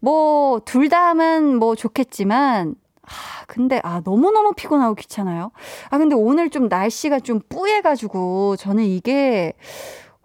뭐, 0.00 0.60
둘 0.64 0.88
다 0.88 1.08
하면 1.08 1.56
뭐 1.56 1.74
좋겠지만, 1.74 2.76
아, 3.02 3.08
근데, 3.48 3.80
아, 3.82 4.00
너무너무 4.04 4.52
피곤하고 4.54 4.94
귀찮아요. 4.94 5.50
아, 5.90 5.98
근데 5.98 6.14
오늘 6.14 6.50
좀 6.50 6.68
날씨가 6.68 7.18
좀 7.20 7.40
뿌해가지고, 7.48 8.54
저는 8.56 8.84
이게, 8.84 9.54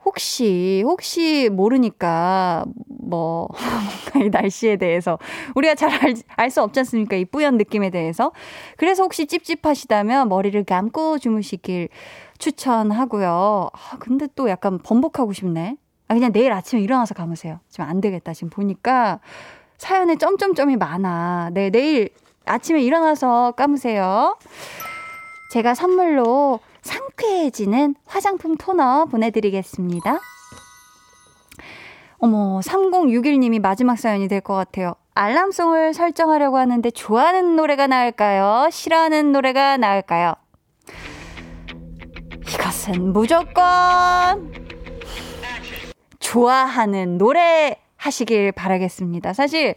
혹시, 0.05 0.84
혹시 0.86 1.49
모르니까, 1.51 2.65
뭐, 2.88 3.47
이 4.24 4.30
날씨에 4.30 4.78
대해서. 4.78 5.17
우리가 5.55 5.76
잘알수 5.76 6.61
없지 6.61 6.82
않습니까? 6.82 7.15
이 7.15 7.26
뿌연 7.26 7.57
느낌에 7.57 7.89
대해서. 7.89 8.32
그래서 8.78 9.03
혹시 9.03 9.26
찝찝하시다면 9.28 10.30
머리를 10.30 10.63
감고 10.65 11.17
주무시길 11.20 11.89
추천하고요. 12.38 13.70
아, 13.74 13.97
근데 13.99 14.28
또 14.36 14.49
약간 14.49 14.78
번복하고 14.80 15.34
싶네. 15.34 15.78
아, 16.10 16.16
그냥 16.16 16.32
내일 16.32 16.51
아침에 16.51 16.82
일어나서 16.82 17.14
감으세요. 17.14 17.60
지금 17.70 17.86
안 17.86 18.01
되겠다. 18.01 18.34
지금 18.34 18.49
보니까 18.49 19.20
사연에 19.78 20.16
점점점이 20.18 20.76
많아. 20.76 21.51
네, 21.53 21.70
내일 21.70 22.10
아침에 22.45 22.82
일어나서 22.82 23.51
감으세요. 23.55 24.38
제가 25.51 25.76
선물로 25.76 26.60
상쾌해지는 26.82 27.95
화장품 28.05 28.57
토너 28.57 29.05
보내드리겠습니다. 29.05 30.20
어머, 32.18 32.60
3061님이 32.60 33.62
마지막 33.62 33.97
사연이 33.97 34.28
될 34.28 34.41
것 34.41 34.55
같아요. 34.55 34.95
알람송을 35.14 35.93
설정하려고 35.93 36.57
하는데 36.57 36.89
좋아하는 36.91 37.55
노래가 37.55 37.88
나을까요? 37.88 38.70
싫어하는 38.72 39.32
노래가 39.32 39.78
나을까요? 39.78 40.34
이것은 42.47 43.14
무조건 43.14 44.53
좋아하는 46.30 47.17
노래 47.17 47.75
하시길 47.97 48.51
바라겠습니다. 48.51 49.34
사실 49.34 49.73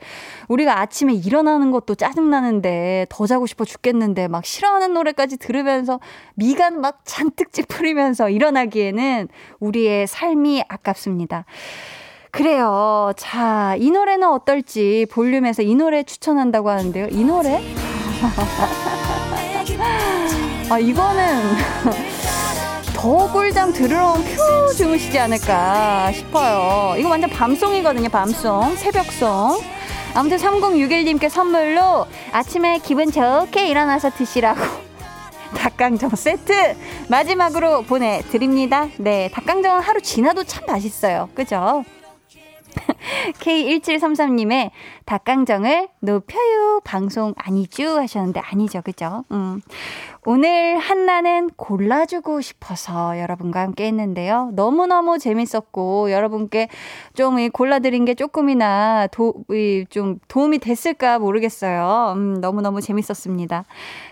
우리가 0.49 0.81
아침에 0.81 1.15
일어나는 1.15 1.71
것도 1.71 1.95
짜증나는데 1.95 3.07
더 3.09 3.27
자고 3.27 3.47
싶어 3.47 3.65
죽겠는데 3.65 4.29
막 4.29 4.45
싫어하는 4.45 4.93
노래까지 4.93 5.39
들으면서 5.39 5.99
미간 6.35 6.83
막 6.83 7.01
잔뜩 7.05 7.55
찌푸리면서 7.55 8.29
일어나기에는 8.29 9.29
우리의 9.61 10.07
삶이 10.07 10.63
아깝습니다. 10.69 11.47
그래요. 12.31 13.15
자, 13.17 13.75
이 13.79 13.91
노래는 13.91 14.29
어떨지 14.29 15.07
볼륨에서 15.11 15.63
이 15.63 15.75
노래 15.75 16.03
추천한다고 16.03 16.69
하는데요. 16.69 17.09
이 17.11 17.25
노래? 17.25 17.63
아, 20.71 20.79
이거는 20.79 21.23
더 23.03 23.33
꿀잠 23.33 23.73
들으러 23.73 24.13
온표 24.13 24.73
주무시지 24.77 25.19
않을까 25.19 26.13
싶어요. 26.13 26.97
이거 26.97 27.09
완전 27.09 27.29
밤송이거든요, 27.31 28.09
밤송. 28.09 28.77
새벽송. 28.77 29.61
아무튼 30.15 30.37
3061님께 30.37 31.29
선물로 31.29 32.07
아침에 32.31 32.79
기분 32.79 33.11
좋게 33.11 33.67
일어나서 33.67 34.11
드시라고 34.11 34.61
닭강정 35.59 36.11
세트 36.11 36.77
마지막으로 37.09 37.83
보내드립니다. 37.83 38.87
네, 38.99 39.29
닭강정은 39.33 39.81
하루 39.81 40.01
지나도 40.01 40.45
참 40.45 40.65
맛있어요. 40.67 41.29
그죠? 41.35 41.83
K1733님의 43.41 44.71
닭강정을 45.05 45.89
높여요 46.01 46.81
방송 46.85 47.35
아니죠 47.37 47.99
하셨는데 47.99 48.41
아니죠 48.41 48.83
그죠 48.83 49.25
음. 49.31 49.61
오늘 50.25 50.79
한나는 50.79 51.51
골라주고 51.57 52.43
싶어서 52.43 53.19
여러분과 53.19 53.61
함께 53.61 53.87
했는데요. 53.87 54.51
너무너무 54.55 55.19
재밌었고 55.19 56.13
여러분께 56.13 56.69
좀 57.15 57.51
골라드린 57.51 58.05
게 58.05 58.15
조금이나 58.15 59.09
도, 59.09 59.35
좀 59.91 60.21
도움이 60.29 60.59
됐을까 60.59 61.19
모르겠어요. 61.19 62.13
음, 62.15 62.41
너무너무 62.41 62.81
재밌었습니다. 62.81 63.65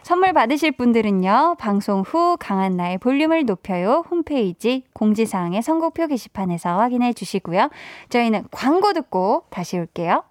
선물 0.03 0.33
받으실 0.33 0.73
분들은요 0.73 1.57
방송 1.61 2.01
후 2.01 2.37
강한 2.41 2.77
나의 2.77 2.99
볼륨을 2.99 3.45
높여요 3.45 4.05
홈페이지 4.11 4.83
공지사항의 4.93 5.63
선곡표 5.63 6.09
게시판에서 6.09 6.77
확인해 6.77 7.13
주시고요. 7.13 7.71
저희는 8.09 8.47
광고 8.51 8.93
듣고 8.93 9.45
다시 9.51 9.79
올게요 9.79 10.25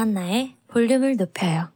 강한나의 0.00 0.54
볼륨을 0.68 1.16
높여요. 1.18 1.68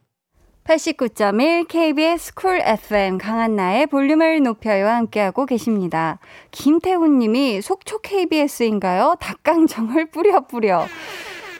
89.1 0.65 1.69
KBS 1.69 2.33
Cool 2.33 2.59
FM 2.65 3.19
강한나의 3.19 3.87
볼륨을 3.87 4.43
높여요 4.43 4.89
함께하고 4.89 5.45
계십니다. 5.45 6.19
김태훈 6.51 7.19
님이 7.19 7.61
속초 7.61 7.99
KBS인가요? 7.99 9.17
닭강정을 9.21 10.07
뿌려 10.07 10.47
뿌려. 10.47 10.87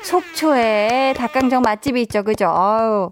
속초에 0.05 1.15
닭강정 1.17 1.63
맛집이 1.63 2.03
있죠. 2.03 2.23
그죠? 2.23 2.49
아유. 2.49 3.11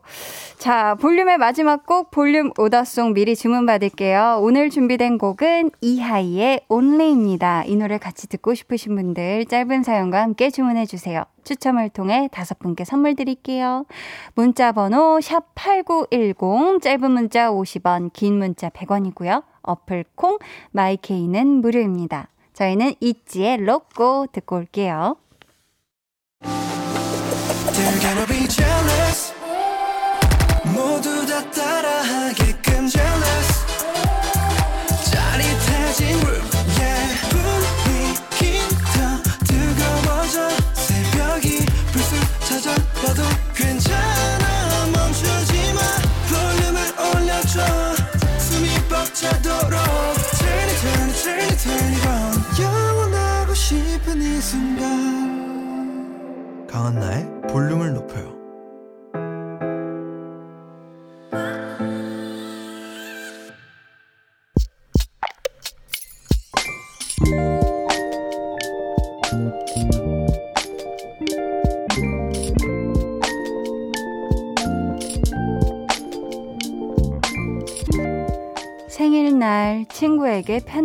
자, 0.58 0.94
볼륨의 1.00 1.38
마지막 1.38 1.86
곡 1.86 2.10
볼륨 2.10 2.52
order 2.56 2.88
song 2.88 3.14
미리 3.14 3.34
주문 3.34 3.66
받을게요. 3.66 4.38
오늘 4.42 4.70
준비된 4.70 5.18
곡은 5.18 5.70
이하이의 5.80 6.60
Only입니다. 6.68 7.64
이 7.64 7.76
노래 7.76 7.98
같이 7.98 8.28
듣고 8.28 8.54
싶으신 8.54 8.94
분들 8.94 9.46
짧은 9.46 9.82
사연과 9.82 10.22
함께 10.22 10.50
주문해 10.50 10.86
주세요. 10.86 11.24
추첨을 11.44 11.88
통해 11.88 12.28
다섯 12.30 12.58
분께 12.58 12.84
선물 12.84 13.16
드릴게요. 13.16 13.86
문자 14.34 14.70
번호 14.70 15.20
샵 15.20 15.54
8910 15.54 16.80
짧은 16.80 17.10
문자 17.10 17.50
50원, 17.50 18.10
긴 18.12 18.38
문자 18.38 18.68
100원이고요. 18.68 19.42
어플 19.62 20.04
콩 20.14 20.38
마이케이는 20.70 21.46
무료입니다. 21.62 22.28
저희는 22.52 22.94
있지의 23.00 23.64
로꼬 23.64 24.26
듣고 24.30 24.56
올게요. 24.56 25.16
Jealous. 28.52 29.32
모두 30.64 31.26
다 31.26 31.50
따라하게 31.50 32.41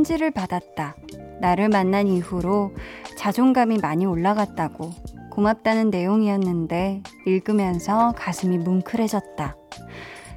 편지를 0.07 0.31
받았다. 0.31 0.95
나를 1.41 1.67
만난 1.67 2.07
이후로 2.07 2.73
자존감이 3.17 3.77
많이 3.79 4.05
올라갔다고 4.05 4.91
고맙다는 5.31 5.89
내용이었는데 5.89 7.03
읽으면서 7.25 8.13
가슴이 8.13 8.57
뭉클해졌다. 8.57 9.57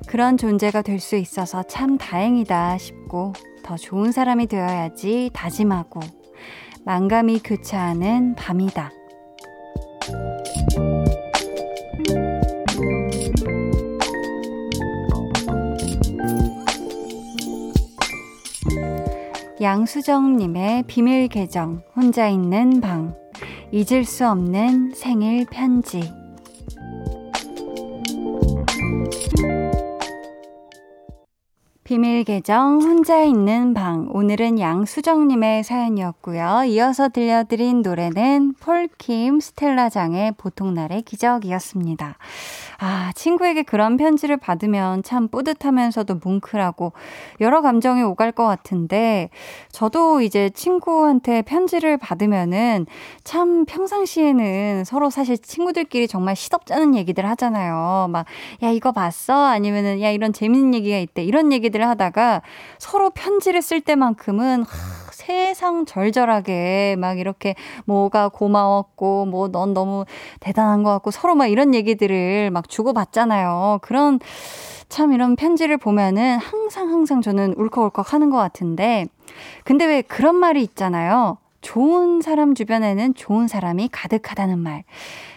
그런 0.09 0.37
존재가 0.37 0.83
될 0.83 0.99
수 0.99 1.15
있어서 1.15 1.63
참 1.63 1.99
다행이다 1.99 2.79
싶고 2.79 3.33
더 3.63 3.77
좋은 3.77 4.11
사람이 4.11 4.49
되어야지 4.49 5.31
다짐하고 5.33 6.01
만감이 6.85 7.39
교차하는 7.45 8.35
밤이다. 8.35 8.91
양수정님의 19.61 20.85
비밀 20.85 21.29
계정, 21.29 21.83
혼자 21.95 22.29
있는 22.29 22.81
방. 22.81 23.15
잊을 23.71 24.07
수 24.07 24.27
없는 24.27 24.95
생일 24.95 25.45
편지. 25.45 26.01
비밀 31.85 32.25
계정 32.25 32.81
혼자 32.81 33.23
있는 33.23 33.75
방 33.75 34.09
오늘은 34.13 34.61
양수정님의 34.61 35.65
사연이었고요. 35.65 36.63
이어서 36.69 37.09
들려드린 37.09 37.83
노래는 37.83 38.55
폴킴 38.61 39.41
스텔라장의 39.41 40.35
보통날의 40.39 41.03
기적이었습니다. 41.03 42.17
아, 42.83 43.13
친구에게 43.15 43.63
그런 43.63 43.99
편지를 43.99 44.39
받으면 44.39 45.03
참 45.03 45.29
뿌듯하면서도 45.29 46.15
뭉클하고 46.25 46.95
여러 47.43 47.61
감정이 47.61 48.03
오갈 48.03 48.33
것 48.33 48.47
같은데 48.47 49.29
저도 49.71 50.23
이제 50.23 50.49
친구한테 50.49 51.43
편지를 51.43 51.99
받으면은 51.99 52.87
참 53.23 53.67
평상시에는 53.67 54.85
서로 54.85 55.11
사실 55.11 55.37
친구들끼리 55.37 56.09
정말 56.09 56.35
시덥잖은 56.35 56.95
얘기들 56.95 57.27
하잖아요. 57.27 58.09
막, 58.11 58.25
야, 58.63 58.71
이거 58.71 58.93
봤어? 58.93 59.45
아니면은, 59.45 60.01
야, 60.01 60.11
이런 60.11 60.33
재밌는 60.33 60.75
얘기가 60.75 60.97
있대. 60.97 61.23
이런 61.23 61.53
얘기들을 61.53 61.87
하다가 61.87 62.41
서로 62.79 63.11
편지를 63.11 63.61
쓸 63.61 63.83
때만큼은 63.83 64.63
하, 64.63 65.10
세상 65.21 65.85
절절하게 65.85 66.97
막 66.99 67.19
이렇게 67.19 67.55
뭐가 67.85 68.29
고마웠고 68.29 69.27
뭐 69.27 69.49
넌 69.49 69.75
너무 69.75 70.05
대단한 70.41 70.83
것 70.83 70.91
같고 70.91 71.11
서로 71.11 71.35
막 71.35 71.47
이런 71.47 71.75
얘기들을 71.75 72.51
막 72.51 72.69
주고받잖아요. 72.69 73.81
그런 73.83 74.19
참 74.89 75.13
이런 75.13 75.37
편지를 75.37 75.77
보면은 75.77 76.39
항상 76.39 76.89
항상 76.91 77.21
저는 77.21 77.55
울컥울컥 77.57 78.13
하는 78.15 78.31
것 78.31 78.39
같은데 78.39 79.07
근데 79.65 79.85
왜 79.87 80.03
그런 80.03 80.37
말이 80.37 80.63
있잖아요. 80.63 81.39
좋은 81.61 82.23
사람 82.23 82.55
주변에는 82.55 83.15
좋은 83.15 83.47
사람이 83.47 83.91
가득하다는 83.93 84.59
말. 84.59 84.85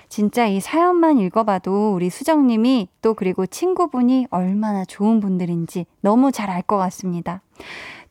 진짜 0.07 0.45
이 0.45 0.59
사연만 0.59 1.17
읽어봐도 1.17 1.93
우리 1.93 2.09
수정님이 2.09 2.87
또 3.01 3.15
그리고 3.15 3.45
친구분이 3.47 4.27
얼마나 4.29 4.85
좋은 4.85 5.19
분들인지 5.19 5.85
너무 6.01 6.31
잘 6.31 6.49
알 6.49 6.61
것 6.61 6.77
같습니다. 6.77 7.41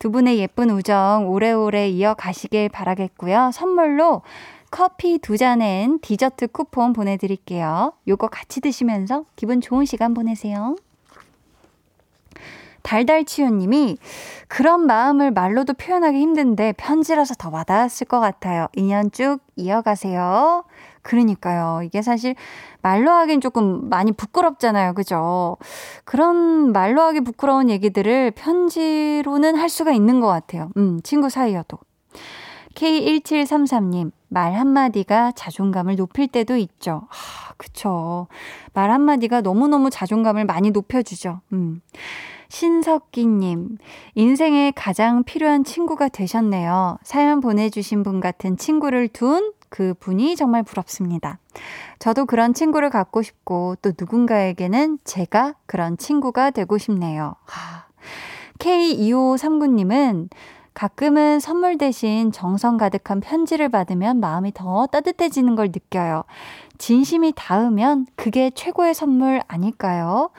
두 0.03 0.11
분의 0.11 0.41
예쁜 0.41 0.69
우정 0.71 1.29
오래오래 1.29 1.89
이어가시길 1.91 2.71
바라겠고요. 2.71 3.53
선물로 3.55 4.23
커피 4.73 5.21
두 5.21 5.37
잔엔 5.37 6.01
디저트 6.01 6.49
쿠폰 6.49 6.93
보내드릴게요. 6.93 7.93
요거 8.09 8.27
같이 8.27 8.61
드시면서 8.61 9.27
기분 9.37 9.61
좋은 9.61 9.85
시간 9.85 10.13
보내세요. 10.13 10.75
달달치유님이 12.83 13.97
그런 14.49 14.87
마음을 14.89 15.31
말로도 15.31 15.75
표현하기 15.75 16.19
힘든데 16.19 16.73
편지라서 16.73 17.35
더 17.39 17.51
와닿았을 17.51 18.09
것 18.09 18.19
같아요. 18.19 18.67
2년 18.77 19.13
쭉 19.13 19.39
이어가세요. 19.55 20.65
그러니까요. 21.03 21.83
이게 21.85 22.01
사실 22.03 22.35
말로 22.81 23.11
하긴 23.11 23.41
조금 23.41 23.89
많이 23.89 24.13
부끄럽잖아요. 24.13 24.95
그죠? 24.95 25.57
그런 26.05 26.73
말로 26.73 27.03
하기 27.03 27.21
부끄러운 27.21 27.69
얘기들을 27.71 28.33
편지로는 28.33 29.57
할 29.57 29.69
수가 29.69 29.93
있는 29.93 30.21
것 30.21 30.29
같아요. 30.29 30.71
음, 30.77 31.01
친구 31.03 31.29
사이여도. 31.29 31.79
K1733님, 32.75 34.13
말 34.29 34.55
한마디가 34.55 35.33
자존감을 35.33 35.97
높일 35.97 36.29
때도 36.29 36.57
있죠. 36.57 37.03
하, 37.09 37.53
그쵸. 37.57 38.29
말 38.73 38.91
한마디가 38.91 39.43
너무너무 39.43 39.91
자존감을 39.91 40.47
많이 40.47 40.71
높여주죠. 40.71 41.41
음. 41.53 41.83
신석기님, 42.49 43.79
인생에 44.15 44.73
가장 44.77 45.25
필요한 45.25 45.65
친구가 45.65 46.09
되셨네요. 46.09 46.99
사연 47.03 47.41
보내주신 47.41 48.03
분 48.03 48.21
같은 48.21 48.59
친구를 48.59 49.09
둔 49.09 49.53
그 49.73 49.95
분이 49.95 50.37
정말 50.37 50.63
부럽습니다. 50.63 51.39
저도 51.99 52.27
그런 52.27 52.53
친구를 52.53 52.91
갖고 52.91 53.23
싶고 53.23 53.77
또 53.81 53.93
누군가에게는 53.99 54.99
제가 55.03 55.55
그런 55.65 55.97
친구가 55.97 56.51
되고 56.51 56.77
싶네요. 56.77 57.37
하. 57.47 57.87
K2539님은 58.59 60.29
가끔은 60.75 61.41
선물 61.41 61.79
대신 61.79 62.33
정성 62.33 62.77
가득한 62.77 63.21
편지를 63.21 63.71
받으면 63.71 64.21
마음이 64.21 64.53
더 64.53 64.87
따뜻해지는 64.87 65.57
걸 65.57 65.69
느껴요. 65.69 66.25
진심이 66.77 67.33
닿으면 67.35 68.07
그게 68.15 68.51
최고의 68.51 68.93
선물 68.93 69.41
아닐까요? 69.49 70.31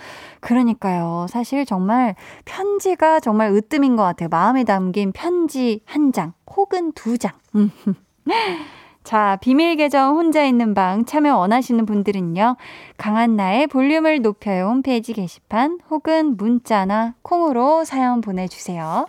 그러니까요. 0.42 1.26
사실 1.28 1.66
정말 1.66 2.16
편지가 2.46 3.20
정말 3.20 3.52
으뜸인 3.52 3.96
것 3.96 4.04
같아요. 4.04 4.30
마음에 4.30 4.64
담긴 4.64 5.12
편지 5.12 5.82
한 5.86 6.12
장 6.12 6.34
혹은 6.56 6.92
두 6.92 7.18
장. 7.18 7.32
자, 9.04 9.38
비밀 9.41 9.76
계정 9.76 10.16
혼자 10.16 10.45
있는 10.45 10.74
방 10.74 11.04
참여 11.06 11.38
원하시는 11.38 11.86
분들은요. 11.86 12.56
강한나의 12.97 13.68
볼륨을 13.68 14.22
높여요 14.22 14.68
홈페이지 14.68 15.14
게시판 15.14 15.80
혹은 15.89 16.38
문자나 16.38 17.16
콩으로 17.22 17.84
사연 17.84 18.22
보내주세요. 18.22 19.08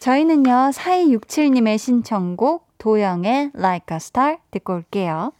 저희는요, 0.00 0.70
4267님의 0.72 1.78
신청곡 1.78 2.66
도영의 2.78 3.52
Like 3.54 3.94
a 3.94 3.96
Star 3.96 4.38
듣고 4.50 4.74
올게요. 4.74 5.32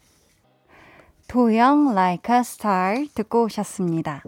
도영 1.28 1.92
Like 1.92 2.34
a 2.34 2.40
Star 2.40 3.08
듣고 3.14 3.44
오셨습니다. 3.44 4.22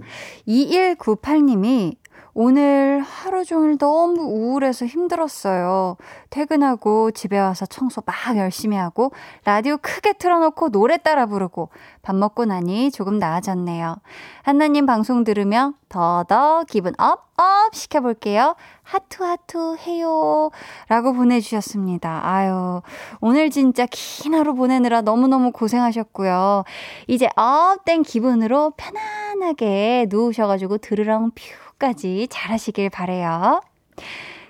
2198님이 0.48 1.96
오늘 2.38 3.00
하루 3.00 3.46
종일 3.46 3.78
너무 3.78 4.20
우울해서 4.20 4.84
힘들었어요. 4.84 5.96
퇴근하고 6.28 7.10
집에 7.12 7.38
와서 7.38 7.64
청소 7.64 8.02
막 8.04 8.36
열심히 8.36 8.76
하고 8.76 9.10
라디오 9.46 9.78
크게 9.78 10.12
틀어놓고 10.12 10.68
노래 10.68 10.98
따라 10.98 11.24
부르고 11.24 11.70
밥 12.02 12.14
먹고 12.14 12.44
나니 12.44 12.90
조금 12.90 13.18
나아졌네요. 13.18 13.96
한나님 14.42 14.84
방송 14.84 15.24
들으며 15.24 15.72
더더 15.88 16.64
기분 16.68 16.92
up, 16.98 17.26
up 17.38 17.74
시켜볼게요. 17.74 18.54
하트, 18.82 19.24
하트 19.24 19.78
해요. 19.86 20.50
라고 20.88 21.14
보내주셨습니다. 21.14 22.20
아유, 22.22 22.82
오늘 23.22 23.48
진짜 23.48 23.86
긴 23.90 24.34
하루 24.34 24.54
보내느라 24.54 25.00
너무너무 25.00 25.52
고생하셨고요. 25.52 26.64
이제 27.06 27.30
up된 27.34 28.02
기분으로 28.02 28.74
편안하게 28.76 30.08
누우셔가지고 30.10 30.78
드르렁 30.78 31.30
퓨 31.30 31.65
까지 31.78 32.26
잘하시길 32.30 32.90
바래요. 32.90 33.60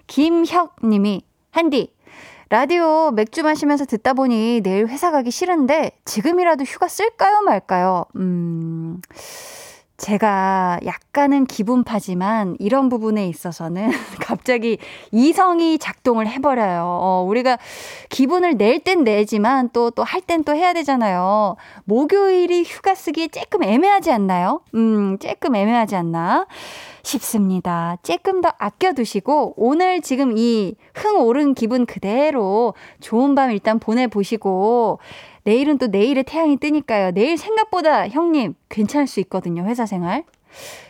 김혁 0.06 0.76
님이, 0.84 1.24
한디, 1.50 1.92
라디오 2.48 3.10
맥주 3.10 3.42
마시면서 3.42 3.84
듣다 3.86 4.12
보니 4.12 4.60
내일 4.62 4.86
회사 4.86 5.10
가기 5.10 5.32
싫은데 5.32 5.90
지금이라도 6.04 6.62
휴가 6.62 6.86
쓸까요 6.86 7.42
말까요? 7.42 8.04
음, 8.14 9.00
제가 9.96 10.78
약간은 10.84 11.46
기분파지만 11.46 12.56
이런 12.58 12.90
부분에 12.90 13.26
있어서는 13.28 13.90
갑자기 14.20 14.76
이성이 15.10 15.78
작동을 15.78 16.28
해버려요. 16.28 16.82
어, 16.84 17.24
우리가 17.26 17.58
기분을 18.10 18.56
낼 18.58 18.80
땐 18.80 19.04
내지만 19.04 19.70
또, 19.72 19.90
또 19.90 20.04
할 20.04 20.20
땐 20.20 20.44
또 20.44 20.54
해야 20.54 20.72
되잖아요. 20.74 21.56
목요일이 21.84 22.62
휴가 22.64 22.94
쓰기 22.94 23.28
조금 23.28 23.62
애매하지 23.62 24.12
않나요? 24.12 24.60
음, 24.74 25.18
조금 25.18 25.56
애매하지 25.56 25.96
않나 25.96 26.46
싶습니다. 27.02 27.96
조금 28.02 28.40
더 28.42 28.50
아껴두시고 28.58 29.54
오늘 29.56 30.02
지금 30.02 30.36
이 30.36 30.74
흥 30.94 31.20
오른 31.20 31.54
기분 31.54 31.84
그대로 31.86 32.74
좋은 33.00 33.34
밤 33.34 33.50
일단 33.50 33.78
보내보시고 33.78 34.98
내일은 35.46 35.78
또 35.78 35.86
내일의 35.86 36.24
태양이 36.24 36.56
뜨니까요. 36.56 37.12
내일 37.12 37.38
생각보다 37.38 38.08
형님 38.08 38.54
괜찮을 38.68 39.06
수 39.06 39.20
있거든요. 39.20 39.62
회사 39.64 39.86
생활. 39.86 40.24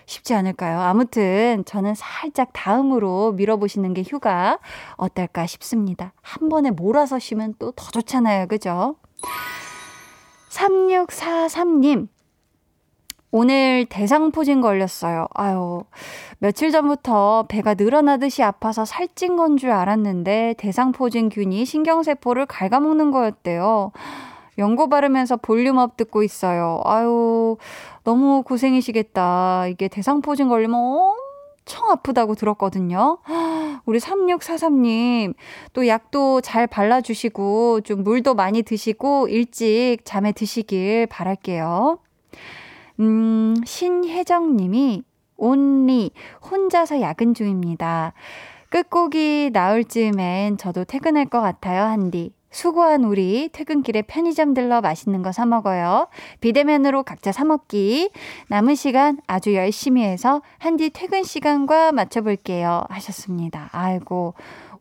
쉽지 0.06 0.32
않을까요? 0.34 0.80
아무튼 0.80 1.62
저는 1.66 1.94
살짝 1.94 2.50
다음으로 2.54 3.32
밀어보시는 3.32 3.92
게 3.92 4.02
휴가 4.02 4.58
어떨까 4.96 5.46
싶습니다. 5.46 6.14
한 6.22 6.48
번에 6.48 6.70
몰아서 6.70 7.18
쉬면 7.18 7.56
또 7.58 7.72
더 7.72 7.90
좋잖아요. 7.90 8.46
그죠? 8.46 8.96
3643님. 10.50 12.08
오늘 13.32 13.84
대상포진 13.90 14.62
걸렸어요. 14.62 15.26
아유, 15.34 15.82
며칠 16.38 16.70
전부터 16.70 17.44
배가 17.48 17.74
늘어나듯이 17.74 18.42
아파서 18.42 18.86
살찐 18.86 19.36
건 19.36 19.58
줄 19.58 19.70
알았는데 19.72 20.54
대상포진균이 20.56 21.66
신경세포를 21.66 22.46
갉아먹는 22.46 23.10
거였대요. 23.10 23.92
연고 24.58 24.88
바르면서 24.88 25.36
볼륨업 25.36 25.96
듣고 25.96 26.22
있어요. 26.22 26.80
아유, 26.84 27.56
너무 28.04 28.42
고생이시겠다. 28.42 29.66
이게 29.68 29.88
대상포진 29.88 30.48
걸리면 30.48 30.74
엄청 30.74 31.90
아프다고 31.90 32.34
들었거든요. 32.34 33.18
우리 33.84 33.98
3643님, 33.98 35.34
또 35.72 35.86
약도 35.86 36.40
잘 36.40 36.66
발라주시고, 36.66 37.82
좀 37.82 38.02
물도 38.02 38.34
많이 38.34 38.62
드시고, 38.62 39.28
일찍 39.28 39.98
잠에 40.04 40.32
드시길 40.32 41.06
바랄게요. 41.08 41.98
음, 43.00 43.54
신혜정님이, 43.64 45.02
온리, 45.36 46.10
혼자서 46.50 47.00
야근 47.00 47.34
중입니다. 47.34 48.14
끝곡이 48.70 49.50
나올 49.52 49.84
즈음엔 49.84 50.56
저도 50.56 50.84
퇴근할 50.84 51.26
것 51.26 51.40
같아요, 51.40 51.82
한디. 51.82 52.32
수고한 52.56 53.04
우리 53.04 53.50
퇴근길에 53.52 54.00
편의점 54.02 54.54
들러 54.54 54.80
맛있는 54.80 55.22
거 55.22 55.30
사 55.30 55.44
먹어요. 55.44 56.08
비대면으로 56.40 57.02
각자 57.02 57.30
사 57.30 57.44
먹기. 57.44 58.10
남은 58.48 58.74
시간 58.74 59.18
아주 59.26 59.54
열심히 59.54 60.02
해서 60.02 60.40
한디 60.56 60.88
퇴근 60.88 61.22
시간과 61.22 61.92
맞춰볼게요. 61.92 62.84
하셨습니다. 62.88 63.68
아이고. 63.72 64.32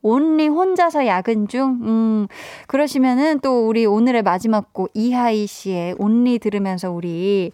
온리 0.02 0.48
혼자서 0.48 1.06
야근 1.06 1.50
중, 1.50 1.80
음, 1.82 2.28
그러시면은 2.68 3.40
또 3.42 3.68
우리 3.68 3.86
오늘의 3.86 4.22
마지막 4.22 4.72
곡 4.72 4.92
이하이 4.94 5.46
씨의 5.46 5.96
온리 5.98 6.40
들으면서 6.40 6.92
우리 6.92 7.52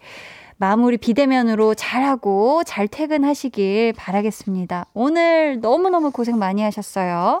마무리 0.56 0.98
비대면으로 0.98 1.74
잘하고 1.74 2.62
잘 2.64 2.86
퇴근하시길 2.86 3.94
바라겠습니다. 3.96 4.86
오늘 4.94 5.58
너무너무 5.60 6.12
고생 6.12 6.38
많이 6.38 6.62
하셨어요. 6.62 7.40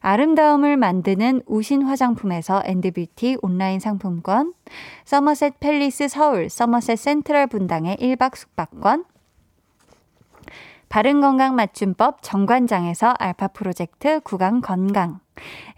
아름다움을 0.00 0.76
만드는 0.76 1.42
우신 1.46 1.82
화장품에서 1.82 2.62
엔드뷰티 2.64 3.38
온라인 3.42 3.80
상품권, 3.80 4.54
서머셋 5.04 5.60
팰리스 5.60 6.08
서울 6.08 6.48
서머셋 6.50 6.98
센트럴 6.98 7.46
분당의 7.46 7.96
1박 7.96 8.36
숙박권, 8.36 9.04
바른건강 10.88 11.56
맞춤법 11.56 12.22
정관장에서 12.22 13.14
알파 13.18 13.48
프로젝트 13.48 14.20
구강 14.20 14.60
건강. 14.60 15.18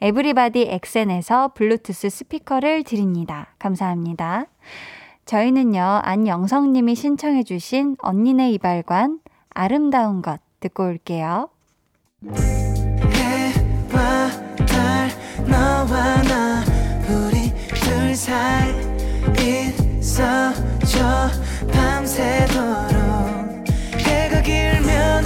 에브리바디 0.02 0.66
엑센에서 0.68 1.52
블루투스 1.54 2.10
스피커를 2.10 2.84
드립니다. 2.84 3.54
감사합니다. 3.58 4.44
저희는요, 5.24 6.00
안영성님이 6.02 6.94
신청해주신 6.94 7.96
언니네 8.00 8.52
이발관 8.52 9.20
아름다운 9.50 10.20
것 10.20 10.40
듣고 10.60 10.84
올게요. 10.84 11.48
너와 15.46 16.22
나, 16.22 16.64
우리 17.08 17.52
둘 17.74 18.14
사이 18.14 18.74
있어줘, 19.38 21.30
밤새도록. 21.72 22.96
해가 23.98 24.42
길면 24.42 25.24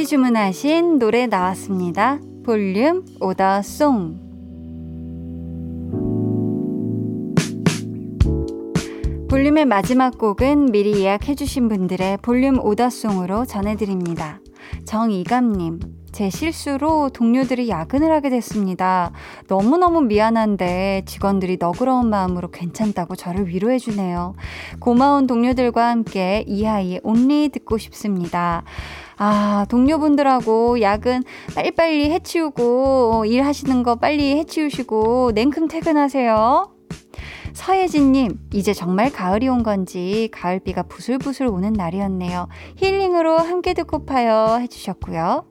같이 0.00 0.06
주문하신 0.06 0.98
노래 0.98 1.26
나왔습니다. 1.26 2.20
볼륨 2.42 3.04
오더 3.20 3.60
송. 3.60 4.18
볼륨의 9.28 9.66
마지막 9.66 10.16
곡은 10.16 10.72
미리 10.72 11.02
예약해주신 11.02 11.68
분들의 11.68 12.16
볼륨 12.22 12.58
오더송으로 12.64 13.44
전해드립니다. 13.44 14.40
정이감님, 14.86 15.80
제 16.12 16.30
실수로 16.30 17.10
동료들이 17.10 17.68
야근을 17.68 18.10
하게 18.10 18.30
됐습니다. 18.30 19.12
너무너무 19.48 20.00
미안한데 20.00 21.02
직원들이 21.04 21.58
너그러운 21.60 22.08
마음으로 22.08 22.50
괜찮다고 22.50 23.16
저를 23.16 23.48
위로해주네요. 23.48 24.34
고마운 24.78 25.26
동료들과 25.26 25.88
함께 25.88 26.44
이하이의 26.46 27.00
온리 27.02 27.50
듣고 27.50 27.76
싶습니다. 27.76 28.64
아, 29.22 29.66
동료분들하고 29.68 30.80
야근 30.80 31.24
빨리빨리 31.54 32.10
해치우고 32.10 33.26
일하시는 33.26 33.82
거 33.82 33.96
빨리 33.96 34.34
해치우시고 34.36 35.32
냉큼 35.34 35.68
퇴근하세요. 35.68 36.72
서예진님, 37.52 38.38
이제 38.52 38.72
정말 38.72 39.10
가을이 39.10 39.48
온 39.48 39.62
건지 39.62 40.28
가을비가 40.32 40.84
부슬부슬 40.84 41.46
오는 41.46 41.72
날이었네요. 41.72 42.48
힐링으로 42.76 43.38
함께 43.38 43.74
듣고파요 43.74 44.58
해주셨고요. 44.60 45.46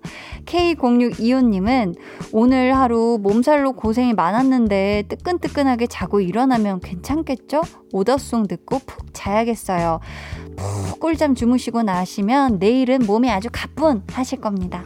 K0625님은 0.45 1.95
오늘 2.31 2.75
하루 2.75 3.19
몸살로 3.21 3.73
고생이 3.73 4.13
많았는데 4.13 5.03
뜨끈뜨끈하게 5.09 5.87
자고 5.87 6.21
일어나면 6.21 6.79
괜찮겠죠? 6.79 7.61
오더송 7.93 8.47
듣고 8.47 8.79
푹 8.85 9.13
자야겠어요. 9.13 9.99
푹 10.55 10.99
꿀잠 10.99 11.35
주무시고 11.35 11.83
나시면 11.83 12.59
내일은 12.59 12.99
몸이 13.05 13.29
아주 13.31 13.49
가뿐 13.51 14.03
하실 14.11 14.41
겁니다. 14.41 14.85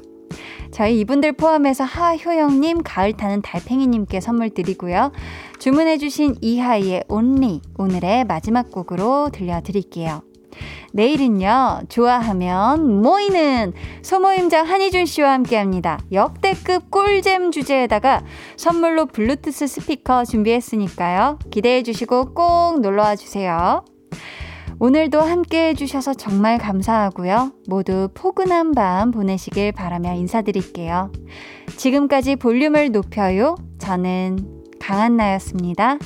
저희 0.72 1.00
이분들 1.00 1.34
포함해서 1.34 1.84
하효영님, 1.84 2.84
가을 2.84 3.14
타는 3.14 3.42
달팽이님께 3.42 4.20
선물 4.20 4.50
드리고요. 4.50 5.12
주문해주신 5.60 6.38
이하이의 6.42 7.04
온리 7.08 7.62
오늘의 7.78 8.26
마지막 8.26 8.72
곡으로 8.72 9.30
들려드릴게요. 9.32 10.24
내일은요, 10.94 11.82
좋아하면 11.90 13.02
모이는 13.02 13.74
소모임장 14.04 14.68
한희준 14.68 15.06
씨와 15.06 15.32
함께 15.32 15.58
합니다. 15.58 16.00
역대급 16.12 16.92
꿀잼 16.92 17.52
주제에다가 17.52 18.24
선물로 18.58 19.08
블루투스 19.08 19.68
스피커 19.68 20.26
준비했으니까요. 20.26 21.40
기대해 21.50 21.82
주시고 21.82 22.34
꼭 22.34 22.82
놀러와 22.82 23.16
주세요. 23.16 23.84
오늘도 24.84 25.22
함께 25.22 25.70
해주셔서 25.70 26.14
정말 26.16 26.58
감사하고요. 26.58 27.54
모두 27.70 28.10
포근한 28.14 28.74
밤 28.74 29.12
보내시길 29.12 29.72
바라며 29.72 30.14
인사드릴게요. 30.16 31.10
지금까지 31.78 32.36
볼륨을 32.36 32.92
높여요. 32.92 33.56
저는 33.80 34.40
강한나였습니다. 34.82 36.00